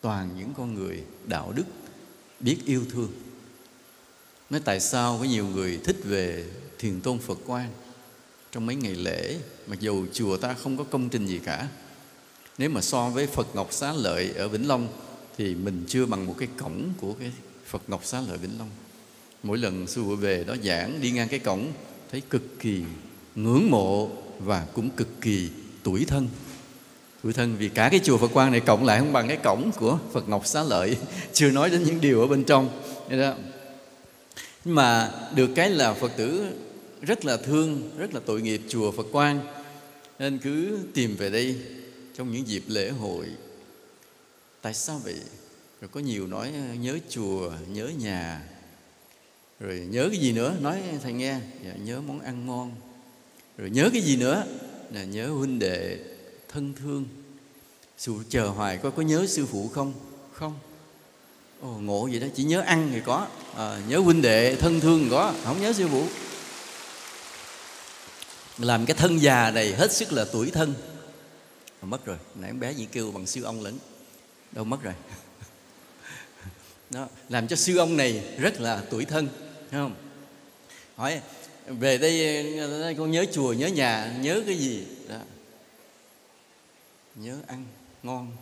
toàn 0.00 0.30
những 0.38 0.54
con 0.56 0.74
người 0.74 1.04
đạo 1.26 1.52
đức, 1.52 1.64
biết 2.40 2.58
yêu 2.64 2.84
thương. 2.90 3.12
Nói 4.50 4.60
tại 4.64 4.80
sao 4.80 5.18
có 5.18 5.24
nhiều 5.24 5.46
người 5.46 5.80
thích 5.84 5.96
về 6.04 6.50
thiền 6.78 7.00
tôn 7.00 7.18
phật 7.18 7.38
quan 7.46 7.70
trong 8.52 8.66
mấy 8.66 8.76
ngày 8.76 8.94
lễ, 8.94 9.38
mặc 9.66 9.80
dù 9.80 10.06
chùa 10.12 10.36
ta 10.36 10.54
không 10.54 10.76
có 10.76 10.84
công 10.84 11.08
trình 11.08 11.26
gì 11.26 11.40
cả, 11.44 11.68
nếu 12.58 12.70
mà 12.70 12.80
so 12.80 13.08
với 13.08 13.26
phật 13.26 13.54
ngọc 13.54 13.72
xá 13.72 13.92
lợi 13.92 14.30
ở 14.30 14.48
vĩnh 14.48 14.68
long 14.68 14.88
thì 15.38 15.54
mình 15.54 15.84
chưa 15.88 16.06
bằng 16.06 16.26
một 16.26 16.34
cái 16.38 16.48
cổng 16.58 16.82
của 17.00 17.12
cái 17.12 17.32
phật 17.66 17.82
ngọc 17.88 18.04
xá 18.04 18.20
lợi 18.28 18.38
vĩnh 18.38 18.58
long. 18.58 18.70
Mỗi 19.42 19.58
lần 19.58 19.86
sư 19.86 20.02
phụ 20.04 20.16
về 20.16 20.44
đó 20.44 20.54
giảng, 20.64 21.00
đi 21.00 21.10
ngang 21.10 21.28
cái 21.28 21.38
cổng, 21.38 21.66
thấy 22.10 22.22
cực 22.30 22.60
kỳ 22.60 22.82
ngưỡng 23.34 23.70
mộ 23.70 24.10
và 24.38 24.66
cũng 24.74 24.90
cực 24.90 25.20
kỳ 25.20 25.48
tuổi 25.82 26.04
thân. 26.04 26.28
Tuổi 27.22 27.32
thân 27.32 27.56
vì 27.58 27.68
cả 27.68 27.88
cái 27.88 28.00
chùa 28.04 28.18
Phật 28.18 28.28
Quang 28.32 28.52
này 28.52 28.60
cộng 28.60 28.84
lại 28.84 28.98
không 28.98 29.12
bằng 29.12 29.28
cái 29.28 29.36
cổng 29.36 29.70
của 29.78 29.98
Phật 30.12 30.28
Ngọc 30.28 30.46
Xá 30.46 30.62
Lợi. 30.62 30.96
Chưa 31.32 31.50
nói 31.50 31.70
đến 31.70 31.82
những 31.82 32.00
điều 32.00 32.20
ở 32.20 32.26
bên 32.26 32.44
trong. 32.44 32.68
Đó. 33.10 33.34
nhưng 34.64 34.74
mà 34.74 35.10
được 35.34 35.50
cái 35.54 35.70
là 35.70 35.94
Phật 35.94 36.12
tử 36.16 36.46
rất 37.02 37.24
là 37.24 37.36
thương, 37.36 37.90
rất 37.98 38.14
là 38.14 38.20
tội 38.26 38.42
nghiệp 38.42 38.60
chùa 38.68 38.92
Phật 38.92 39.06
Quang. 39.12 39.40
Nên 40.18 40.38
cứ 40.38 40.78
tìm 40.94 41.16
về 41.16 41.30
đây 41.30 41.56
trong 42.16 42.32
những 42.32 42.48
dịp 42.48 42.62
lễ 42.66 42.90
hội 42.90 43.26
tại 44.66 44.74
sao 44.74 44.98
vậy? 45.04 45.16
Rồi 45.80 45.88
có 45.92 46.00
nhiều 46.00 46.26
nói 46.26 46.52
ờ, 46.54 46.74
nhớ 46.74 46.98
chùa 47.08 47.52
nhớ 47.68 47.90
nhà. 47.98 48.42
Rồi 49.60 49.86
nhớ 49.90 50.08
cái 50.12 50.20
gì 50.20 50.32
nữa? 50.32 50.56
Nói 50.60 50.82
ờ, 50.92 50.98
thầy 51.02 51.12
nghe 51.12 51.40
dạ, 51.64 51.72
nhớ 51.84 52.00
món 52.00 52.20
ăn 52.20 52.46
ngon. 52.46 52.74
Rồi 53.58 53.70
nhớ 53.70 53.90
cái 53.92 54.02
gì 54.02 54.16
nữa? 54.16 54.44
Là 54.92 55.04
nhớ 55.04 55.28
huynh 55.28 55.58
đệ 55.58 55.98
thân 56.48 56.72
thương. 56.74 57.04
Sự 57.98 58.14
chờ 58.28 58.48
hoài 58.48 58.78
coi 58.78 58.92
có 58.92 59.02
nhớ 59.02 59.26
sư 59.26 59.46
phụ 59.46 59.68
không? 59.68 59.94
Không. 60.32 60.58
Ồ, 61.60 61.68
ngộ 61.68 62.08
vậy 62.10 62.20
đó 62.20 62.26
chỉ 62.34 62.44
nhớ 62.44 62.60
ăn 62.60 62.90
thì 62.92 63.00
có. 63.04 63.26
À, 63.56 63.80
nhớ 63.88 63.98
huynh 63.98 64.22
đệ 64.22 64.56
thân 64.56 64.80
thương 64.80 65.00
thì 65.04 65.10
có 65.10 65.34
không 65.44 65.60
nhớ 65.60 65.72
sư 65.72 65.88
phụ. 65.88 66.06
Làm 68.58 68.86
cái 68.86 68.96
thân 68.96 69.22
già 69.22 69.50
này 69.50 69.74
hết 69.74 69.92
sức 69.92 70.12
là 70.12 70.24
tuổi 70.32 70.50
thân. 70.50 70.74
Mất 71.82 72.04
rồi 72.06 72.16
nãy 72.34 72.50
em 72.50 72.60
bé 72.60 72.72
gì 72.72 72.88
kêu 72.92 73.10
bằng 73.10 73.26
sư 73.26 73.42
ông 73.42 73.62
lẫn 73.62 73.78
đâu 74.56 74.64
mất 74.64 74.82
rồi. 74.82 74.94
Đó, 76.90 77.08
làm 77.28 77.48
cho 77.48 77.56
sư 77.56 77.76
ông 77.76 77.96
này 77.96 78.22
rất 78.38 78.60
là 78.60 78.82
tuổi 78.90 79.04
thân, 79.04 79.28
Thấy 79.70 79.80
không? 79.80 79.94
Hỏi, 80.94 81.20
về 81.66 81.98
đây 81.98 82.94
con 82.98 83.10
nhớ 83.10 83.24
chùa, 83.32 83.52
nhớ 83.52 83.66
nhà, 83.66 84.16
nhớ 84.20 84.42
cái 84.46 84.56
gì? 84.58 84.86
Đó. 85.08 85.18
Nhớ 87.14 87.38
ăn 87.46 87.64
ngon. 88.02 88.36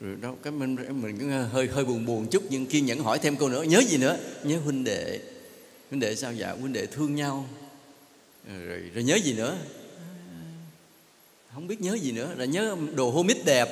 Rồi 0.00 0.16
đó 0.20 0.34
cái 0.42 0.52
mình 0.52 0.76
mình 1.02 1.18
cũng 1.18 1.30
hơi 1.52 1.66
hơi 1.66 1.84
buồn 1.84 2.06
buồn 2.06 2.26
chút, 2.30 2.42
nhưng 2.50 2.66
kiên 2.66 2.86
nhẫn 2.86 2.98
hỏi 2.98 3.18
thêm 3.18 3.36
câu 3.36 3.48
nữa. 3.48 3.62
Nhớ 3.62 3.82
gì 3.88 3.98
nữa? 3.98 4.18
Nhớ 4.42 4.58
huynh 4.58 4.84
đệ. 4.84 5.20
Huynh 5.90 6.00
đệ 6.00 6.16
sao 6.16 6.32
dạ 6.32 6.50
huynh 6.50 6.72
đệ 6.72 6.86
thương 6.86 7.14
nhau. 7.14 7.46
Rồi 8.52 8.90
rồi 8.94 9.04
nhớ 9.04 9.16
gì 9.16 9.32
nữa? 9.32 9.56
Không 11.54 11.66
biết 11.66 11.80
nhớ 11.80 11.94
gì 11.94 12.12
nữa. 12.12 12.34
Là 12.36 12.44
nhớ 12.44 12.76
đồ 12.94 13.10
hô 13.10 13.22
mít 13.22 13.36
đẹp 13.44 13.68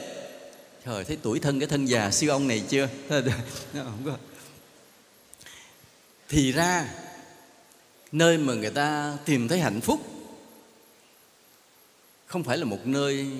trời 0.84 1.04
thấy 1.04 1.18
tuổi 1.22 1.40
thân 1.40 1.60
cái 1.60 1.68
thân 1.68 1.86
già 1.86 2.10
siêu 2.10 2.30
ông 2.30 2.48
này 2.48 2.64
chưa? 2.68 2.88
Không 3.72 4.02
có. 4.04 4.16
Thì 6.28 6.52
ra 6.52 6.94
nơi 8.12 8.38
mà 8.38 8.54
người 8.54 8.70
ta 8.70 9.18
tìm 9.24 9.48
thấy 9.48 9.60
hạnh 9.60 9.80
phúc 9.80 10.00
không 12.26 12.44
phải 12.44 12.58
là 12.58 12.64
một 12.64 12.86
nơi 12.86 13.30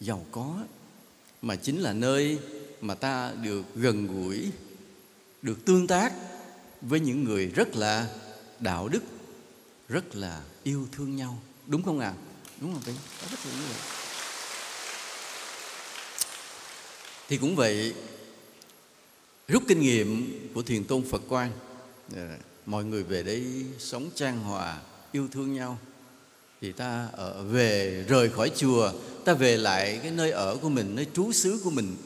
giàu 0.00 0.26
có 0.32 0.58
mà 1.42 1.56
chính 1.56 1.80
là 1.80 1.92
nơi 1.92 2.38
mà 2.80 2.94
ta 2.94 3.32
được 3.42 3.62
gần 3.74 4.06
gũi 4.06 4.50
được 5.42 5.64
tương 5.64 5.86
tác 5.86 6.12
với 6.80 7.00
những 7.00 7.24
người 7.24 7.46
rất 7.46 7.76
là 7.76 8.08
đạo 8.60 8.88
đức 8.88 9.02
rất 9.88 10.16
là 10.16 10.42
yêu 10.62 10.88
thương 10.92 11.16
nhau. 11.16 11.38
Đúng 11.66 11.82
không 11.82 11.98
ạ? 11.98 12.08
À? 12.08 12.34
đúng 12.60 12.72
không 12.72 12.82
đấy 12.86 12.96
rất 13.30 13.38
là 13.44 13.52
như 13.52 13.66
vậy 13.68 14.03
thì 17.28 17.36
cũng 17.36 17.56
vậy, 17.56 17.94
rút 19.48 19.62
kinh 19.68 19.80
nghiệm 19.80 20.38
của 20.54 20.62
thiền 20.62 20.84
tôn 20.84 21.02
phật 21.10 21.22
quan 21.28 21.50
ờ, 22.16 22.28
mọi 22.66 22.84
người 22.84 23.02
về 23.02 23.22
đây 23.22 23.64
sống 23.78 24.10
trang 24.14 24.40
hòa, 24.40 24.80
yêu 25.12 25.28
thương 25.32 25.54
nhau, 25.54 25.78
thì 26.60 26.72
ta 26.72 27.08
ở 27.12 27.44
về 27.44 28.04
rời 28.08 28.30
khỏi 28.30 28.50
chùa, 28.56 28.92
ta 29.24 29.34
về 29.34 29.56
lại 29.56 30.00
cái 30.02 30.10
nơi 30.10 30.30
ở 30.30 30.56
của 30.56 30.68
mình, 30.68 30.94
nơi 30.94 31.06
trú 31.14 31.32
xứ 31.32 31.60
của 31.64 31.70
mình, 31.70 31.96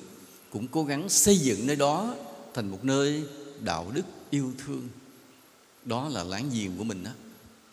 cũng 0.51 0.69
cố 0.69 0.85
gắng 0.85 1.09
xây 1.09 1.39
dựng 1.39 1.67
nơi 1.67 1.77
đó 1.77 2.15
thành 2.55 2.71
một 2.71 2.85
nơi 2.85 3.23
đạo 3.61 3.91
đức 3.95 4.05
yêu 4.31 4.53
thương. 4.67 4.89
Đó 5.85 6.09
là 6.09 6.25
láng 6.25 6.51
giềng 6.53 6.77
của 6.79 6.85
mình 6.85 7.05
đó 7.05 7.11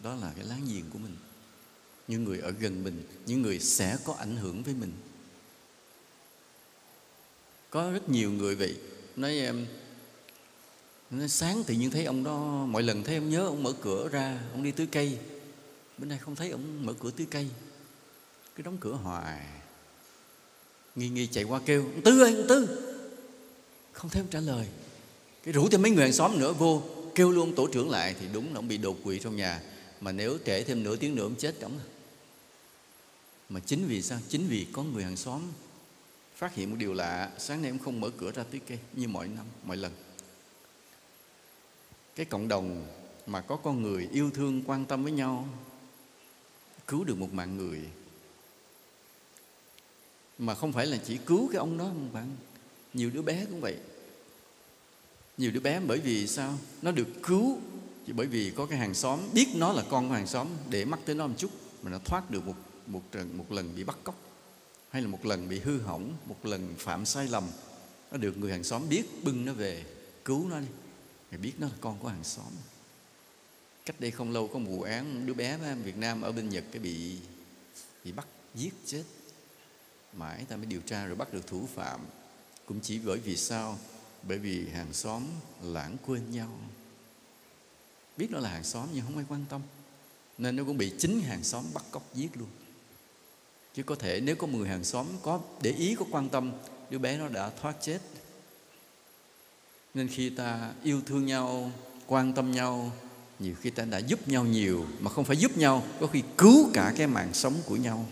đó 0.03 0.15
là 0.15 0.31
cái 0.35 0.45
láng 0.45 0.61
giềng 0.73 0.83
của 0.93 0.99
mình. 0.99 1.15
Những 2.07 2.23
người 2.23 2.39
ở 2.39 2.51
gần 2.51 2.83
mình, 2.83 3.03
những 3.25 3.41
người 3.41 3.59
sẽ 3.59 3.97
có 4.05 4.13
ảnh 4.13 4.35
hưởng 4.35 4.63
với 4.63 4.73
mình 4.73 4.91
có 7.75 7.91
rất 7.91 8.09
nhiều 8.09 8.31
người 8.31 8.55
vậy. 8.55 8.75
Nói, 9.15 9.31
em, 9.31 9.65
nói 11.11 11.29
sáng 11.29 11.63
tự 11.63 11.73
nhiên 11.73 11.91
thấy 11.91 12.05
ông 12.05 12.23
đó, 12.23 12.65
mọi 12.69 12.83
lần 12.83 13.03
thấy 13.03 13.15
ông 13.15 13.29
nhớ 13.29 13.45
ông 13.45 13.63
mở 13.63 13.73
cửa 13.81 14.09
ra, 14.11 14.39
ông 14.51 14.63
đi 14.63 14.71
tưới 14.71 14.87
cây. 14.91 15.17
Bên 15.97 16.09
đây 16.09 16.17
không 16.17 16.35
thấy 16.35 16.49
ông 16.49 16.85
mở 16.85 16.93
cửa 16.99 17.11
tưới 17.11 17.27
cây. 17.31 17.49
Cứ 18.55 18.63
đóng 18.63 18.77
cửa 18.79 18.91
hoài. 18.91 19.39
Nghi 20.95 21.09
nghi 21.09 21.27
chạy 21.27 21.43
qua 21.43 21.61
kêu, 21.65 21.83
ông 21.83 22.01
tư 22.01 22.21
ơi, 22.21 22.35
ông 22.35 22.47
tư. 22.49 22.91
Không 23.91 24.09
thấy 24.09 24.21
ông 24.21 24.29
trả 24.31 24.39
lời. 24.39 24.67
Cái 25.43 25.53
rủ 25.53 25.69
thêm 25.69 25.81
mấy 25.81 25.91
người 25.91 26.03
hàng 26.03 26.13
xóm 26.13 26.39
nữa, 26.39 26.53
vô, 26.53 26.83
kêu 27.15 27.31
luôn 27.31 27.55
tổ 27.55 27.67
trưởng 27.67 27.89
lại 27.89 28.15
thì 28.19 28.25
đúng 28.33 28.45
là 28.45 28.55
ông 28.55 28.67
bị 28.67 28.77
đột 28.77 28.97
quỵ 29.03 29.19
trong 29.19 29.35
nhà. 29.35 29.61
Mà 30.01 30.11
nếu 30.11 30.37
trễ 30.45 30.63
thêm 30.63 30.83
nửa 30.83 30.95
tiếng 30.95 31.15
nữa, 31.15 31.23
ông 31.23 31.35
chết 31.35 31.61
ông 31.61 31.79
mà 33.49 33.59
chính 33.59 33.87
vì 33.87 34.01
sao? 34.01 34.19
Chính 34.29 34.47
vì 34.47 34.67
có 34.73 34.83
người 34.83 35.03
hàng 35.03 35.17
xóm 35.17 35.41
phát 36.35 36.55
hiện 36.55 36.69
một 36.69 36.75
điều 36.79 36.93
lạ, 36.93 37.31
sáng 37.37 37.61
nay 37.61 37.71
em 37.71 37.79
không 37.79 37.99
mở 37.99 38.09
cửa 38.17 38.31
ra 38.31 38.43
tưới 38.51 38.61
cây, 38.67 38.79
như 38.93 39.07
mọi 39.07 39.27
năm, 39.27 39.45
mọi 39.63 39.77
lần. 39.77 39.91
Cái 42.15 42.25
cộng 42.25 42.47
đồng 42.47 42.87
mà 43.25 43.41
có 43.41 43.55
con 43.55 43.81
người 43.81 44.09
yêu 44.11 44.31
thương, 44.33 44.63
quan 44.65 44.85
tâm 44.85 45.03
với 45.03 45.11
nhau, 45.11 45.47
cứu 46.87 47.03
được 47.03 47.17
một 47.17 47.33
mạng 47.33 47.57
người. 47.57 47.81
Mà 50.37 50.55
không 50.55 50.73
phải 50.73 50.85
là 50.85 50.97
chỉ 51.05 51.17
cứu 51.17 51.47
cái 51.51 51.57
ông 51.57 51.77
đó 51.77 51.83
không 51.83 52.13
bạn, 52.13 52.35
nhiều 52.93 53.09
đứa 53.13 53.21
bé 53.21 53.45
cũng 53.45 53.61
vậy. 53.61 53.77
Nhiều 55.37 55.51
đứa 55.51 55.59
bé 55.59 55.79
bởi 55.79 55.99
vì 55.99 56.27
sao? 56.27 56.57
Nó 56.81 56.91
được 56.91 57.07
cứu 57.23 57.59
chỉ 58.07 58.13
bởi 58.13 58.27
vì 58.27 58.51
có 58.55 58.65
cái 58.65 58.79
hàng 58.79 58.93
xóm, 58.93 59.19
biết 59.33 59.47
nó 59.55 59.73
là 59.73 59.83
con 59.89 60.07
của 60.07 60.13
hàng 60.15 60.27
xóm, 60.27 60.47
để 60.69 60.85
mắc 60.85 60.99
tới 61.05 61.15
nó 61.15 61.27
một 61.27 61.35
chút, 61.37 61.51
mà 61.81 61.91
nó 61.91 61.99
thoát 62.05 62.31
được 62.31 62.47
một 62.47 62.55
một 62.87 63.01
một 63.33 63.51
lần 63.51 63.75
bị 63.75 63.83
bắt 63.83 63.97
cóc 64.03 64.24
hay 64.95 65.01
là 65.01 65.07
một 65.07 65.25
lần 65.25 65.49
bị 65.49 65.59
hư 65.59 65.81
hỏng, 65.81 66.17
một 66.25 66.45
lần 66.45 66.75
phạm 66.77 67.05
sai 67.05 67.27
lầm, 67.27 67.43
nó 68.11 68.17
được 68.17 68.37
người 68.37 68.51
hàng 68.51 68.63
xóm 68.63 68.89
biết, 68.89 69.23
bưng 69.23 69.45
nó 69.45 69.53
về, 69.53 69.83
cứu 70.25 70.49
nó 70.49 70.59
đi. 70.59 70.67
Thì 71.31 71.37
biết 71.37 71.53
nó 71.59 71.67
là 71.67 71.73
con 71.81 71.99
của 71.99 72.07
hàng 72.07 72.23
xóm. 72.23 72.51
Cách 73.85 73.99
đây 73.99 74.11
không 74.11 74.31
lâu 74.31 74.47
có 74.47 74.59
một 74.59 74.69
vụ 74.69 74.81
án 74.81 75.25
đứa 75.25 75.33
bé 75.33 75.57
Việt 75.83 75.97
Nam 75.97 76.21
ở 76.21 76.31
bên 76.31 76.49
Nhật 76.49 76.63
cái 76.71 76.79
bị 76.79 77.17
bị 78.03 78.11
bắt, 78.11 78.27
giết, 78.55 78.73
chết. 78.85 79.03
Mãi 80.13 80.45
ta 80.49 80.55
mới 80.55 80.65
điều 80.65 80.81
tra 80.81 81.05
rồi 81.05 81.15
bắt 81.15 81.33
được 81.33 81.47
thủ 81.47 81.67
phạm. 81.75 81.99
Cũng 82.65 82.79
chỉ 82.81 82.99
bởi 82.99 83.19
vì 83.19 83.37
sao? 83.37 83.79
Bởi 84.23 84.37
vì 84.37 84.69
hàng 84.69 84.93
xóm 84.93 85.23
lãng 85.63 85.97
quên 86.05 86.31
nhau. 86.31 86.59
Biết 88.17 88.27
nó 88.31 88.39
là 88.39 88.49
hàng 88.49 88.63
xóm 88.63 88.87
nhưng 88.93 89.05
không 89.05 89.17
ai 89.17 89.25
quan 89.29 89.45
tâm. 89.49 89.61
Nên 90.37 90.55
nó 90.55 90.63
cũng 90.63 90.77
bị 90.77 90.93
chính 90.97 91.21
hàng 91.21 91.43
xóm 91.43 91.63
bắt 91.73 91.83
cóc 91.91 92.13
giết 92.13 92.37
luôn 92.37 92.49
chứ 93.75 93.83
có 93.83 93.95
thể 93.95 94.21
nếu 94.21 94.35
có 94.35 94.47
10 94.47 94.67
hàng 94.67 94.83
xóm 94.83 95.05
có 95.23 95.39
để 95.61 95.71
ý, 95.71 95.95
có 95.95 96.05
quan 96.11 96.29
tâm, 96.29 96.51
đứa 96.89 96.97
bé 96.97 97.17
nó 97.17 97.27
đã 97.27 97.51
thoát 97.61 97.75
chết. 97.81 97.99
Nên 99.93 100.07
khi 100.07 100.29
ta 100.29 100.71
yêu 100.83 101.01
thương 101.05 101.25
nhau, 101.25 101.71
quan 102.07 102.33
tâm 102.33 102.51
nhau, 102.51 102.91
nhiều 103.39 103.55
khi 103.61 103.69
ta 103.69 103.85
đã 103.85 103.97
giúp 103.97 104.27
nhau 104.27 104.45
nhiều 104.45 104.85
mà 104.99 105.11
không 105.11 105.25
phải 105.25 105.37
giúp 105.37 105.57
nhau, 105.57 105.83
có 105.99 106.07
khi 106.07 106.23
cứu 106.37 106.69
cả 106.73 106.93
cái 106.97 107.07
mạng 107.07 107.33
sống 107.33 107.53
của 107.65 107.75
nhau. 107.75 108.05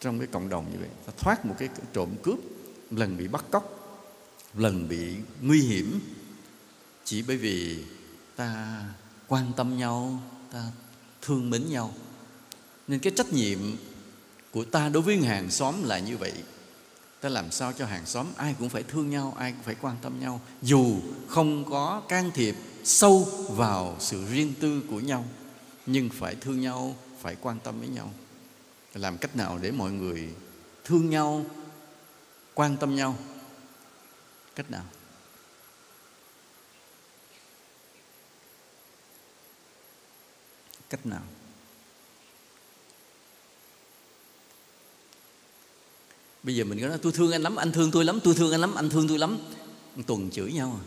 Trong 0.00 0.18
cái 0.18 0.28
cộng 0.32 0.48
đồng 0.48 0.72
như 0.72 0.78
vậy, 0.78 0.88
ta 1.06 1.12
thoát 1.16 1.46
một 1.46 1.54
cái 1.58 1.68
trộm 1.92 2.10
cướp, 2.22 2.38
lần 2.90 3.16
bị 3.16 3.28
bắt 3.28 3.44
cóc, 3.50 3.72
lần 4.54 4.88
bị 4.88 5.16
nguy 5.42 5.60
hiểm, 5.60 6.00
chỉ 7.04 7.22
bởi 7.22 7.36
vì 7.36 7.84
ta 8.36 8.82
quan 9.28 9.52
tâm 9.56 9.78
nhau, 9.78 10.22
ta 10.52 10.70
thương 11.22 11.50
mến 11.50 11.68
nhau. 11.68 11.94
Nên 12.88 13.00
cái 13.00 13.12
trách 13.16 13.32
nhiệm 13.32 13.58
của 14.56 14.64
ta 14.64 14.88
đối 14.88 15.02
với 15.02 15.16
hàng 15.16 15.50
xóm 15.50 15.84
là 15.84 15.98
như 15.98 16.16
vậy. 16.16 16.32
Ta 17.20 17.28
làm 17.28 17.50
sao 17.50 17.72
cho 17.72 17.86
hàng 17.86 18.06
xóm 18.06 18.26
ai 18.36 18.54
cũng 18.58 18.68
phải 18.68 18.82
thương 18.82 19.10
nhau, 19.10 19.34
ai 19.38 19.52
cũng 19.52 19.62
phải 19.62 19.76
quan 19.80 19.96
tâm 20.02 20.20
nhau, 20.20 20.40
dù 20.62 21.00
không 21.28 21.70
có 21.70 22.02
can 22.08 22.30
thiệp 22.34 22.54
sâu 22.84 23.28
vào 23.48 23.96
sự 24.00 24.24
riêng 24.30 24.54
tư 24.60 24.82
của 24.90 25.00
nhau, 25.00 25.24
nhưng 25.86 26.08
phải 26.08 26.34
thương 26.34 26.60
nhau, 26.60 26.96
phải 27.20 27.36
quan 27.40 27.58
tâm 27.58 27.78
với 27.78 27.88
nhau. 27.88 28.12
Làm 28.94 29.18
cách 29.18 29.36
nào 29.36 29.58
để 29.62 29.70
mọi 29.70 29.92
người 29.92 30.34
thương 30.84 31.10
nhau, 31.10 31.44
quan 32.54 32.76
tâm 32.76 32.96
nhau? 32.96 33.16
Cách 34.54 34.70
nào? 34.70 34.84
Cách 40.90 41.06
nào? 41.06 41.22
Bây 46.46 46.56
giờ 46.56 46.64
mình 46.64 46.80
có 46.80 46.88
nói, 46.88 46.98
tôi 47.02 47.12
thương 47.12 47.32
anh 47.32 47.42
lắm, 47.42 47.56
anh 47.56 47.72
thương 47.72 47.90
tôi 47.90 48.04
lắm, 48.04 48.20
tôi 48.24 48.34
thương 48.34 48.52
anh 48.52 48.60
lắm, 48.60 48.74
anh 48.74 48.90
thương 48.90 49.08
tôi 49.08 49.18
lắm. 49.18 49.38
Một 49.96 50.02
tuần 50.06 50.30
chửi 50.30 50.52
nhau 50.52 50.80
à. 50.80 50.84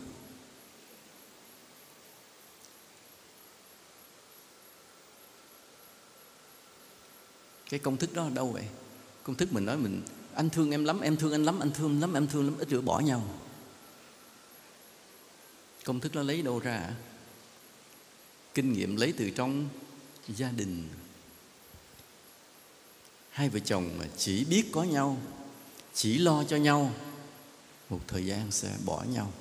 Cái 7.70 7.80
công 7.80 7.96
thức 7.96 8.14
đó 8.14 8.22
ở 8.22 8.30
đâu 8.30 8.52
vậy? 8.52 8.64
Công 9.22 9.36
thức 9.36 9.52
mình 9.52 9.64
nói 9.64 9.76
mình, 9.76 10.02
anh 10.34 10.50
thương 10.50 10.70
em 10.70 10.84
lắm, 10.84 11.00
em 11.00 11.16
thương 11.16 11.32
anh 11.32 11.44
lắm, 11.44 11.60
anh 11.60 11.70
thương 11.70 12.00
lắm, 12.00 12.14
em 12.14 12.26
thương 12.26 12.44
lắm, 12.44 12.58
ít 12.58 12.68
rửa 12.70 12.80
bỏ 12.80 13.00
nhau. 13.00 13.24
Công 15.84 16.00
thức 16.00 16.14
nó 16.14 16.22
lấy 16.22 16.42
đâu 16.42 16.58
ra 16.58 16.76
à? 16.76 16.94
kinh 18.54 18.72
nghiệm 18.72 18.96
lấy 18.96 19.14
từ 19.16 19.30
trong 19.30 19.68
gia 20.28 20.50
đình. 20.50 20.88
Hai 23.30 23.48
vợ 23.48 23.58
chồng 23.58 23.90
mà 23.98 24.04
chỉ 24.16 24.44
biết 24.44 24.64
có 24.72 24.82
nhau 24.82 25.18
chỉ 25.94 26.18
lo 26.18 26.44
cho 26.44 26.56
nhau, 26.56 26.92
một 27.90 28.00
thời 28.08 28.26
gian 28.26 28.50
sẽ 28.50 28.76
bỏ 28.84 29.04
nhau. 29.08 29.32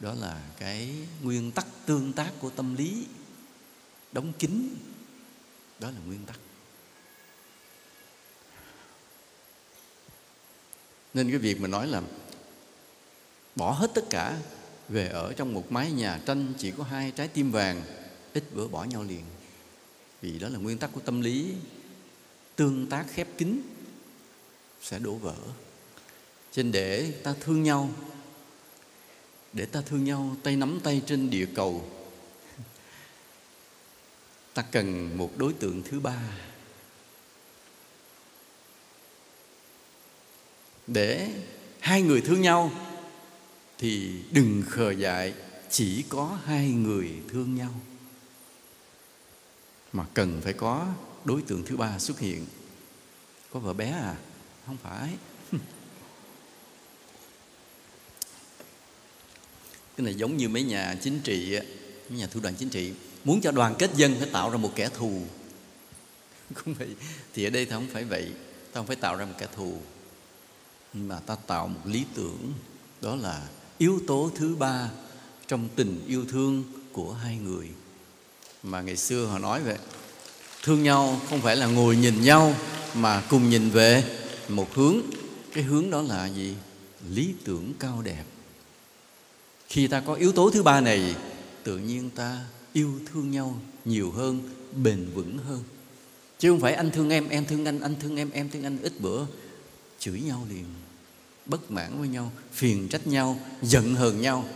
Đó 0.00 0.14
là 0.14 0.50
cái 0.58 0.96
nguyên 1.22 1.52
tắc 1.52 1.66
tương 1.86 2.12
tác 2.12 2.32
của 2.40 2.50
tâm 2.50 2.76
lý, 2.76 3.06
đóng 4.12 4.32
kín. 4.38 4.76
Đó 5.78 5.90
là 5.90 5.96
nguyên 6.06 6.26
tắc. 6.26 6.38
Nên 11.14 11.30
cái 11.30 11.38
việc 11.38 11.60
mà 11.60 11.68
nói 11.68 11.86
là 11.86 12.02
bỏ 13.56 13.72
hết 13.72 13.90
tất 13.94 14.04
cả, 14.10 14.38
về 14.88 15.08
ở 15.08 15.32
trong 15.32 15.54
một 15.54 15.72
mái 15.72 15.92
nhà 15.92 16.20
tranh, 16.26 16.52
chỉ 16.58 16.70
có 16.70 16.84
hai 16.84 17.10
trái 17.10 17.28
tim 17.28 17.50
vàng, 17.50 17.82
ít 18.32 18.44
bữa 18.54 18.68
bỏ 18.68 18.84
nhau 18.84 19.02
liền. 19.02 19.24
Vì 20.20 20.38
đó 20.38 20.48
là 20.48 20.58
nguyên 20.58 20.78
tắc 20.78 20.90
của 20.92 21.00
tâm 21.00 21.20
lý, 21.20 21.54
tương 22.56 22.86
tác 22.86 23.06
khép 23.08 23.28
kín 23.38 23.60
sẽ 24.82 24.98
đổ 24.98 25.14
vỡ. 25.14 25.36
Trên 26.52 26.72
để 26.72 27.12
ta 27.24 27.34
thương 27.40 27.62
nhau, 27.62 27.90
để 29.52 29.66
ta 29.66 29.82
thương 29.86 30.04
nhau, 30.04 30.36
tay 30.42 30.56
nắm 30.56 30.80
tay 30.84 31.02
trên 31.06 31.30
địa 31.30 31.46
cầu. 31.54 31.90
Ta 34.54 34.62
cần 34.62 35.18
một 35.18 35.30
đối 35.36 35.52
tượng 35.52 35.82
thứ 35.82 36.00
ba. 36.00 36.22
Để 40.86 41.30
hai 41.80 42.02
người 42.02 42.20
thương 42.20 42.40
nhau, 42.40 42.70
thì 43.78 44.22
đừng 44.30 44.62
khờ 44.68 44.90
dại, 44.90 45.34
chỉ 45.70 46.04
có 46.08 46.38
hai 46.44 46.70
người 46.70 47.10
thương 47.28 47.54
nhau. 47.54 47.80
Mà 49.92 50.06
cần 50.14 50.40
phải 50.44 50.52
có 50.52 50.86
đối 51.24 51.42
tượng 51.42 51.64
thứ 51.66 51.76
ba 51.76 51.98
xuất 51.98 52.18
hiện. 52.18 52.46
Có 53.50 53.60
vợ 53.60 53.72
bé 53.72 53.90
à? 53.90 54.16
Không 54.70 54.90
phải. 54.90 55.10
Cái 59.96 60.04
này 60.04 60.14
giống 60.14 60.36
như 60.36 60.48
mấy 60.48 60.62
nhà 60.62 60.96
chính 61.02 61.20
trị 61.20 61.58
mấy 62.10 62.18
nhà 62.18 62.26
thủ 62.26 62.40
đoàn 62.40 62.54
chính 62.58 62.68
trị. 62.68 62.92
Muốn 63.24 63.40
cho 63.40 63.50
đoàn 63.50 63.74
kết 63.78 63.90
dân 63.94 64.16
phải 64.18 64.28
tạo 64.32 64.50
ra 64.50 64.56
một 64.56 64.72
kẻ 64.74 64.88
thù. 64.88 65.22
Không 66.54 66.74
phải, 66.74 66.88
thì 67.34 67.44
ở 67.44 67.50
đây 67.50 67.64
ta 67.64 67.76
không 67.76 67.88
phải 67.92 68.04
vậy. 68.04 68.32
Ta 68.72 68.80
không 68.80 68.86
phải 68.86 68.96
tạo 68.96 69.16
ra 69.16 69.24
một 69.24 69.34
kẻ 69.38 69.46
thù, 69.56 69.78
mà 70.92 71.20
ta 71.20 71.36
tạo 71.46 71.66
một 71.66 71.80
lý 71.84 72.04
tưởng. 72.14 72.52
Đó 73.00 73.16
là 73.16 73.48
yếu 73.78 74.00
tố 74.06 74.30
thứ 74.34 74.56
ba 74.56 74.90
trong 75.48 75.68
tình 75.76 76.04
yêu 76.06 76.24
thương 76.28 76.64
của 76.92 77.12
hai 77.12 77.36
người. 77.36 77.68
Mà 78.62 78.80
ngày 78.80 78.96
xưa 78.96 79.26
họ 79.26 79.38
nói 79.38 79.62
vậy, 79.62 79.78
thương 80.62 80.82
nhau 80.82 81.20
không 81.28 81.40
phải 81.40 81.56
là 81.56 81.66
ngồi 81.66 81.96
nhìn 81.96 82.22
nhau, 82.22 82.54
mà 82.94 83.22
cùng 83.30 83.50
nhìn 83.50 83.70
về 83.70 84.19
một 84.50 84.74
hướng, 84.74 85.00
cái 85.52 85.64
hướng 85.64 85.90
đó 85.90 86.02
là 86.02 86.26
gì? 86.26 86.54
Lý 87.10 87.34
tưởng 87.44 87.72
cao 87.78 88.02
đẹp. 88.02 88.24
Khi 89.68 89.86
ta 89.86 90.00
có 90.00 90.14
yếu 90.14 90.32
tố 90.32 90.50
thứ 90.50 90.62
ba 90.62 90.80
này, 90.80 91.14
tự 91.62 91.78
nhiên 91.78 92.10
ta 92.10 92.44
yêu 92.72 92.92
thương 93.12 93.30
nhau 93.30 93.60
nhiều 93.84 94.10
hơn, 94.10 94.40
bền 94.82 95.10
vững 95.14 95.38
hơn. 95.38 95.62
Chứ 96.38 96.50
không 96.50 96.60
phải 96.60 96.74
anh 96.74 96.90
thương 96.90 97.10
em 97.10 97.28
em 97.28 97.44
thương 97.46 97.64
anh 97.64 97.80
anh 97.80 97.94
thương 98.00 98.16
em 98.16 98.30
em 98.30 98.50
thương 98.50 98.62
anh 98.62 98.78
ít 98.82 98.92
bữa, 99.00 99.24
chửi 99.98 100.20
nhau 100.20 100.46
liền, 100.50 100.64
bất 101.46 101.70
mãn 101.70 101.98
với 101.98 102.08
nhau, 102.08 102.32
phiền 102.52 102.88
trách 102.88 103.06
nhau, 103.06 103.38
giận 103.62 103.94
hờn 103.94 104.20
nhau, 104.20 104.48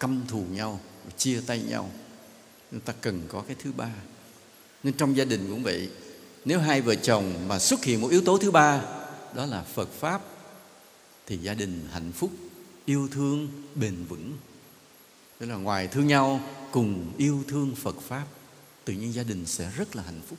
căm 0.00 0.22
thù 0.28 0.44
nhau, 0.50 0.80
chia 1.16 1.40
tay 1.46 1.62
nhau. 1.68 1.90
Chúng 2.70 2.80
ta 2.80 2.92
cần 3.00 3.22
có 3.28 3.40
cái 3.40 3.56
thứ 3.62 3.72
ba. 3.76 3.90
Nên 4.82 4.94
trong 4.94 5.16
gia 5.16 5.24
đình 5.24 5.46
cũng 5.50 5.62
vậy, 5.62 5.88
nếu 6.44 6.58
hai 6.58 6.80
vợ 6.80 6.94
chồng 6.94 7.48
mà 7.48 7.58
xuất 7.58 7.84
hiện 7.84 8.00
một 8.00 8.08
yếu 8.10 8.20
tố 8.20 8.38
thứ 8.38 8.50
ba 8.50 8.82
đó 9.34 9.46
là 9.46 9.62
phật 9.62 9.88
pháp. 10.00 10.22
Thì 11.26 11.36
gia 11.36 11.54
đình 11.54 11.88
hạnh 11.92 12.12
phúc, 12.12 12.30
yêu 12.84 13.08
thương, 13.12 13.48
bền 13.74 14.04
vững. 14.04 14.32
Tức 15.38 15.46
là 15.46 15.56
ngoài 15.56 15.88
thương 15.88 16.06
nhau, 16.06 16.40
cùng 16.70 17.12
yêu 17.18 17.44
thương 17.48 17.74
phật 17.74 17.96
pháp, 18.08 18.24
tự 18.84 18.92
nhiên 18.92 19.14
gia 19.14 19.22
đình 19.22 19.46
sẽ 19.46 19.70
rất 19.76 19.96
là 19.96 20.02
hạnh 20.02 20.20
phúc. 20.28 20.38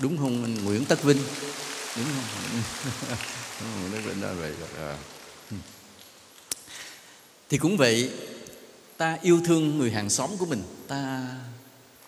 Đúng 0.00 0.18
không 0.18 0.44
anh 0.44 0.64
nguyễn 0.64 0.84
tất 0.84 1.02
vinh? 1.02 1.18
Đúng 1.96 2.04
không? 2.04 2.24
Đúng 3.60 4.02
không? 4.04 4.20
Nói 4.20 4.34
vậy 4.34 4.54
à. 4.78 4.98
thì 7.48 7.58
cũng 7.58 7.76
vậy, 7.76 8.10
ta 8.96 9.18
yêu 9.22 9.40
thương 9.46 9.78
người 9.78 9.90
hàng 9.90 10.10
xóm 10.10 10.30
của 10.38 10.46
mình. 10.46 10.62
Ta 10.88 11.28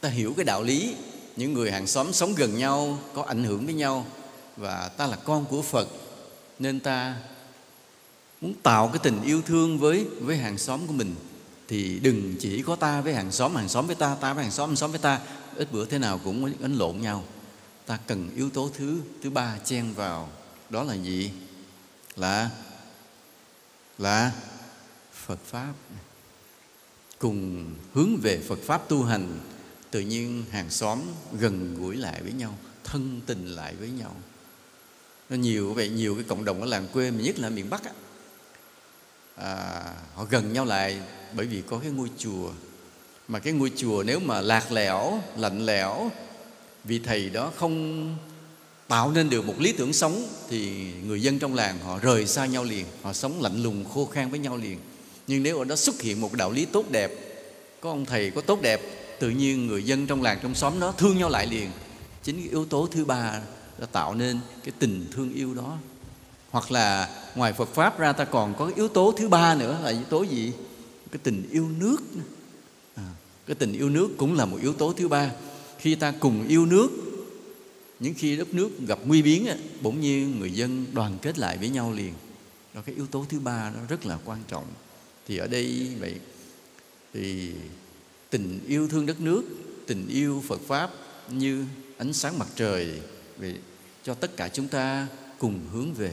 ta 0.00 0.08
hiểu 0.08 0.34
cái 0.36 0.44
đạo 0.44 0.62
lý. 0.62 0.94
Những 1.36 1.52
người 1.52 1.70
hàng 1.70 1.86
xóm 1.86 2.12
sống 2.12 2.34
gần 2.34 2.58
nhau, 2.58 2.98
có 3.14 3.22
ảnh 3.22 3.44
hưởng 3.44 3.64
với 3.64 3.74
nhau 3.74 4.06
và 4.56 4.88
ta 4.88 5.06
là 5.06 5.16
con 5.16 5.44
của 5.44 5.62
phật, 5.62 5.88
nên 6.58 6.80
ta 6.80 7.16
muốn 8.40 8.54
tạo 8.54 8.88
cái 8.88 8.98
tình 9.02 9.22
yêu 9.22 9.42
thương 9.42 9.78
với 9.78 10.04
với 10.04 10.36
hàng 10.36 10.58
xóm 10.58 10.86
của 10.86 10.92
mình. 10.92 11.14
Thì 11.68 11.98
đừng 11.98 12.34
chỉ 12.40 12.62
có 12.62 12.76
ta 12.76 13.00
với 13.00 13.14
hàng 13.14 13.32
xóm 13.32 13.54
hàng 13.54 13.68
xóm 13.68 13.86
với 13.86 13.96
ta 13.96 14.16
ta 14.20 14.34
với 14.34 14.44
hàng 14.44 14.52
xóm 14.52 14.68
hàng 14.68 14.76
xóm 14.76 14.90
với 14.90 15.00
ta. 15.00 15.20
Ít 15.56 15.72
bữa 15.72 15.84
thế 15.84 15.98
nào 15.98 16.20
cũng 16.24 16.52
đánh 16.60 16.74
lộn 16.74 17.00
nhau. 17.00 17.24
Ta 17.86 17.98
cần 18.06 18.30
yếu 18.36 18.50
tố 18.50 18.70
thứ 18.74 19.00
thứ 19.22 19.30
ba 19.30 19.58
chen 19.64 19.92
vào. 19.92 20.28
Đó 20.70 20.82
là 20.84 20.94
gì? 20.94 21.30
Là 22.16 22.50
là 23.98 24.32
phật 25.26 25.38
pháp. 25.44 25.72
Cùng 27.18 27.66
hướng 27.94 28.16
về 28.16 28.40
phật 28.48 28.58
pháp 28.66 28.88
tu 28.88 29.04
hành, 29.04 29.40
tự 29.90 30.00
nhiên 30.00 30.44
hàng 30.50 30.70
xóm 30.70 31.00
gần 31.32 31.74
gũi 31.74 31.96
lại 31.96 32.22
với 32.22 32.32
nhau, 32.32 32.54
thân 32.84 33.20
tình 33.26 33.46
lại 33.46 33.74
với 33.74 33.88
nhau 33.90 34.16
nó 35.30 35.36
nhiều 35.36 35.72
vậy 35.74 35.88
nhiều 35.88 36.14
cái 36.14 36.24
cộng 36.28 36.44
đồng 36.44 36.60
ở 36.60 36.66
làng 36.66 36.88
quê 36.92 37.10
mà 37.10 37.20
nhất 37.20 37.38
là 37.38 37.50
miền 37.50 37.70
bắc 37.70 37.84
á. 37.84 37.90
À, 39.36 39.84
họ 40.14 40.26
gần 40.30 40.52
nhau 40.52 40.64
lại 40.64 40.98
bởi 41.32 41.46
vì 41.46 41.62
có 41.66 41.78
cái 41.78 41.90
ngôi 41.90 42.08
chùa. 42.18 42.50
Mà 43.28 43.38
cái 43.38 43.52
ngôi 43.52 43.72
chùa 43.76 44.02
nếu 44.06 44.20
mà 44.20 44.40
lạc 44.40 44.72
lẽo 44.72 45.20
lạnh 45.36 45.66
lẽo 45.66 46.10
vì 46.84 46.98
thầy 46.98 47.30
đó 47.30 47.52
không 47.56 48.16
tạo 48.88 49.12
nên 49.12 49.30
được 49.30 49.46
một 49.46 49.60
lý 49.60 49.72
tưởng 49.72 49.92
sống 49.92 50.28
thì 50.48 50.92
người 51.06 51.22
dân 51.22 51.38
trong 51.38 51.54
làng 51.54 51.78
họ 51.78 51.98
rời 51.98 52.26
xa 52.26 52.46
nhau 52.46 52.64
liền 52.64 52.86
họ 53.02 53.12
sống 53.12 53.42
lạnh 53.42 53.62
lùng 53.62 53.84
khô 53.84 54.04
khan 54.06 54.30
với 54.30 54.38
nhau 54.38 54.56
liền. 54.56 54.78
Nhưng 55.26 55.42
nếu 55.42 55.58
ở 55.58 55.64
đó 55.64 55.76
xuất 55.76 56.00
hiện 56.00 56.20
một 56.20 56.32
đạo 56.32 56.52
lý 56.52 56.64
tốt 56.64 56.90
đẹp 56.90 57.10
có 57.80 57.90
ông 57.90 58.04
thầy 58.04 58.30
có 58.30 58.40
tốt 58.40 58.62
đẹp 58.62 58.80
tự 59.20 59.30
nhiên 59.30 59.66
người 59.66 59.82
dân 59.82 60.06
trong 60.06 60.22
làng 60.22 60.38
trong 60.42 60.54
xóm 60.54 60.80
đó 60.80 60.94
thương 60.98 61.18
nhau 61.18 61.28
lại 61.28 61.46
liền. 61.46 61.70
Chính 62.22 62.36
cái 62.36 62.48
yếu 62.50 62.64
tố 62.64 62.88
thứ 62.92 63.04
ba 63.04 63.40
đã 63.80 63.86
tạo 63.86 64.14
nên 64.14 64.38
cái 64.64 64.72
tình 64.78 65.06
thương 65.10 65.34
yêu 65.34 65.54
đó. 65.54 65.78
Hoặc 66.50 66.72
là 66.72 67.08
ngoài 67.34 67.52
Phật 67.52 67.68
pháp 67.74 67.98
ra 67.98 68.12
ta 68.12 68.24
còn 68.24 68.54
có 68.58 68.66
cái 68.66 68.74
yếu 68.76 68.88
tố 68.88 69.14
thứ 69.18 69.28
ba 69.28 69.54
nữa 69.54 69.80
là 69.82 69.90
yếu 69.90 70.04
tố 70.04 70.22
gì? 70.22 70.52
Cái 71.10 71.20
tình 71.22 71.48
yêu 71.50 71.68
nước. 71.78 71.96
À, 72.94 73.04
cái 73.46 73.54
tình 73.54 73.72
yêu 73.72 73.90
nước 73.90 74.08
cũng 74.16 74.34
là 74.34 74.44
một 74.44 74.58
yếu 74.62 74.72
tố 74.72 74.92
thứ 74.92 75.08
ba. 75.08 75.30
Khi 75.78 75.94
ta 75.94 76.12
cùng 76.20 76.48
yêu 76.48 76.66
nước 76.66 76.90
những 78.00 78.14
khi 78.14 78.36
đất 78.36 78.54
nước 78.54 78.70
gặp 78.86 78.98
nguy 79.04 79.22
biến 79.22 79.46
bỗng 79.80 80.00
nhiên 80.00 80.40
người 80.40 80.50
dân 80.50 80.86
đoàn 80.92 81.18
kết 81.22 81.38
lại 81.38 81.58
với 81.58 81.68
nhau 81.68 81.92
liền. 81.92 82.12
Đó 82.74 82.80
cái 82.86 82.94
yếu 82.94 83.06
tố 83.06 83.26
thứ 83.28 83.40
ba 83.40 83.72
nó 83.76 83.80
rất 83.88 84.06
là 84.06 84.18
quan 84.24 84.38
trọng. 84.48 84.64
Thì 85.28 85.36
ở 85.36 85.46
đây 85.46 85.96
vậy 86.00 86.14
thì 87.14 87.52
tình 88.30 88.60
yêu 88.66 88.88
thương 88.88 89.06
đất 89.06 89.20
nước 89.20 89.42
tình 89.86 90.08
yêu 90.08 90.42
phật 90.48 90.60
pháp 90.66 90.90
như 91.28 91.64
ánh 91.98 92.12
sáng 92.12 92.38
mặt 92.38 92.48
trời 92.56 93.00
về 93.38 93.54
cho 94.04 94.14
tất 94.14 94.36
cả 94.36 94.48
chúng 94.48 94.68
ta 94.68 95.06
cùng 95.38 95.60
hướng 95.72 95.94
về 95.94 96.12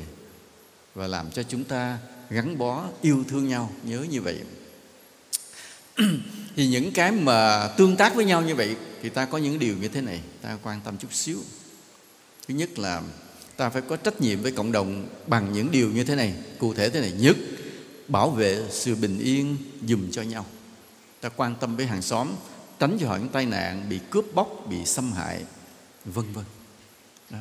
và 0.96 1.08
làm 1.08 1.32
cho 1.32 1.44
chúng 1.44 1.64
ta 1.64 1.98
gắn 2.30 2.58
bó, 2.58 2.88
yêu 3.02 3.24
thương 3.28 3.48
nhau, 3.48 3.72
nhớ 3.84 4.06
như 4.10 4.22
vậy. 4.22 4.42
Thì 6.56 6.68
những 6.68 6.92
cái 6.92 7.12
mà 7.12 7.68
tương 7.68 7.96
tác 7.96 8.16
với 8.16 8.26
nhau 8.26 8.42
như 8.42 8.56
vậy 8.56 8.76
thì 9.02 9.10
ta 9.10 9.26
có 9.26 9.38
những 9.38 9.60
điều 9.60 9.78
như 9.78 9.88
thế 9.88 10.02
này, 10.02 10.22
ta 10.42 10.58
quan 10.64 10.82
tâm 10.82 10.98
chút 10.98 11.14
xíu. 11.14 11.40
Thứ 12.48 12.54
nhất 12.54 12.80
là 12.80 13.02
ta 13.58 13.70
phải 13.70 13.82
có 13.82 13.96
trách 13.96 14.22
nhiệm 14.22 14.42
với 14.42 14.52
cộng 14.52 14.72
đồng 14.72 15.08
bằng 15.28 15.54
những 15.54 15.72
điều 15.72 15.92
như 15.92 16.04
thế 16.04 16.16
này, 16.16 16.34
cụ 16.60 16.74
thể 16.74 16.90
thế 16.90 17.02
này. 17.02 17.12
Nhất, 17.12 17.38
bảo 18.08 18.30
vệ 18.30 18.64
sự 18.70 18.96
bình 18.96 19.20
yên 19.20 19.58
dùm 19.88 20.12
cho 20.12 20.22
nhau. 20.22 20.46
Ta 21.22 21.30
quan 21.30 21.56
tâm 21.60 21.78
với 21.78 21.86
hàng 21.86 22.02
xóm, 22.02 22.28
tránh 22.80 22.98
cho 23.02 23.08
họ 23.08 23.18
những 23.18 23.30
tai 23.30 23.46
nạn 23.46 23.86
bị 23.90 24.00
cướp 24.10 24.26
bóc, 24.34 24.66
bị 24.70 24.86
xâm 24.86 25.12
hại, 25.12 25.44
vân 26.06 26.34
vân. 26.34 26.46
Đó 27.30 27.40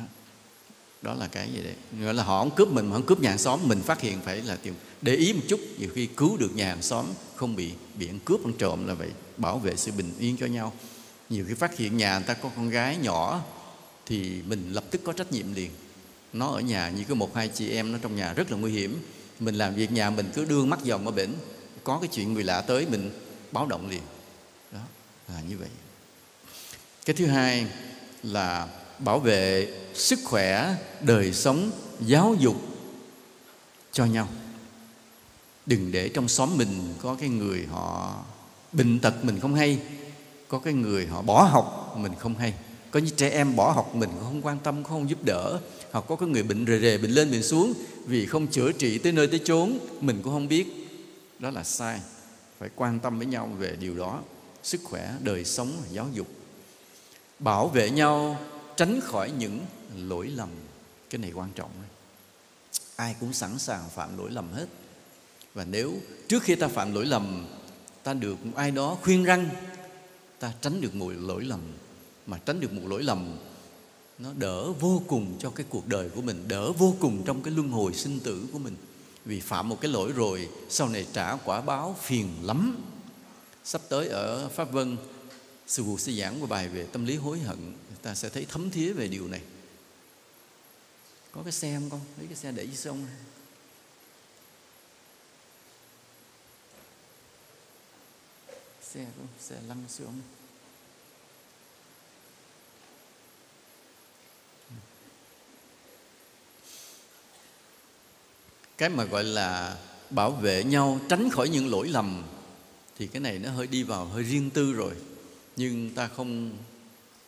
đó 1.01 1.13
là 1.13 1.27
cái 1.27 1.49
gì 1.53 1.63
đấy? 1.63 1.73
Nghĩa 1.99 2.13
là 2.13 2.23
họ 2.23 2.39
không 2.39 2.55
cướp 2.55 2.67
mình 2.67 2.87
mà 2.87 2.93
không 2.93 3.05
cướp 3.05 3.19
nhà 3.19 3.29
hàng 3.29 3.37
xóm. 3.37 3.59
Mình 3.63 3.81
phát 3.81 4.01
hiện 4.01 4.21
phải 4.21 4.41
là 4.41 4.55
tìm, 4.55 4.75
để 5.01 5.15
ý 5.15 5.33
một 5.33 5.41
chút, 5.47 5.59
nhiều 5.77 5.89
khi 5.95 6.05
cứu 6.05 6.37
được 6.37 6.55
nhà 6.55 6.65
hàng 6.65 6.81
xóm 6.81 7.05
không 7.35 7.55
bị 7.55 7.71
biển 7.95 8.19
cướp, 8.19 8.45
ăn 8.45 8.53
trộm 8.57 8.87
là 8.87 8.93
vậy 8.93 9.09
bảo 9.37 9.59
vệ 9.59 9.75
sự 9.75 9.91
bình 9.91 10.13
yên 10.19 10.37
cho 10.37 10.45
nhau. 10.45 10.73
Nhiều 11.29 11.45
khi 11.47 11.53
phát 11.53 11.77
hiện 11.77 11.97
nhà 11.97 12.17
người 12.17 12.27
ta 12.27 12.33
có 12.33 12.49
con 12.55 12.69
gái 12.69 12.97
nhỏ 12.97 13.41
thì 14.05 14.41
mình 14.47 14.71
lập 14.73 14.83
tức 14.91 15.01
có 15.03 15.13
trách 15.13 15.31
nhiệm 15.31 15.53
liền. 15.53 15.71
Nó 16.33 16.47
ở 16.47 16.59
nhà 16.59 16.89
như 16.89 17.03
có 17.09 17.15
một, 17.15 17.35
hai 17.35 17.47
chị 17.47 17.69
em 17.69 17.91
nó 17.91 17.97
trong 18.01 18.15
nhà 18.15 18.33
rất 18.33 18.51
là 18.51 18.57
nguy 18.57 18.71
hiểm. 18.71 19.01
Mình 19.39 19.55
làm 19.55 19.75
việc 19.75 19.91
nhà 19.91 20.09
mình 20.09 20.31
cứ 20.33 20.45
đương 20.45 20.69
mắt 20.69 20.83
dòng 20.83 21.05
ở 21.05 21.11
bển. 21.11 21.33
Có 21.83 21.99
cái 21.99 22.09
chuyện 22.13 22.33
người 22.33 22.43
lạ 22.43 22.61
tới 22.61 22.85
mình 22.91 23.11
báo 23.51 23.65
động 23.65 23.89
liền. 23.89 24.01
Đó, 24.71 24.79
là 25.27 25.41
như 25.49 25.57
vậy. 25.57 25.69
Cái 27.05 27.15
thứ 27.15 27.25
hai 27.25 27.67
là 28.23 28.67
bảo 28.99 29.19
vệ 29.19 29.73
sức 29.93 30.19
khỏe, 30.23 30.75
đời 31.01 31.33
sống, 31.33 31.71
giáo 31.99 32.35
dục 32.39 32.55
cho 33.91 34.05
nhau. 34.05 34.27
Đừng 35.65 35.91
để 35.91 36.09
trong 36.09 36.27
xóm 36.27 36.57
mình 36.57 36.93
có 37.01 37.15
cái 37.19 37.29
người 37.29 37.65
họ 37.71 38.15
bệnh 38.71 38.99
tật 38.99 39.25
mình 39.25 39.39
không 39.39 39.55
hay, 39.55 39.79
có 40.47 40.59
cái 40.59 40.73
người 40.73 41.07
họ 41.07 41.21
bỏ 41.21 41.43
học 41.43 41.95
mình 41.97 42.11
không 42.19 42.35
hay. 42.35 42.53
Có 42.91 42.99
những 42.99 43.15
trẻ 43.15 43.29
em 43.29 43.55
bỏ 43.55 43.71
học 43.71 43.95
mình 43.95 44.09
không 44.19 44.41
quan 44.41 44.59
tâm 44.59 44.83
không 44.83 45.09
giúp 45.09 45.23
đỡ. 45.23 45.59
Hoặc 45.91 46.05
có 46.07 46.15
cái 46.15 46.29
người 46.29 46.43
bệnh 46.43 46.65
rề 46.65 46.79
rề, 46.79 46.97
bệnh 46.97 47.11
lên, 47.11 47.31
bệnh 47.31 47.43
xuống 47.43 47.73
vì 48.05 48.25
không 48.25 48.47
chữa 48.47 48.71
trị 48.71 48.97
tới 48.97 49.11
nơi 49.11 49.27
tới 49.27 49.39
chốn, 49.43 49.79
mình 50.01 50.21
cũng 50.23 50.33
không 50.33 50.47
biết. 50.47 50.67
Đó 51.39 51.49
là 51.49 51.63
sai. 51.63 51.99
Phải 52.59 52.69
quan 52.75 52.99
tâm 52.99 53.17
với 53.17 53.27
nhau 53.27 53.49
về 53.57 53.75
điều 53.79 53.97
đó. 53.97 54.19
Sức 54.63 54.81
khỏe, 54.83 55.13
đời 55.19 55.45
sống, 55.45 55.71
giáo 55.91 56.07
dục. 56.13 56.27
Bảo 57.39 57.67
vệ 57.67 57.89
nhau 57.89 58.39
tránh 58.77 58.99
khỏi 59.01 59.31
những 59.31 59.65
lỗi 59.97 60.27
lầm. 60.27 60.49
Cái 61.09 61.19
này 61.19 61.31
quan 61.31 61.49
trọng 61.55 61.71
ai 62.95 63.15
cũng 63.19 63.33
sẵn 63.33 63.59
sàng 63.59 63.89
phạm 63.89 64.17
lỗi 64.17 64.31
lầm 64.31 64.51
hết. 64.53 64.65
Và 65.53 65.65
nếu 65.65 65.93
trước 66.27 66.43
khi 66.43 66.55
ta 66.55 66.67
phạm 66.67 66.93
lỗi 66.93 67.05
lầm, 67.05 67.47
ta 68.03 68.13
được 68.13 68.37
ai 68.55 68.71
đó 68.71 68.97
khuyên 69.01 69.23
răng, 69.23 69.49
ta 70.39 70.53
tránh 70.61 70.81
được 70.81 70.95
một 70.95 71.11
lỗi 71.17 71.43
lầm. 71.43 71.59
Mà 72.25 72.37
tránh 72.37 72.59
được 72.59 72.73
một 72.73 72.87
lỗi 72.87 73.03
lầm, 73.03 73.37
nó 74.19 74.29
đỡ 74.37 74.71
vô 74.71 75.01
cùng 75.07 75.37
cho 75.39 75.49
cái 75.49 75.65
cuộc 75.69 75.87
đời 75.87 76.09
của 76.09 76.21
mình, 76.21 76.47
đỡ 76.47 76.71
vô 76.71 76.95
cùng 76.99 77.23
trong 77.25 77.43
cái 77.43 77.53
luân 77.53 77.69
hồi 77.69 77.93
sinh 77.93 78.19
tử 78.19 78.47
của 78.53 78.59
mình. 78.59 78.75
Vì 79.25 79.39
phạm 79.39 79.69
một 79.69 79.81
cái 79.81 79.91
lỗi 79.91 80.11
rồi, 80.11 80.49
sau 80.69 80.89
này 80.89 81.07
trả 81.13 81.35
quả 81.35 81.61
báo 81.61 81.95
phiền 82.01 82.29
lắm. 82.43 82.83
Sắp 83.63 83.81
tới 83.89 84.07
ở 84.07 84.49
pháp 84.49 84.71
vân 84.71 84.97
sư 85.67 85.83
phụ 85.83 85.97
sẽ 85.97 86.11
giảng 86.11 86.39
một 86.39 86.49
bài 86.49 86.69
về 86.69 86.83
tâm 86.83 87.05
lý 87.05 87.15
hối 87.15 87.39
hận 87.39 87.73
ta 88.01 88.15
sẽ 88.15 88.29
thấy 88.29 88.45
thấm 88.49 88.71
thía 88.71 88.93
về 88.93 89.07
điều 89.07 89.27
này. 89.27 89.41
Có 91.31 91.43
cái 91.43 91.51
xe 91.51 91.73
không 91.73 91.89
con? 91.89 92.01
Lấy 92.17 92.27
cái 92.27 92.35
xe 92.35 92.51
để 92.51 92.63
dưới 92.63 92.75
sông. 92.75 93.05
Xe 98.81 99.05
không 99.17 99.27
xe 99.39 99.55
lăn 99.67 99.83
xuống. 99.89 100.21
Cái 108.77 108.89
mà 108.89 109.03
gọi 109.03 109.23
là 109.23 109.77
bảo 110.09 110.31
vệ 110.31 110.63
nhau, 110.63 110.99
tránh 111.09 111.29
khỏi 111.29 111.49
những 111.49 111.71
lỗi 111.71 111.87
lầm, 111.87 112.23
thì 112.97 113.07
cái 113.07 113.19
này 113.19 113.39
nó 113.39 113.51
hơi 113.51 113.67
đi 113.67 113.83
vào 113.83 114.05
hơi 114.05 114.23
riêng 114.23 114.49
tư 114.49 114.73
rồi. 114.73 114.93
Nhưng 115.55 115.95
ta 115.95 116.07
không 116.07 116.57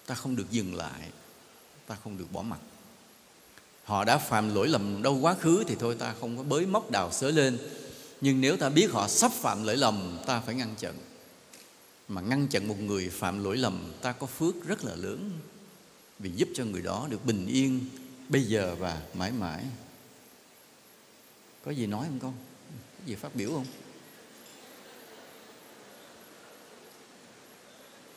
ta 0.09 0.15
không 0.15 0.35
được 0.35 0.51
dừng 0.51 0.75
lại. 0.75 1.09
Ta 1.87 1.95
không 2.03 2.17
được 2.17 2.31
bỏ 2.31 2.41
mặt. 2.41 2.59
Họ 3.83 4.03
đã 4.03 4.17
phạm 4.17 4.55
lỗi 4.55 4.67
lầm 4.67 5.01
đâu 5.03 5.15
quá 5.21 5.35
khứ 5.35 5.63
thì 5.67 5.75
thôi, 5.79 5.95
ta 5.99 6.13
không 6.19 6.37
có 6.37 6.43
bới 6.43 6.65
móc 6.65 6.91
đào 6.91 7.11
xới 7.11 7.31
lên. 7.31 7.57
Nhưng 8.21 8.41
nếu 8.41 8.57
ta 8.57 8.69
biết 8.69 8.91
họ 8.91 9.07
sắp 9.07 9.31
phạm 9.31 9.63
lỗi 9.63 9.77
lầm, 9.77 10.19
ta 10.25 10.39
phải 10.39 10.55
ngăn 10.55 10.75
chặn. 10.77 10.93
Mà 12.07 12.21
ngăn 12.21 12.47
chặn 12.47 12.67
một 12.67 12.79
người 12.79 13.09
phạm 13.09 13.43
lỗi 13.43 13.57
lầm, 13.57 13.93
ta 14.01 14.11
có 14.11 14.27
phước 14.27 14.65
rất 14.67 14.85
là 14.85 14.95
lớn. 14.95 15.31
Vì 16.19 16.31
giúp 16.35 16.49
cho 16.53 16.65
người 16.65 16.81
đó 16.81 17.07
được 17.09 17.25
bình 17.25 17.47
yên 17.47 17.89
bây 18.29 18.43
giờ 18.43 18.75
và 18.79 19.01
mãi 19.13 19.31
mãi. 19.31 19.63
Có 21.65 21.71
gì 21.71 21.85
nói 21.85 22.05
không 22.05 22.19
con? 22.19 22.33
Có 22.97 23.05
gì 23.05 23.15
phát 23.15 23.35
biểu 23.35 23.49
không? 23.49 23.65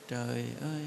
Trời 0.08 0.46
ơi 0.62 0.86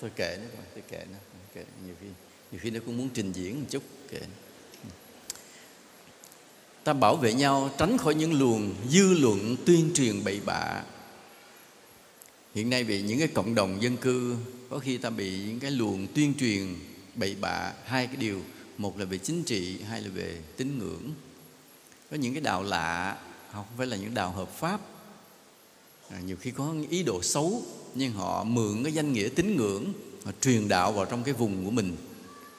thôi 0.00 0.10
kệ 0.16 0.38
nó 0.42 0.48
coi 0.56 0.64
tôi 0.74 0.82
kệ 0.88 1.04
nó 1.12 1.18
kệ 1.54 1.64
nhiều 1.86 1.94
khi 2.00 2.06
nhiều 2.52 2.60
khi 2.62 2.70
nó 2.70 2.80
cũng 2.86 2.98
muốn 2.98 3.08
trình 3.14 3.32
diễn 3.32 3.60
một 3.60 3.66
chút, 3.70 3.82
kệ 4.10 4.20
ta 6.84 6.92
bảo 6.92 7.16
vệ 7.16 7.32
nhau, 7.32 7.70
tránh 7.78 7.98
khỏi 7.98 8.14
những 8.14 8.32
luồng 8.32 8.74
dư 8.88 9.14
luận 9.14 9.56
tuyên 9.66 9.90
truyền 9.94 10.24
bậy 10.24 10.40
bạ. 10.46 10.82
Hiện 12.54 12.70
nay 12.70 12.84
bị 12.84 13.02
những 13.02 13.18
cái 13.18 13.28
cộng 13.28 13.54
đồng 13.54 13.82
dân 13.82 13.96
cư, 13.96 14.36
có 14.70 14.78
khi 14.78 14.98
ta 14.98 15.10
bị 15.10 15.38
những 15.46 15.60
cái 15.60 15.70
luồng 15.70 16.06
tuyên 16.14 16.34
truyền 16.38 16.74
bậy 17.14 17.36
bạ, 17.40 17.72
hai 17.84 18.06
cái 18.06 18.16
điều 18.16 18.42
một 18.80 18.98
là 18.98 19.04
về 19.04 19.18
chính 19.18 19.42
trị 19.42 19.78
hai 19.88 20.02
là 20.02 20.08
về 20.08 20.38
tín 20.56 20.78
ngưỡng. 20.78 21.10
Có 22.10 22.16
những 22.16 22.34
cái 22.34 22.40
đạo 22.40 22.62
lạ 22.62 23.18
không 23.52 23.64
phải 23.76 23.86
là 23.86 23.96
những 23.96 24.14
đạo 24.14 24.32
hợp 24.32 24.48
pháp. 24.48 24.80
À, 26.10 26.20
nhiều 26.20 26.36
khi 26.40 26.50
có 26.50 26.74
ý 26.90 27.02
đồ 27.02 27.22
xấu 27.22 27.62
nhưng 27.94 28.12
họ 28.12 28.44
mượn 28.44 28.82
cái 28.84 28.92
danh 28.92 29.12
nghĩa 29.12 29.28
tín 29.28 29.56
ngưỡng 29.56 29.92
họ 30.24 30.32
truyền 30.40 30.68
đạo 30.68 30.92
vào 30.92 31.04
trong 31.04 31.22
cái 31.22 31.34
vùng 31.34 31.64
của 31.64 31.70
mình. 31.70 31.96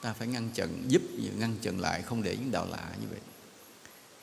Ta 0.01 0.13
phải 0.13 0.27
ngăn 0.27 0.49
chặn 0.53 0.83
giúp 0.87 1.01
ngăn 1.39 1.55
chặn 1.61 1.79
lại 1.79 2.01
không 2.01 2.23
để 2.23 2.37
những 2.37 2.51
đạo 2.51 2.67
lạ 2.71 2.95
như 3.01 3.07
vậy. 3.09 3.19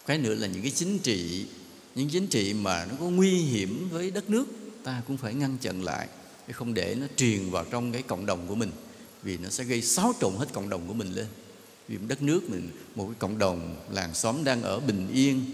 Cái 0.07 0.18
nữa 0.18 0.34
là 0.34 0.46
những 0.46 0.62
cái 0.62 0.72
chính 0.74 0.99
trị. 0.99 1.46
Những 1.94 2.09
chính 2.09 2.26
trị 2.26 2.55
mà 2.55 2.84
nó 2.84 2.94
có 3.01 3.05
nguy 3.05 3.30
hiểm 3.30 3.88
với 3.92 4.11
đất 4.11 4.30
nước 4.30 4.46
ta 4.84 5.03
cũng 5.07 5.16
phải 5.16 5.34
ngăn 5.34 5.59
chặn 5.61 5.82
lại 5.82 6.09
để 6.46 6.53
không 6.53 6.74
để 6.74 6.96
nó 7.01 7.07
truyền 7.16 7.51
vào 7.51 7.64
trong 7.70 7.92
cái 7.92 8.03
cộng 8.03 8.26
đồng 8.26 8.46
của 8.49 8.55
mình. 8.55 8.70
Vì 9.22 9.38
nó 9.38 9.49
sẽ 9.49 9.64
gây 9.64 9.82
xáo 9.82 10.12
trộn 10.20 10.34
hết 10.36 10.46
cộng 10.53 10.68
đồng 10.68 10.88
của 10.88 10.94
mình 10.94 11.12
lên 11.12 11.26
vì 11.89 11.99
đất 12.09 12.22
nước 12.22 12.51
mình, 12.51 12.70
một 12.95 13.07
cái 13.07 13.14
cộng 13.18 13.39
đồng 13.39 13.76
làng 13.91 14.14
xóm 14.14 14.45
đang 14.45 14.62
ở 14.62 14.80
bình 14.80 15.09
yên, 15.12 15.45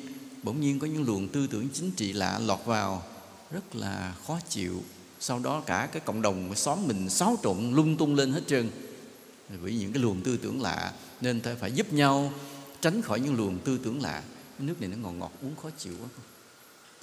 bỗng 0.43 0.61
nhiên 0.61 0.79
có 0.79 0.87
những 0.87 1.05
luồng 1.05 1.29
tư 1.29 1.47
tưởng 1.47 1.69
chính 1.73 1.91
trị 1.91 2.13
lạ 2.13 2.39
lọt 2.39 2.59
vào, 2.65 3.03
rất 3.51 3.77
là 3.77 4.15
khó 4.27 4.39
chịu. 4.49 4.83
Sau 5.21 5.39
đó 5.39 5.63
cả 5.67 5.89
cái 5.93 6.03
cộng 6.05 6.23
đồng 6.23 6.47
cái 6.47 6.57
xóm 6.57 6.87
mình 6.87 7.11
xáo 7.11 7.39
trộn 7.43 7.75
lung 7.75 7.97
tung 7.97 8.15
lên 8.15 8.33
hết 8.33 8.43
trơn. 8.47 8.71
Vì 9.49 9.77
những 9.77 9.93
cái 9.93 10.03
luồng 10.03 10.23
tư 10.23 10.37
tưởng 10.37 10.63
lạ, 10.63 10.93
nên 11.21 11.41
ta 11.41 11.55
phải 11.61 11.73
giúp 11.73 11.93
nhau 11.93 12.33
tránh 12.81 13.03
khỏi 13.03 13.21
những 13.21 13.35
luồng 13.35 13.59
tư 13.59 13.79
tưởng 13.85 14.03
lạ. 14.03 14.23
Cái 14.59 14.67
nước 14.67 14.81
này 14.81 14.91
nó 14.91 14.97
ngọt 14.97 15.13
ngọt, 15.13 15.33
uống 15.43 15.57
khó 15.57 15.71
chịu 15.79 15.95
quá. 16.01 16.09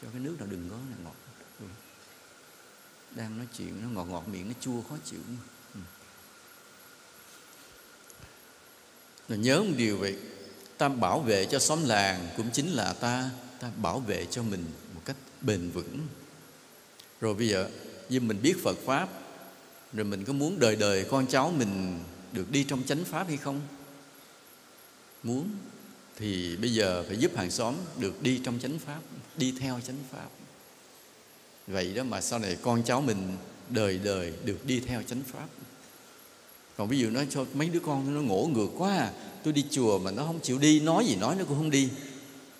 Cho 0.01 0.07
cái 0.11 0.19
nước 0.19 0.36
nào 0.39 0.47
đừng 0.51 0.69
có 0.69 0.75
ngọt. 1.03 1.15
Ừ. 1.59 1.65
Đang 3.15 3.38
nói 3.38 3.47
chuyện 3.57 3.82
nó 3.82 3.88
ngọt 3.89 4.05
ngọt 4.05 4.27
miệng, 4.27 4.47
nó 4.47 4.53
chua 4.61 4.82
khó 4.89 4.95
chịu. 5.05 5.19
Rồi 9.32 9.39
nhớ 9.39 9.63
một 9.63 9.73
điều 9.77 9.97
vậy, 9.97 10.15
ta 10.77 10.89
bảo 10.89 11.19
vệ 11.19 11.45
cho 11.45 11.59
xóm 11.59 11.86
làng 11.86 12.29
cũng 12.38 12.49
chính 12.53 12.71
là 12.71 12.93
ta 12.93 13.29
ta 13.59 13.71
bảo 13.77 13.99
vệ 13.99 14.25
cho 14.32 14.43
mình 14.43 14.65
một 14.95 15.01
cách 15.05 15.15
bền 15.41 15.69
vững. 15.69 15.99
Rồi 17.21 17.34
bây 17.34 17.47
giờ, 17.47 17.69
như 18.09 18.19
mình 18.19 18.41
biết 18.41 18.55
Phật 18.63 18.77
pháp, 18.86 19.09
rồi 19.93 20.05
mình 20.05 20.25
có 20.25 20.34
muốn 20.34 20.59
đời 20.59 20.75
đời 20.75 21.05
con 21.09 21.27
cháu 21.27 21.53
mình 21.57 21.99
được 22.32 22.51
đi 22.51 22.63
trong 22.63 22.84
chánh 22.84 23.03
pháp 23.03 23.27
hay 23.27 23.38
không? 23.38 23.61
Muốn, 25.23 25.49
thì 26.17 26.55
bây 26.55 26.73
giờ 26.73 27.03
phải 27.07 27.17
giúp 27.17 27.32
hàng 27.36 27.51
xóm 27.51 27.75
được 27.99 28.23
đi 28.23 28.41
trong 28.45 28.59
chánh 28.59 28.79
pháp, 28.79 28.99
đi 29.38 29.53
theo 29.59 29.79
chánh 29.88 29.99
pháp. 30.11 30.27
Vậy 31.67 31.93
đó 31.93 32.03
mà 32.03 32.21
sau 32.21 32.39
này 32.39 32.57
con 32.61 32.84
cháu 32.84 33.01
mình 33.01 33.38
đời 33.69 33.99
đời 34.03 34.34
được 34.45 34.65
đi 34.65 34.79
theo 34.79 35.03
chánh 35.03 35.21
pháp 35.21 35.47
còn 36.82 36.89
ví 36.89 36.99
dụ 36.99 37.09
nói 37.09 37.27
cho 37.29 37.45
mấy 37.53 37.69
đứa 37.69 37.79
con 37.79 38.15
nó 38.15 38.21
ngổ 38.21 38.49
ngược 38.53 38.67
quá 38.77 38.97
à, 38.97 39.11
tôi 39.43 39.53
đi 39.53 39.65
chùa 39.71 39.99
mà 39.99 40.11
nó 40.11 40.25
không 40.25 40.39
chịu 40.39 40.57
đi 40.59 40.79
nói 40.79 41.05
gì 41.05 41.15
nói 41.15 41.36
nó 41.39 41.45
cũng 41.45 41.57
không 41.57 41.69
đi. 41.69 41.89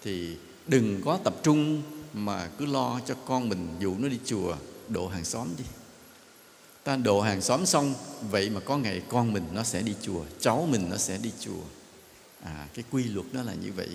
Thì 0.04 0.36
đừng 0.68 1.02
có 1.06 1.20
tập 1.24 1.36
trung 1.44 1.82
mà 2.14 2.50
cứ 2.58 2.66
lo 2.66 3.00
cho 3.08 3.16
con 3.26 3.50
mình 3.50 3.68
dụ 3.80 3.96
nó 3.98 4.08
đi 4.08 4.20
chùa 4.26 4.56
độ 4.90 5.08
hàng 5.08 5.26
xóm 5.26 5.48
đi. 5.58 5.64
Ta 6.84 6.96
độ 6.96 7.22
hàng 7.22 7.42
xóm 7.42 7.66
xong 7.66 7.94
vậy 8.32 8.50
mà 8.50 8.60
có 8.60 8.78
ngày 8.78 9.02
con 9.10 9.34
mình 9.34 9.44
nó 9.54 9.64
sẽ 9.64 9.82
đi 9.82 9.94
chùa 10.02 10.24
cháu 10.40 10.68
mình 10.72 10.90
nó 10.90 10.98
sẽ 10.98 11.18
đi 11.18 11.32
chùa. 11.40 11.64
À 12.44 12.68
cái 12.74 12.86
quy 12.92 13.04
luật 13.04 13.26
nó 13.34 13.44
là 13.44 13.54
như 13.54 13.72
vậy. 13.76 13.90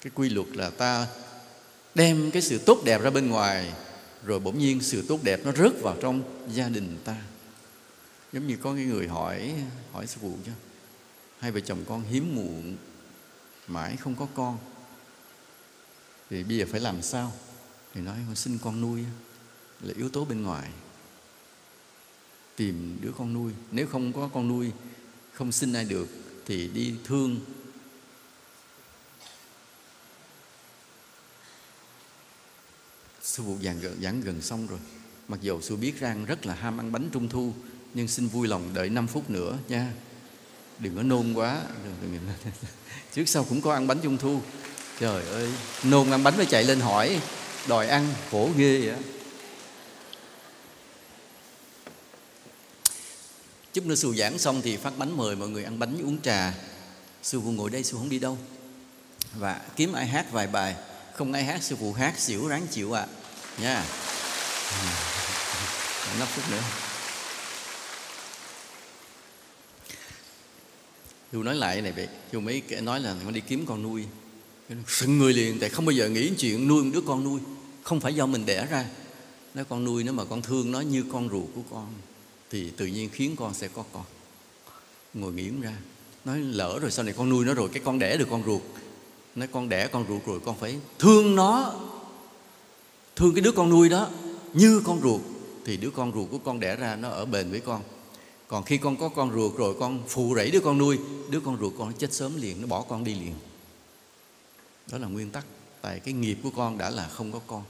Cái 0.00 0.10
quy 0.14 0.28
luật 0.28 0.48
là 0.48 0.70
ta 0.70 1.06
đem 1.94 2.30
cái 2.30 2.42
sự 2.42 2.58
tốt 2.58 2.82
đẹp 2.84 3.02
ra 3.02 3.10
bên 3.10 3.28
ngoài 3.28 3.72
rồi 4.24 4.40
bỗng 4.40 4.58
nhiên 4.58 4.80
sự 4.80 5.04
tốt 5.08 5.18
đẹp 5.22 5.40
nó 5.44 5.52
rớt 5.52 5.82
vào 5.82 5.96
trong 6.00 6.22
gia 6.54 6.68
đình 6.68 6.98
ta 7.04 7.16
giống 8.32 8.46
như 8.46 8.56
có 8.56 8.74
cái 8.74 8.84
người 8.84 9.08
hỏi 9.08 9.64
hỏi 9.92 10.06
sư 10.06 10.18
phụ 10.22 10.38
chứ. 10.46 10.52
Hai 11.38 11.52
vợ 11.52 11.60
chồng 11.60 11.84
con 11.88 12.02
hiếm 12.02 12.34
muộn 12.36 12.76
mãi 13.66 13.96
không 13.96 14.14
có 14.14 14.26
con. 14.34 14.58
Thì 16.30 16.44
bây 16.44 16.56
giờ 16.58 16.66
phải 16.70 16.80
làm 16.80 17.02
sao? 17.02 17.32
Thì 17.94 18.00
nói 18.00 18.16
con 18.26 18.36
xin 18.36 18.58
con 18.58 18.80
nuôi 18.80 19.04
là 19.80 19.94
yếu 19.96 20.08
tố 20.08 20.24
bên 20.24 20.42
ngoài. 20.42 20.70
Tìm 22.56 22.98
đứa 23.00 23.12
con 23.18 23.32
nuôi. 23.32 23.52
Nếu 23.70 23.86
không 23.86 24.12
có 24.12 24.30
con 24.34 24.48
nuôi 24.48 24.72
không 25.32 25.52
sinh 25.52 25.72
ai 25.72 25.84
được 25.84 26.08
thì 26.46 26.68
đi 26.68 26.94
thương. 27.04 27.40
Sư 33.22 33.42
phụ 33.46 33.58
giảng 33.62 33.80
gần, 33.80 34.02
giảng 34.02 34.20
gần 34.20 34.42
xong 34.42 34.66
rồi. 34.66 34.78
Mặc 35.28 35.40
dù 35.40 35.60
sư 35.60 35.76
biết 35.76 36.00
rằng 36.00 36.24
rất 36.24 36.46
là 36.46 36.54
ham 36.54 36.80
ăn 36.80 36.92
bánh 36.92 37.08
trung 37.12 37.28
thu 37.28 37.54
nhưng 37.94 38.08
xin 38.08 38.28
vui 38.28 38.48
lòng 38.48 38.70
đợi 38.74 38.88
5 38.88 39.06
phút 39.06 39.30
nữa 39.30 39.58
nha. 39.68 39.92
Đừng 40.78 40.96
có 40.96 41.02
nôn 41.02 41.34
quá. 41.34 41.60
Đừng, 41.84 41.94
đừng, 42.02 42.20
đừng. 42.44 42.52
trước 43.14 43.28
sau 43.28 43.44
cũng 43.44 43.60
có 43.60 43.72
ăn 43.72 43.86
bánh 43.86 43.98
trung 44.02 44.18
thu. 44.18 44.40
Trời 45.00 45.24
ơi 45.26 45.48
nôn 45.84 46.10
ăn 46.10 46.22
bánh 46.22 46.36
mới 46.36 46.46
chạy 46.46 46.64
lên 46.64 46.80
hỏi 46.80 47.20
đòi 47.68 47.88
ăn 47.88 48.06
khổ 48.30 48.50
ghê 48.56 48.80
vậy 48.80 48.96
chút 53.72 53.86
nữa 53.86 53.94
sư 53.94 54.14
giảng 54.18 54.38
xong 54.38 54.62
thì 54.62 54.76
phát 54.76 54.98
bánh 54.98 55.16
mời 55.16 55.36
mọi 55.36 55.48
người 55.48 55.64
ăn 55.64 55.78
bánh 55.78 55.98
uống 56.02 56.20
trà. 56.22 56.54
Sư 57.22 57.40
phụ 57.44 57.50
ngồi 57.50 57.70
đây 57.70 57.84
sư 57.84 57.96
không 57.96 58.08
đi 58.08 58.18
đâu. 58.18 58.38
Và 59.34 59.60
kiếm 59.76 59.92
ai 59.92 60.06
hát 60.06 60.32
vài 60.32 60.46
bài. 60.46 60.74
Không 61.14 61.32
ai 61.32 61.44
hát 61.44 61.62
sư 61.62 61.76
phụ 61.80 61.92
hát 61.92 62.18
xỉu 62.18 62.48
ráng 62.48 62.66
chịu 62.70 62.92
ạ. 62.92 63.00
À. 63.00 63.62
nha. 63.62 63.84
Yeah. 64.82 66.18
5 66.18 66.28
phút 66.28 66.50
nữa. 66.50 66.91
Dù 71.32 71.42
nói 71.42 71.54
lại 71.54 71.82
này 71.82 71.92
vậy 71.92 72.08
Dù 72.32 72.40
mấy 72.40 72.60
kẻ 72.60 72.80
nói 72.80 73.00
là 73.00 73.16
nó 73.24 73.30
đi 73.30 73.40
kiếm 73.40 73.66
con 73.66 73.82
nuôi. 73.82 74.04
Sừng 74.86 75.18
người 75.18 75.32
liền, 75.32 75.58
Tại 75.60 75.70
không 75.70 75.84
bao 75.84 75.92
giờ 75.92 76.08
nghĩ 76.08 76.32
chuyện 76.38 76.68
nuôi 76.68 76.84
một 76.84 76.90
đứa 76.94 77.00
con 77.00 77.24
nuôi. 77.24 77.40
Không 77.82 78.00
phải 78.00 78.14
do 78.14 78.26
mình 78.26 78.46
đẻ 78.46 78.66
ra. 78.70 78.86
Nó 79.54 79.64
con 79.64 79.84
nuôi 79.84 80.04
nó 80.04 80.12
mà 80.12 80.24
con 80.24 80.42
thương 80.42 80.70
nó 80.70 80.80
như 80.80 81.04
con 81.12 81.28
ruột 81.28 81.48
của 81.54 81.62
con, 81.70 81.86
Thì 82.50 82.70
tự 82.70 82.86
nhiên 82.86 83.08
khiến 83.12 83.36
con 83.36 83.54
sẽ 83.54 83.68
có 83.68 83.84
con. 83.92 84.04
Ngồi 85.14 85.32
nghiễm 85.32 85.60
ra, 85.60 85.76
Nói 86.24 86.38
lỡ 86.38 86.78
rồi 86.82 86.90
sau 86.90 87.04
này 87.04 87.14
con 87.16 87.28
nuôi 87.28 87.44
nó 87.44 87.54
rồi, 87.54 87.68
Cái 87.72 87.82
con 87.84 87.98
đẻ 87.98 88.16
được 88.16 88.28
con 88.30 88.42
ruột. 88.46 88.62
Nói 89.34 89.48
con 89.52 89.68
đẻ 89.68 89.86
con 89.86 90.04
ruột 90.08 90.26
rồi, 90.26 90.40
con 90.44 90.58
phải 90.58 90.76
thương 90.98 91.34
nó. 91.34 91.74
Thương 93.16 93.34
cái 93.34 93.42
đứa 93.42 93.52
con 93.52 93.70
nuôi 93.70 93.88
đó 93.88 94.10
Như 94.52 94.82
con 94.84 95.00
ruột. 95.02 95.20
Thì 95.64 95.76
đứa 95.76 95.90
con 95.90 96.12
ruột 96.14 96.30
của 96.30 96.38
con 96.38 96.60
đẻ 96.60 96.76
ra, 96.76 96.96
nó 96.96 97.08
ở 97.08 97.24
bền 97.24 97.50
với 97.50 97.60
con 97.60 97.82
còn 98.52 98.64
khi 98.64 98.78
con 98.78 98.96
có 98.96 99.08
con 99.08 99.32
ruột 99.34 99.56
rồi, 99.56 99.74
con 99.80 100.02
phụ 100.08 100.34
rẫy 100.36 100.50
đứa 100.50 100.60
con 100.60 100.78
nuôi, 100.78 100.98
đứa 101.30 101.40
con 101.40 101.58
ruột 101.60 101.72
con 101.78 101.88
nó 101.88 101.94
chết 101.98 102.12
sớm 102.12 102.36
liền, 102.36 102.60
nó 102.60 102.66
bỏ 102.66 102.82
con 102.82 103.04
đi 103.04 103.14
liền. 103.14 103.34
Đó 104.90 104.98
là 104.98 105.08
nguyên 105.08 105.30
tắc. 105.30 105.44
Tại 105.80 106.00
cái 106.00 106.14
nghiệp 106.14 106.38
của 106.42 106.50
con 106.56 106.78
đã 106.78 106.90
là 106.90 107.08
không 107.08 107.32
có 107.32 107.40
con. 107.46 107.62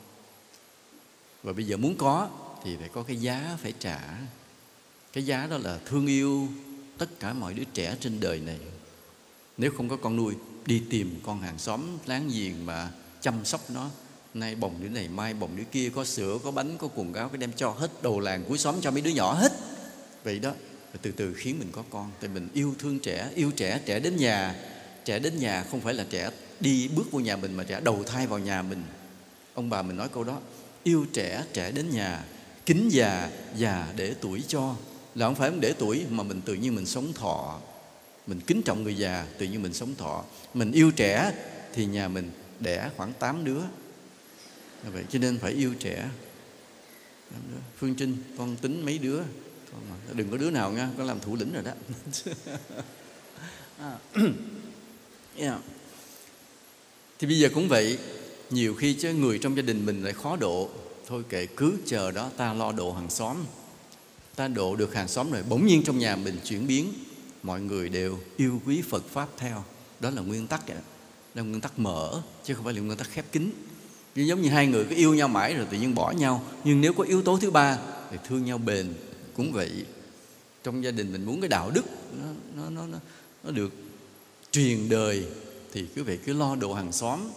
Và 1.43 1.53
bây 1.53 1.65
giờ 1.65 1.77
muốn 1.77 1.95
có 1.99 2.29
thì 2.65 2.77
phải 2.77 2.89
có 2.89 3.03
cái 3.03 3.17
giá 3.17 3.59
phải 3.63 3.73
trả. 3.79 4.01
Cái 5.13 5.27
giá 5.27 5.47
đó 5.47 5.59
là 5.59 5.79
thương 5.87 6.07
yêu 6.07 6.49
tất 6.99 7.21
cả 7.21 7.33
mọi 7.33 7.55
đứa 7.55 7.65
trẻ 7.65 7.97
trên 8.01 8.21
đời 8.21 8.41
này. 8.41 8.59
Nếu 9.57 9.71
không 9.77 9.89
có 9.89 9.97
con 9.97 10.17
nuôi, 10.17 10.35
đi 10.67 10.83
tìm 10.91 11.21
con 11.27 11.41
hàng 11.41 11.59
xóm 11.59 11.81
láng 12.07 12.31
giềng 12.33 12.67
mà 12.67 12.91
chăm 13.21 13.45
sóc 13.45 13.61
nó. 13.71 13.91
Nay 14.35 14.55
bồng 14.55 14.75
đứa 14.81 14.89
này, 14.89 15.09
mai 15.09 15.35
bồng 15.35 15.57
đứa 15.57 15.65
kia, 15.73 15.91
có 15.95 16.05
sữa, 16.05 16.39
có 16.45 16.51
bánh, 16.51 16.79
có 16.79 16.89
quần 16.95 17.15
áo, 17.15 17.29
cái 17.29 17.39
đem 17.39 17.53
cho 17.57 17.71
hết 17.71 18.03
đầu 18.03 18.21
làng, 18.21 18.45
cuối 18.49 18.59
xóm 18.59 18.75
cho 18.81 18.91
mấy 18.91 19.01
đứa 19.01 19.11
nhỏ 19.11 19.35
hết. 19.35 19.53
Vậy 20.25 20.39
đó 20.39 20.53
và 20.93 20.99
từ 21.03 21.13
từ 21.13 21.35
khiến 21.35 21.59
mình 21.59 21.69
có 21.73 21.85
con. 21.91 22.11
Tại 22.21 22.31
mình 22.35 22.49
yêu 22.55 22.75
thương 22.79 22.99
trẻ, 22.99 23.31
yêu 23.35 23.51
trẻ 23.57 23.81
trẻ 23.87 24.01
đến 24.01 24.17
nhà. 24.17 24.55
Trẻ 25.05 25.19
đến 25.19 25.39
nhà 25.39 25.65
không 25.71 25.81
phải 25.81 25.95
là 25.95 26.07
trẻ 26.11 26.31
đi 26.61 26.89
bước 26.89 27.13
vô 27.13 27.21
nhà 27.21 27.37
mình 27.37 27.55
mà 27.55 27.65
trẻ 27.65 27.81
đầu 27.81 28.05
thai 28.05 28.27
vào 28.27 28.39
nhà 28.39 28.63
mình. 28.63 28.83
Ông 29.55 29.71
bà 29.71 29.83
mình 29.83 29.97
nói 29.97 30.09
câu 30.09 30.25
đó, 30.25 30.41
yêu 30.83 31.07
trẻ 31.13 31.45
trẻ 31.53 31.71
đến 31.71 31.91
nhà, 31.91 32.25
kính 32.67 32.89
già 32.93 33.31
già 33.57 33.93
để 33.97 34.15
tuổi 34.21 34.43
cho. 34.49 34.77
Là 35.15 35.27
không 35.27 35.35
phải 35.35 35.51
để 35.61 35.75
tuổi, 35.79 36.05
mà 36.11 36.23
mình 36.23 36.41
tự 36.41 36.55
nhiên 36.55 36.75
mình 36.75 36.87
sống 36.87 37.13
thọ. 37.13 37.61
Mình 38.27 38.41
kính 38.41 38.63
trọng 38.63 38.83
người 38.83 38.97
già, 38.97 39.27
tự 39.39 39.47
nhiên 39.47 39.63
mình 39.63 39.75
sống 39.75 39.95
thọ. 39.95 40.25
Mình 40.55 40.73
yêu 40.73 40.91
trẻ 40.91 41.33
thì 41.75 41.87
nhà 41.87 42.09
mình 42.09 42.31
đẻ 42.61 42.91
khoảng 42.97 43.13
8 43.13 43.45
đứa. 43.45 43.61
Vậy, 44.93 45.05
cho 45.11 45.19
nên 45.19 45.39
phải 45.39 45.53
yêu 45.53 45.75
trẻ. 45.79 46.09
Phương 47.79 47.95
trinh, 47.95 48.17
con 48.39 48.57
tính 48.57 48.85
mấy 48.85 48.99
đứa? 48.99 49.21
Đừng 50.15 50.31
có 50.31 50.37
đứa 50.37 50.51
nào 50.51 50.73
nha 50.73 50.89
có 50.99 51.05
làm 51.05 51.21
thủ 51.21 51.37
lĩnh 51.37 51.53
rồi 51.53 51.63
đó. 51.63 51.73
À. 53.79 53.99
yeah. 55.37 55.59
thì 57.19 57.27
bây 57.27 57.39
giờ 57.39 57.49
cũng 57.55 57.69
vậy 57.69 57.99
nhiều 58.51 58.75
khi 58.75 58.95
chứ 58.95 59.15
người 59.15 59.39
trong 59.39 59.57
gia 59.57 59.63
đình 59.63 59.87
mình 59.87 60.05
lại 60.05 60.13
khó 60.13 60.37
độ. 60.37 60.71
Thôi 61.07 61.23
kệ 61.29 61.47
cứ 61.47 61.73
chờ 61.87 62.11
đó 62.11 62.31
ta 62.37 62.53
lo 62.53 62.73
độ 62.73 62.93
hàng 62.93 63.11
xóm. 63.11 63.37
Ta 64.37 64.49
độ 64.49 64.77
được 64.77 64.95
hàng 64.95 65.09
xóm 65.09 65.31
rồi 65.31 65.43
bỗng 65.49 65.67
nhiên 65.67 65.83
trong 65.85 65.99
nhà 65.99 66.17
mình 66.17 66.39
chuyển 66.45 66.67
biến. 66.67 66.93
Mọi 67.43 67.61
người 67.61 67.89
đều 67.89 68.19
yêu 68.37 68.61
quý 68.67 68.83
Phật 68.83 69.09
pháp 69.09 69.29
theo. 69.37 69.65
Đó 70.01 70.11
là 70.11 70.23
nguyên 70.23 70.47
tắc 70.47 70.69
đó. 70.69 70.75
Là 71.35 71.43
nguyên 71.43 71.61
tắc 71.61 71.79
mở 71.79 72.23
chứ 72.45 72.55
không 72.55 72.65
phải 72.65 72.75
là 72.75 72.81
nguyên 72.81 72.99
tắc 72.99 73.11
khép 73.11 73.25
kín. 73.33 73.51
Giống 74.15 74.43
như 74.43 74.49
hai 74.49 74.67
người 74.67 74.85
cứ 74.85 74.97
yêu 74.97 75.15
nhau 75.15 75.29
mãi 75.29 75.55
rồi 75.55 75.67
tự 75.71 75.79
nhiên 75.79 75.95
bỏ 75.95 76.11
nhau. 76.11 76.43
Nhưng 76.65 76.81
nếu 76.81 76.93
có 76.93 77.05
yếu 77.05 77.23
tố 77.23 77.39
thứ 77.39 77.51
ba 77.51 77.79
thì 78.11 78.17
thương 78.29 78.45
nhau 78.45 78.59
bền 78.59 78.95
cũng 79.35 79.53
vậy. 79.53 79.85
Trong 80.63 80.85
gia 80.85 80.91
đình 80.91 81.13
mình 81.13 81.25
muốn 81.25 81.41
cái 81.41 81.49
đạo 81.49 81.71
đức 81.71 81.85
nó 82.21 82.27
nó 82.57 82.71
nó 82.71 82.87
nó, 82.87 82.99
nó 83.45 83.51
được 83.51 83.73
truyền 84.51 84.89
đời 84.89 85.27
thì 85.73 85.87
cứ 85.95 86.05
vậy 86.05 86.19
cứ 86.25 86.33
lo 86.33 86.57
độ 86.57 86.75
hàng 86.75 86.93
xóm. 86.93 87.29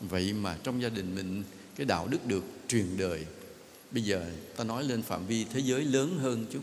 Vậy 0.00 0.32
mà 0.32 0.56
trong 0.62 0.82
gia 0.82 0.88
đình 0.88 1.14
mình 1.14 1.44
cái 1.76 1.86
đạo 1.86 2.06
đức 2.06 2.26
được 2.26 2.44
truyền 2.68 2.96
đời. 2.96 3.26
Bây 3.90 4.02
giờ 4.02 4.30
ta 4.56 4.64
nói 4.64 4.84
lên 4.84 5.02
phạm 5.02 5.26
vi 5.26 5.44
thế 5.44 5.60
giới 5.60 5.84
lớn 5.84 6.18
hơn 6.18 6.46
chút. 6.52 6.62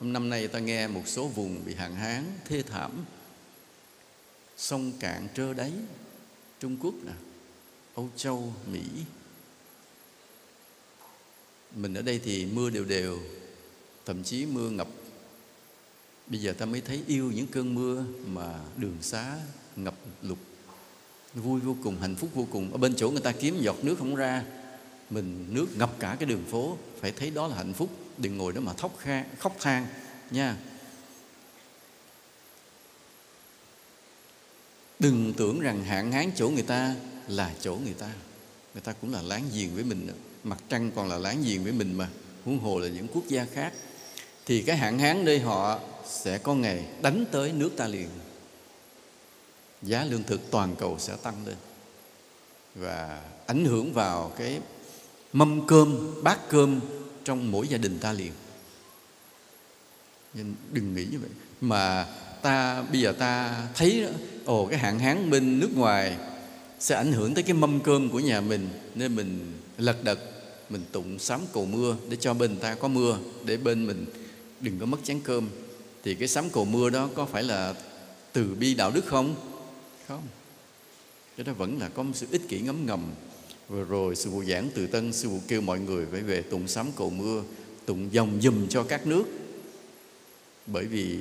Năm 0.00 0.30
nay 0.30 0.48
ta 0.48 0.58
nghe 0.58 0.88
một 0.88 1.02
số 1.06 1.28
vùng 1.28 1.64
bị 1.64 1.74
hạn 1.74 1.94
hán 1.94 2.24
thê 2.44 2.62
thảm 2.62 2.90
sông 4.56 4.92
cạn 5.00 5.28
trơ 5.34 5.54
đáy 5.54 5.72
trung 6.60 6.76
quốc 6.80 6.94
nè 7.04 7.12
âu 7.94 8.10
châu 8.16 8.54
mỹ 8.72 8.82
mình 11.74 11.94
ở 11.94 12.02
đây 12.02 12.20
thì 12.24 12.46
mưa 12.46 12.70
đều 12.70 12.84
đều 12.84 13.18
thậm 14.06 14.22
chí 14.22 14.46
mưa 14.46 14.70
ngập. 14.70 14.88
Bây 16.26 16.40
giờ 16.40 16.52
ta 16.52 16.66
mới 16.66 16.80
thấy 16.80 17.02
yêu 17.06 17.32
những 17.34 17.46
cơn 17.46 17.74
mưa 17.74 18.04
mà 18.26 18.60
đường 18.76 18.96
xá 19.00 19.36
ngập 19.76 19.94
lụt. 20.22 20.38
Vui 21.34 21.60
vô 21.60 21.76
cùng 21.82 22.00
hạnh 22.00 22.14
phúc 22.14 22.30
vô 22.34 22.46
cùng. 22.50 22.72
Ở 22.72 22.78
bên 22.78 22.94
chỗ 22.96 23.10
người 23.10 23.20
ta 23.20 23.32
kiếm 23.32 23.60
giọt 23.60 23.84
nước 23.84 23.98
không 23.98 24.14
ra 24.14 24.44
mình 25.10 25.46
nước 25.50 25.66
ngập 25.76 25.96
cả 25.98 26.16
cái 26.20 26.28
đường 26.28 26.44
phố. 26.50 26.78
Phải 27.00 27.12
thấy 27.12 27.30
đó 27.30 27.46
là 27.46 27.56
hạnh 27.56 27.72
phúc. 27.72 27.90
Đừng 28.18 28.36
ngồi 28.36 28.52
đó 28.52 28.60
mà 28.60 28.72
thóc 28.72 28.98
kha, 28.98 29.24
khóc 29.38 29.56
than 29.60 29.86
nha. 30.30 30.56
Đừng 34.98 35.32
tưởng 35.36 35.60
rằng 35.60 35.84
hạn 35.84 36.12
hán 36.12 36.30
chỗ 36.36 36.48
người 36.48 36.62
ta 36.62 36.94
là 37.28 37.54
chỗ 37.60 37.76
người 37.76 37.94
ta. 37.94 38.12
Người 38.74 38.82
ta 38.82 38.92
cũng 38.92 39.12
là 39.12 39.22
láng 39.22 39.44
giềng 39.54 39.74
với 39.74 39.84
mình 39.84 40.06
nữa 40.06 40.31
mặt 40.44 40.58
trăng 40.68 40.90
còn 40.96 41.08
là 41.08 41.18
láng 41.18 41.42
giềng 41.44 41.64
với 41.64 41.72
mình 41.72 41.94
mà. 41.94 42.08
Huống 42.44 42.58
hồ 42.58 42.78
là 42.78 42.88
những 42.88 43.06
quốc 43.08 43.24
gia 43.28 43.46
khác. 43.54 43.72
Thì 44.46 44.62
cái 44.62 44.76
hạn 44.76 44.98
hán 44.98 45.24
đây 45.24 45.40
họ 45.40 45.80
sẽ 46.06 46.38
có 46.38 46.54
ngày 46.54 46.86
đánh 47.02 47.24
tới 47.30 47.52
nước 47.52 47.70
ta 47.76 47.86
liền. 47.86 48.08
Giá 49.82 50.04
lương 50.04 50.22
thực 50.22 50.50
toàn 50.50 50.76
cầu 50.76 50.98
sẽ 50.98 51.16
tăng 51.22 51.46
lên. 51.46 51.56
Và 52.74 53.22
ảnh 53.46 53.64
hưởng 53.64 53.92
vào 53.92 54.32
cái 54.38 54.60
mâm 55.32 55.66
cơm, 55.66 56.14
bát 56.22 56.48
cơm 56.48 56.80
trong 57.24 57.50
mỗi 57.50 57.68
gia 57.68 57.78
đình 57.78 57.98
ta 57.98 58.12
liền. 58.12 58.32
Nên 60.34 60.54
đừng 60.72 60.94
nghĩ 60.94 61.06
như 61.10 61.18
vậy. 61.18 61.30
Mà 61.60 62.06
ta, 62.42 62.82
bây 62.82 63.00
giờ 63.00 63.12
ta 63.12 63.62
thấy 63.74 64.06
ồ, 64.44 64.66
cái 64.66 64.78
hạn 64.78 64.98
hán 64.98 65.30
bên 65.30 65.60
nước 65.60 65.76
ngoài 65.76 66.16
sẽ 66.78 66.96
ảnh 66.96 67.12
hưởng 67.12 67.34
tới 67.34 67.42
cái 67.42 67.54
mâm 67.54 67.80
cơm 67.80 68.10
của 68.10 68.20
nhà 68.20 68.40
mình, 68.40 68.68
nên 68.94 69.16
mình 69.16 69.52
lật 69.78 70.04
đật, 70.04 70.18
mình 70.70 70.82
tụng 70.92 71.18
sám 71.18 71.40
cầu 71.52 71.66
mưa 71.66 71.96
để 72.08 72.16
cho 72.16 72.34
bên 72.34 72.56
ta 72.56 72.74
có 72.74 72.88
mưa, 72.88 73.18
để 73.44 73.56
bên 73.56 73.86
mình 73.86 74.06
đừng 74.60 74.78
có 74.78 74.86
mất 74.86 74.98
chén 75.04 75.20
cơm. 75.20 75.48
Thì 76.04 76.14
cái 76.14 76.28
sám 76.28 76.50
cầu 76.50 76.64
mưa 76.64 76.90
đó 76.90 77.08
có 77.14 77.26
phải 77.26 77.42
là 77.42 77.74
từ 78.32 78.54
bi 78.58 78.74
đạo 78.74 78.90
đức 78.90 79.06
không? 79.06 79.34
Không. 80.08 80.22
Cái 81.36 81.44
đó 81.44 81.52
vẫn 81.52 81.78
là 81.78 81.88
có 81.88 82.02
một 82.02 82.12
sự 82.14 82.26
ích 82.30 82.42
kỷ 82.48 82.60
ngấm 82.60 82.86
ngầm. 82.86 83.10
Vừa 83.68 83.84
rồi 83.84 84.16
sư 84.16 84.30
phụ 84.32 84.44
giảng 84.44 84.70
từ 84.74 84.86
tân, 84.86 85.12
sư 85.12 85.28
phụ 85.28 85.40
kêu 85.48 85.60
mọi 85.60 85.80
người 85.80 86.06
phải 86.10 86.20
về 86.20 86.42
tụng 86.42 86.68
sám 86.68 86.86
cầu 86.96 87.10
mưa, 87.10 87.42
tụng 87.86 88.12
dòng 88.12 88.40
dùm 88.40 88.68
cho 88.68 88.82
các 88.82 89.06
nước. 89.06 89.24
Bởi 90.66 90.84
vì 90.84 91.18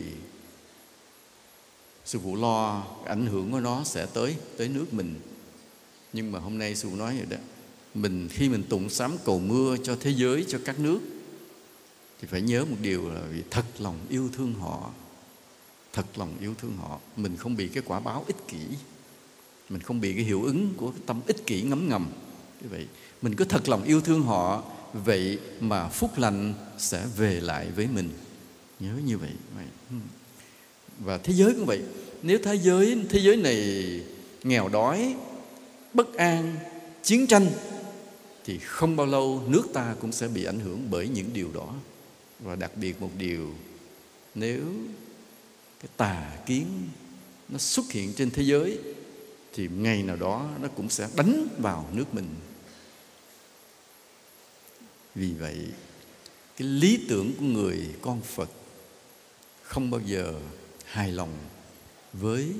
sư 2.05 2.19
phụ 2.23 2.35
lo 2.35 2.87
ảnh 3.05 3.25
hưởng 3.25 3.51
của 3.51 3.59
nó 3.59 3.83
sẽ 3.83 4.05
tới 4.13 4.35
tới 4.57 4.67
nước 4.67 4.93
mình. 4.93 5.15
Nhưng 6.13 6.31
mà 6.31 6.39
hôm 6.39 6.57
nay 6.57 6.75
sư 6.75 6.89
phụ 6.89 6.95
nói 6.95 7.17
rồi 7.17 7.25
đó 7.29 7.37
mình, 7.93 8.29
khi 8.31 8.49
mình 8.49 8.63
tụng 8.63 8.89
sám 8.89 9.11
cầu 9.25 9.39
mưa 9.39 9.77
cho 9.83 9.97
thế 9.99 10.11
giới, 10.11 10.45
cho 10.47 10.59
các 10.65 10.79
nước, 10.79 10.99
thì 12.21 12.27
phải 12.31 12.41
nhớ 12.41 12.65
một 12.65 12.75
điều 12.81 13.09
là 13.09 13.21
vì 13.31 13.41
thật 13.51 13.65
lòng 13.79 13.99
yêu 14.09 14.29
thương 14.37 14.53
họ, 14.53 14.91
thật 15.93 16.05
lòng 16.15 16.33
yêu 16.39 16.55
thương 16.61 16.77
họ. 16.77 16.99
Mình 17.17 17.37
không 17.37 17.55
bị 17.55 17.67
cái 17.67 17.83
quả 17.85 17.99
báo 17.99 18.23
ích 18.27 18.47
kỷ. 18.47 18.59
Mình 19.69 19.81
không 19.81 20.01
bị 20.01 20.13
cái 20.13 20.23
hiệu 20.23 20.43
ứng 20.43 20.73
của 20.77 20.91
cái 20.91 21.01
tâm 21.05 21.21
ích 21.27 21.47
kỷ 21.47 21.61
ngấm 21.61 21.89
ngầm. 21.89 22.11
Như 22.61 22.67
vậy, 22.71 22.87
mình 23.21 23.35
cứ 23.35 23.45
thật 23.45 23.69
lòng 23.69 23.83
yêu 23.83 24.01
thương 24.01 24.21
họ, 24.21 24.63
vậy 24.93 25.39
mà 25.59 25.89
phúc 25.89 26.11
lành 26.17 26.53
sẽ 26.77 27.05
về 27.17 27.39
lại 27.41 27.71
với 27.75 27.87
mình. 27.87 28.09
Nhớ 28.79 28.93
như 29.05 29.17
vậy 29.17 29.31
hmm. 29.89 30.01
và 30.99 31.17
thế 31.17 31.33
giới 31.33 31.53
cũng 31.53 31.65
vậy. 31.65 31.81
Nếu 32.21 32.39
thế 32.43 32.55
giới 32.55 32.97
thế 33.09 33.19
giới 33.19 33.37
này 33.37 33.99
nghèo 34.43 34.69
đói, 34.69 35.15
bất 35.93 36.13
an, 36.13 36.55
chiến 37.03 37.27
tranh 37.27 37.47
thì 38.43 38.59
không 38.59 38.95
bao 38.95 39.07
lâu 39.07 39.43
nước 39.47 39.63
ta 39.73 39.95
cũng 40.01 40.11
sẽ 40.11 40.27
bị 40.27 40.43
ảnh 40.43 40.59
hưởng 40.59 40.87
bởi 40.89 41.07
những 41.07 41.29
điều 41.33 41.51
đó. 41.53 41.73
Và 42.39 42.55
đặc 42.55 42.71
biệt 42.75 43.01
một 43.01 43.11
điều, 43.17 43.55
nếu 44.35 44.63
cái 45.79 45.89
tà 45.97 46.37
kiến 46.45 46.67
nó 47.49 47.57
xuất 47.57 47.91
hiện 47.91 48.13
trên 48.13 48.31
thế 48.31 48.43
giới, 48.43 48.79
thì 49.53 49.67
ngày 49.67 50.03
nào 50.03 50.15
đó 50.15 50.49
nó 50.61 50.67
cũng 50.67 50.89
sẽ 50.89 51.09
đánh 51.15 51.47
vào 51.57 51.89
nước 51.93 52.13
mình. 52.13 52.35
Vì 55.15 55.33
vậy, 55.33 55.67
cái 56.57 56.67
lý 56.67 57.05
tưởng 57.09 57.33
của 57.39 57.45
người 57.45 57.89
con 58.01 58.21
phật 58.21 58.49
không 59.63 59.91
bao 59.91 60.01
giờ 60.05 60.33
hài 60.85 61.11
lòng 61.11 61.33
với 62.13 62.51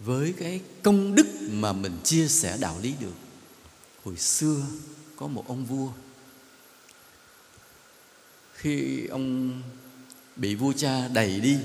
với 0.00 0.34
cái 0.38 0.60
công 0.82 1.14
đức 1.14 1.26
mà 1.50 1.72
mình 1.72 1.92
chia 2.04 2.28
sẻ 2.28 2.56
đạo 2.60 2.78
lý 2.82 2.94
được. 3.00 3.14
Hồi 4.04 4.16
xưa 4.16 4.62
có 5.16 5.26
một 5.26 5.48
ông 5.48 5.64
vua. 5.64 5.88
Khi 8.54 9.06
ông 9.06 9.62
bị 10.36 10.54
vua 10.54 10.72
cha 10.72 11.08
đẩy 11.08 11.40
đi, 11.40 11.56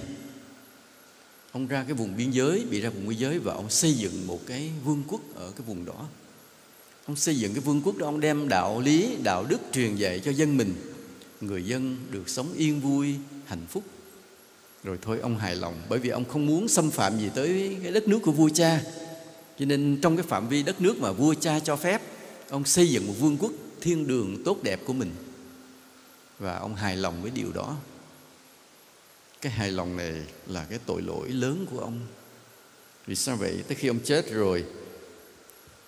ông 1.52 1.68
ra 1.68 1.84
cái 1.84 1.94
vùng 1.94 2.18
biên 2.18 2.32
giới, 2.32 2.66
bị 2.70 2.82
ra 2.82 2.90
vùng 2.90 3.08
biên 3.08 3.18
giới 3.20 3.40
và 3.40 3.54
ông 3.54 3.70
xây 3.70 3.94
dựng 3.94 4.28
một 4.28 4.40
cái 4.48 4.72
vương 4.84 5.04
quốc 5.08 5.22
ở 5.36 5.52
cái 5.52 5.66
vùng 5.68 5.86
đó. 5.86 6.08
Ông 7.06 7.16
xây 7.16 7.36
dựng 7.36 7.54
cái 7.54 7.62
vương 7.62 7.82
quốc 7.82 7.98
đó, 7.98 8.06
ông 8.06 8.20
đem 8.20 8.50
đạo 8.50 8.82
lý, 8.82 9.18
đạo 9.24 9.46
đức 9.50 9.60
truyền 9.72 9.96
dạy 9.96 10.20
cho 10.20 10.32
dân 10.32 10.58
mình. 10.58 10.76
Người 11.42 11.66
dân 11.66 11.98
được 12.12 12.30
sống 12.30 12.54
yên 12.54 12.82
vui, 12.82 13.16
hạnh 13.46 13.66
phúc 13.70 13.84
rồi 14.84 14.98
thôi, 15.02 15.20
ông 15.22 15.38
hài 15.38 15.56
lòng, 15.56 15.82
bởi 15.90 16.00
vì 16.00 16.10
ông 16.10 16.26
không 16.26 16.46
muốn 16.46 16.68
xâm 16.68 16.92
phạm 16.92 17.20
gì 17.20 17.30
tới 17.36 17.78
cái 17.84 17.92
đất 17.92 18.08
nước 18.08 18.20
của 18.24 18.32
vua 18.32 18.50
cha. 18.50 18.82
Cho 19.60 19.66
nên 19.66 20.00
trong 20.02 20.18
cái 20.18 20.26
phạm 20.28 20.50
vi 20.50 20.64
đất 20.64 20.82
nước 20.82 20.98
mà 20.98 21.12
vua 21.12 21.34
cha 21.34 21.60
cho 21.60 21.76
phép, 21.76 22.02
ông 22.50 22.66
xây 22.66 22.90
dựng 22.90 23.08
một 23.08 23.14
vương 23.20 23.38
quốc 23.38 23.52
thiên 23.82 24.08
đường 24.08 24.44
tốt 24.46 24.64
đẹp 24.64 24.80
của 24.86 24.94
mình. 24.94 25.12
Và 26.40 26.58
ông 26.58 26.76
hài 26.76 26.96
lòng 26.96 27.22
với 27.22 27.32
điều 27.32 27.52
đó. 27.52 27.78
Cái 29.42 29.52
hài 29.52 29.72
lòng 29.72 29.98
này 29.98 30.14
là 30.48 30.66
cái 30.70 30.80
tội 30.86 31.02
lỗi 31.02 31.30
lớn 31.30 31.66
của 31.72 31.80
ông. 31.80 32.00
Vì 33.08 33.16
sao 33.16 33.36
vậy? 33.36 33.64
Tới 33.68 33.76
khi 33.76 33.88
ông 33.88 34.00
chết 34.04 34.32
rồi, 34.32 34.66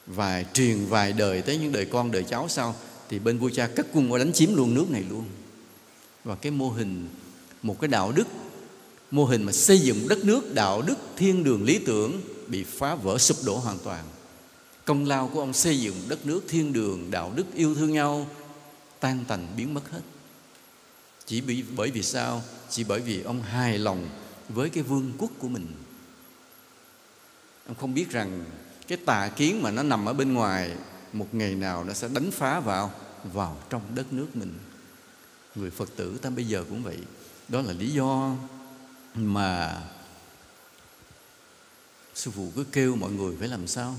vài 0.07 0.45
truyền 0.53 0.85
vài 0.85 1.13
đời, 1.13 1.41
tới 1.41 1.57
những 1.57 1.71
đời 1.71 1.85
con, 1.85 2.11
đời 2.11 2.23
cháu 2.23 2.47
sau, 2.49 2.75
thì 3.09 3.19
bên 3.19 3.37
vua 3.37 3.49
cha 3.49 3.67
cất 3.67 3.87
quân 3.93 4.11
qua 4.11 4.19
đánh 4.19 4.33
chiếm 4.33 4.55
luôn 4.55 4.73
nước 4.73 4.89
này 4.89 5.03
luôn. 5.09 5.25
Và 6.23 6.35
cái 6.35 6.51
mô 6.51 6.69
hình, 6.69 7.07
một 7.61 7.79
cái 7.79 7.87
đạo 7.87 8.11
đức 8.11 8.27
mô 9.13 9.25
hình 9.25 9.43
mà 9.43 9.51
xây 9.51 9.79
dựng 9.79 10.07
đất 10.07 10.25
nước, 10.25 10.53
đạo 10.53 10.81
đức, 10.81 10.95
thiên 11.17 11.43
đường, 11.43 11.63
lý 11.63 11.79
tưởng 11.85 12.21
bị 12.47 12.63
phá 12.63 12.95
vỡ, 12.95 13.17
sụp 13.17 13.37
đổ 13.45 13.57
hoàn 13.57 13.79
toàn. 13.79 14.03
Công 14.85 15.05
lao 15.05 15.29
của 15.33 15.39
ông 15.39 15.53
xây 15.53 15.79
dựng 15.79 15.95
đất 16.07 16.25
nước, 16.25 16.41
thiên 16.47 16.73
đường, 16.73 17.11
đạo 17.11 17.31
đức 17.35 17.45
yêu 17.53 17.75
thương 17.75 17.91
nhau 17.91 18.27
tan 18.99 19.25
tành, 19.27 19.47
biến 19.57 19.73
mất 19.73 19.91
hết. 19.91 20.01
Chỉ 21.25 21.41
bị, 21.41 21.63
bởi 21.75 21.91
vì 21.91 22.03
sao? 22.03 22.41
Chỉ 22.69 22.83
bởi 22.83 22.99
vì 22.99 23.21
ông 23.21 23.41
hài 23.41 23.77
lòng 23.77 24.09
với 24.49 24.69
cái 24.69 24.83
vương 24.83 25.11
quốc 25.17 25.31
của 25.39 25.47
mình. 25.47 25.67
Ông 27.67 27.75
không 27.75 27.93
biết 27.93 28.09
rằng 28.09 28.45
cái 28.87 28.97
tà 29.05 29.27
kiến 29.27 29.61
mà 29.61 29.71
nó 29.71 29.83
nằm 29.83 30.05
ở 30.05 30.13
bên 30.13 30.33
ngoài, 30.33 30.71
một 31.13 31.35
ngày 31.35 31.55
nào 31.55 31.83
nó 31.83 31.93
sẽ 31.93 32.07
đánh 32.07 32.31
phá 32.31 32.59
vào 32.59 32.91
vào 33.33 33.57
trong 33.69 33.81
đất 33.95 34.13
nước 34.13 34.35
mình. 34.35 34.53
Người 35.55 35.71
phật 35.71 35.89
tử 35.95 36.17
ta 36.21 36.29
bây 36.29 36.45
giờ 36.45 36.63
cũng 36.69 36.83
vậy. 36.83 36.97
Đó 37.47 37.61
là 37.61 37.73
lý 37.73 37.89
do 37.89 38.35
mà 39.15 39.81
sư 42.15 42.31
phụ 42.31 42.51
cứ 42.55 42.63
kêu 42.71 42.95
mọi 42.95 43.11
người 43.11 43.35
phải 43.39 43.47
làm 43.47 43.67
sao? 43.67 43.95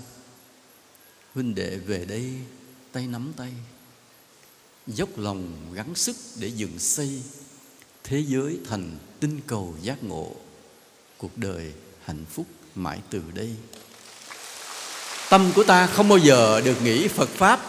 Huynh 1.35 1.55
đệ 1.55 1.77
về 1.77 2.05
đây, 2.05 2.33
tay 2.93 3.07
nắm 3.07 3.33
tay. 3.37 3.53
Dốc 4.87 5.19
lòng 5.19 5.53
gắng 5.75 5.95
sức 5.95 6.17
để 6.41 6.49
dựng 6.49 6.79
xây 6.79 7.23
thế 8.05 8.25
giới 8.27 8.59
thành 8.69 8.99
tinh 9.21 9.41
cầu 9.47 9.75
giác 9.83 10.05
ngộ. 10.05 10.33
Cuộc 11.19 11.39
đời 11.39 11.73
hạnh 12.05 12.25
phúc 12.31 12.47
mãi 12.75 13.01
từ 13.11 13.23
đây. 13.35 13.57
Tâm 15.31 15.53
của 15.55 15.65
ta 15.65 15.87
không 15.87 16.09
bao 16.09 16.19
giờ 16.19 16.61
được 16.61 16.83
nghĩ 16.83 17.09
phật 17.09 17.29
pháp 17.29 17.61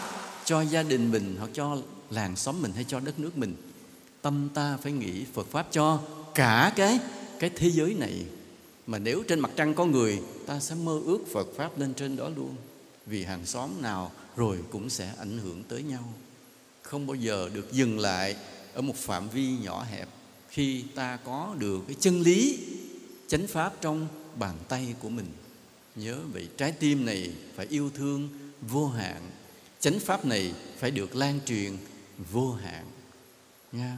cho 0.45 0.61
gia 0.61 0.83
đình 0.83 1.11
mình 1.11 1.35
hoặc 1.39 1.49
cho 1.53 1.77
làng 2.09 2.35
xóm 2.35 2.61
mình 2.61 2.71
hay 2.71 2.85
cho 2.87 2.99
đất 2.99 3.19
nước 3.19 3.37
mình. 3.37 3.55
Tâm 4.21 4.49
ta 4.53 4.77
phải 4.83 4.91
nghĩ 4.91 5.25
phật 5.33 5.47
pháp 5.51 5.67
cho 5.71 5.99
cả 6.35 6.73
cái 6.75 6.99
cái 7.39 7.49
thế 7.55 7.71
giới 7.71 7.93
này 7.93 8.25
mà 8.87 8.99
nếu 8.99 9.23
trên 9.27 9.39
mặt 9.39 9.51
trăng 9.55 9.73
có 9.73 9.85
người, 9.85 10.21
ta 10.45 10.59
sẽ 10.59 10.75
mơ 10.75 11.01
ước 11.05 11.19
phật 11.31 11.47
pháp 11.55 11.79
lên 11.79 11.93
trên 11.93 12.15
đó 12.15 12.29
luôn. 12.35 12.55
Vì 13.05 13.23
hàng 13.23 13.45
xóm 13.45 13.81
nào 13.81 14.11
rồi 14.35 14.59
cũng 14.71 14.89
sẽ 14.89 15.13
ảnh 15.17 15.37
hưởng 15.37 15.63
tới 15.63 15.83
nhau. 15.83 16.13
Không 16.81 17.07
bao 17.07 17.15
giờ 17.15 17.49
được 17.53 17.71
dừng 17.71 17.99
lại 17.99 18.35
ở 18.73 18.81
một 18.81 18.95
phạm 18.95 19.29
vi 19.29 19.57
nhỏ 19.63 19.85
hẹp 19.91 20.07
khi 20.49 20.83
ta 20.95 21.17
có 21.17 21.55
được 21.59 21.81
cái 21.87 21.95
chân 21.99 22.21
lý, 22.21 22.59
chánh 23.27 23.47
pháp 23.47 23.73
trong 23.81 24.07
bàn 24.39 24.55
tay 24.67 24.95
của 24.99 25.09
mình. 25.09 25.27
Nhớ 25.95 26.17
vậy 26.33 26.47
trái 26.57 26.71
tim 26.71 27.05
này 27.05 27.31
phải 27.55 27.65
yêu 27.69 27.89
thương 27.95 28.29
vô 28.61 28.87
hạn, 28.87 29.21
chánh 29.79 29.99
pháp 29.99 30.25
này 30.25 30.53
phải 30.77 30.91
được 30.91 31.15
lan 31.15 31.39
truyền 31.45 31.77
vô 32.31 32.53
hạn. 32.53 32.85
Nha 33.71 33.97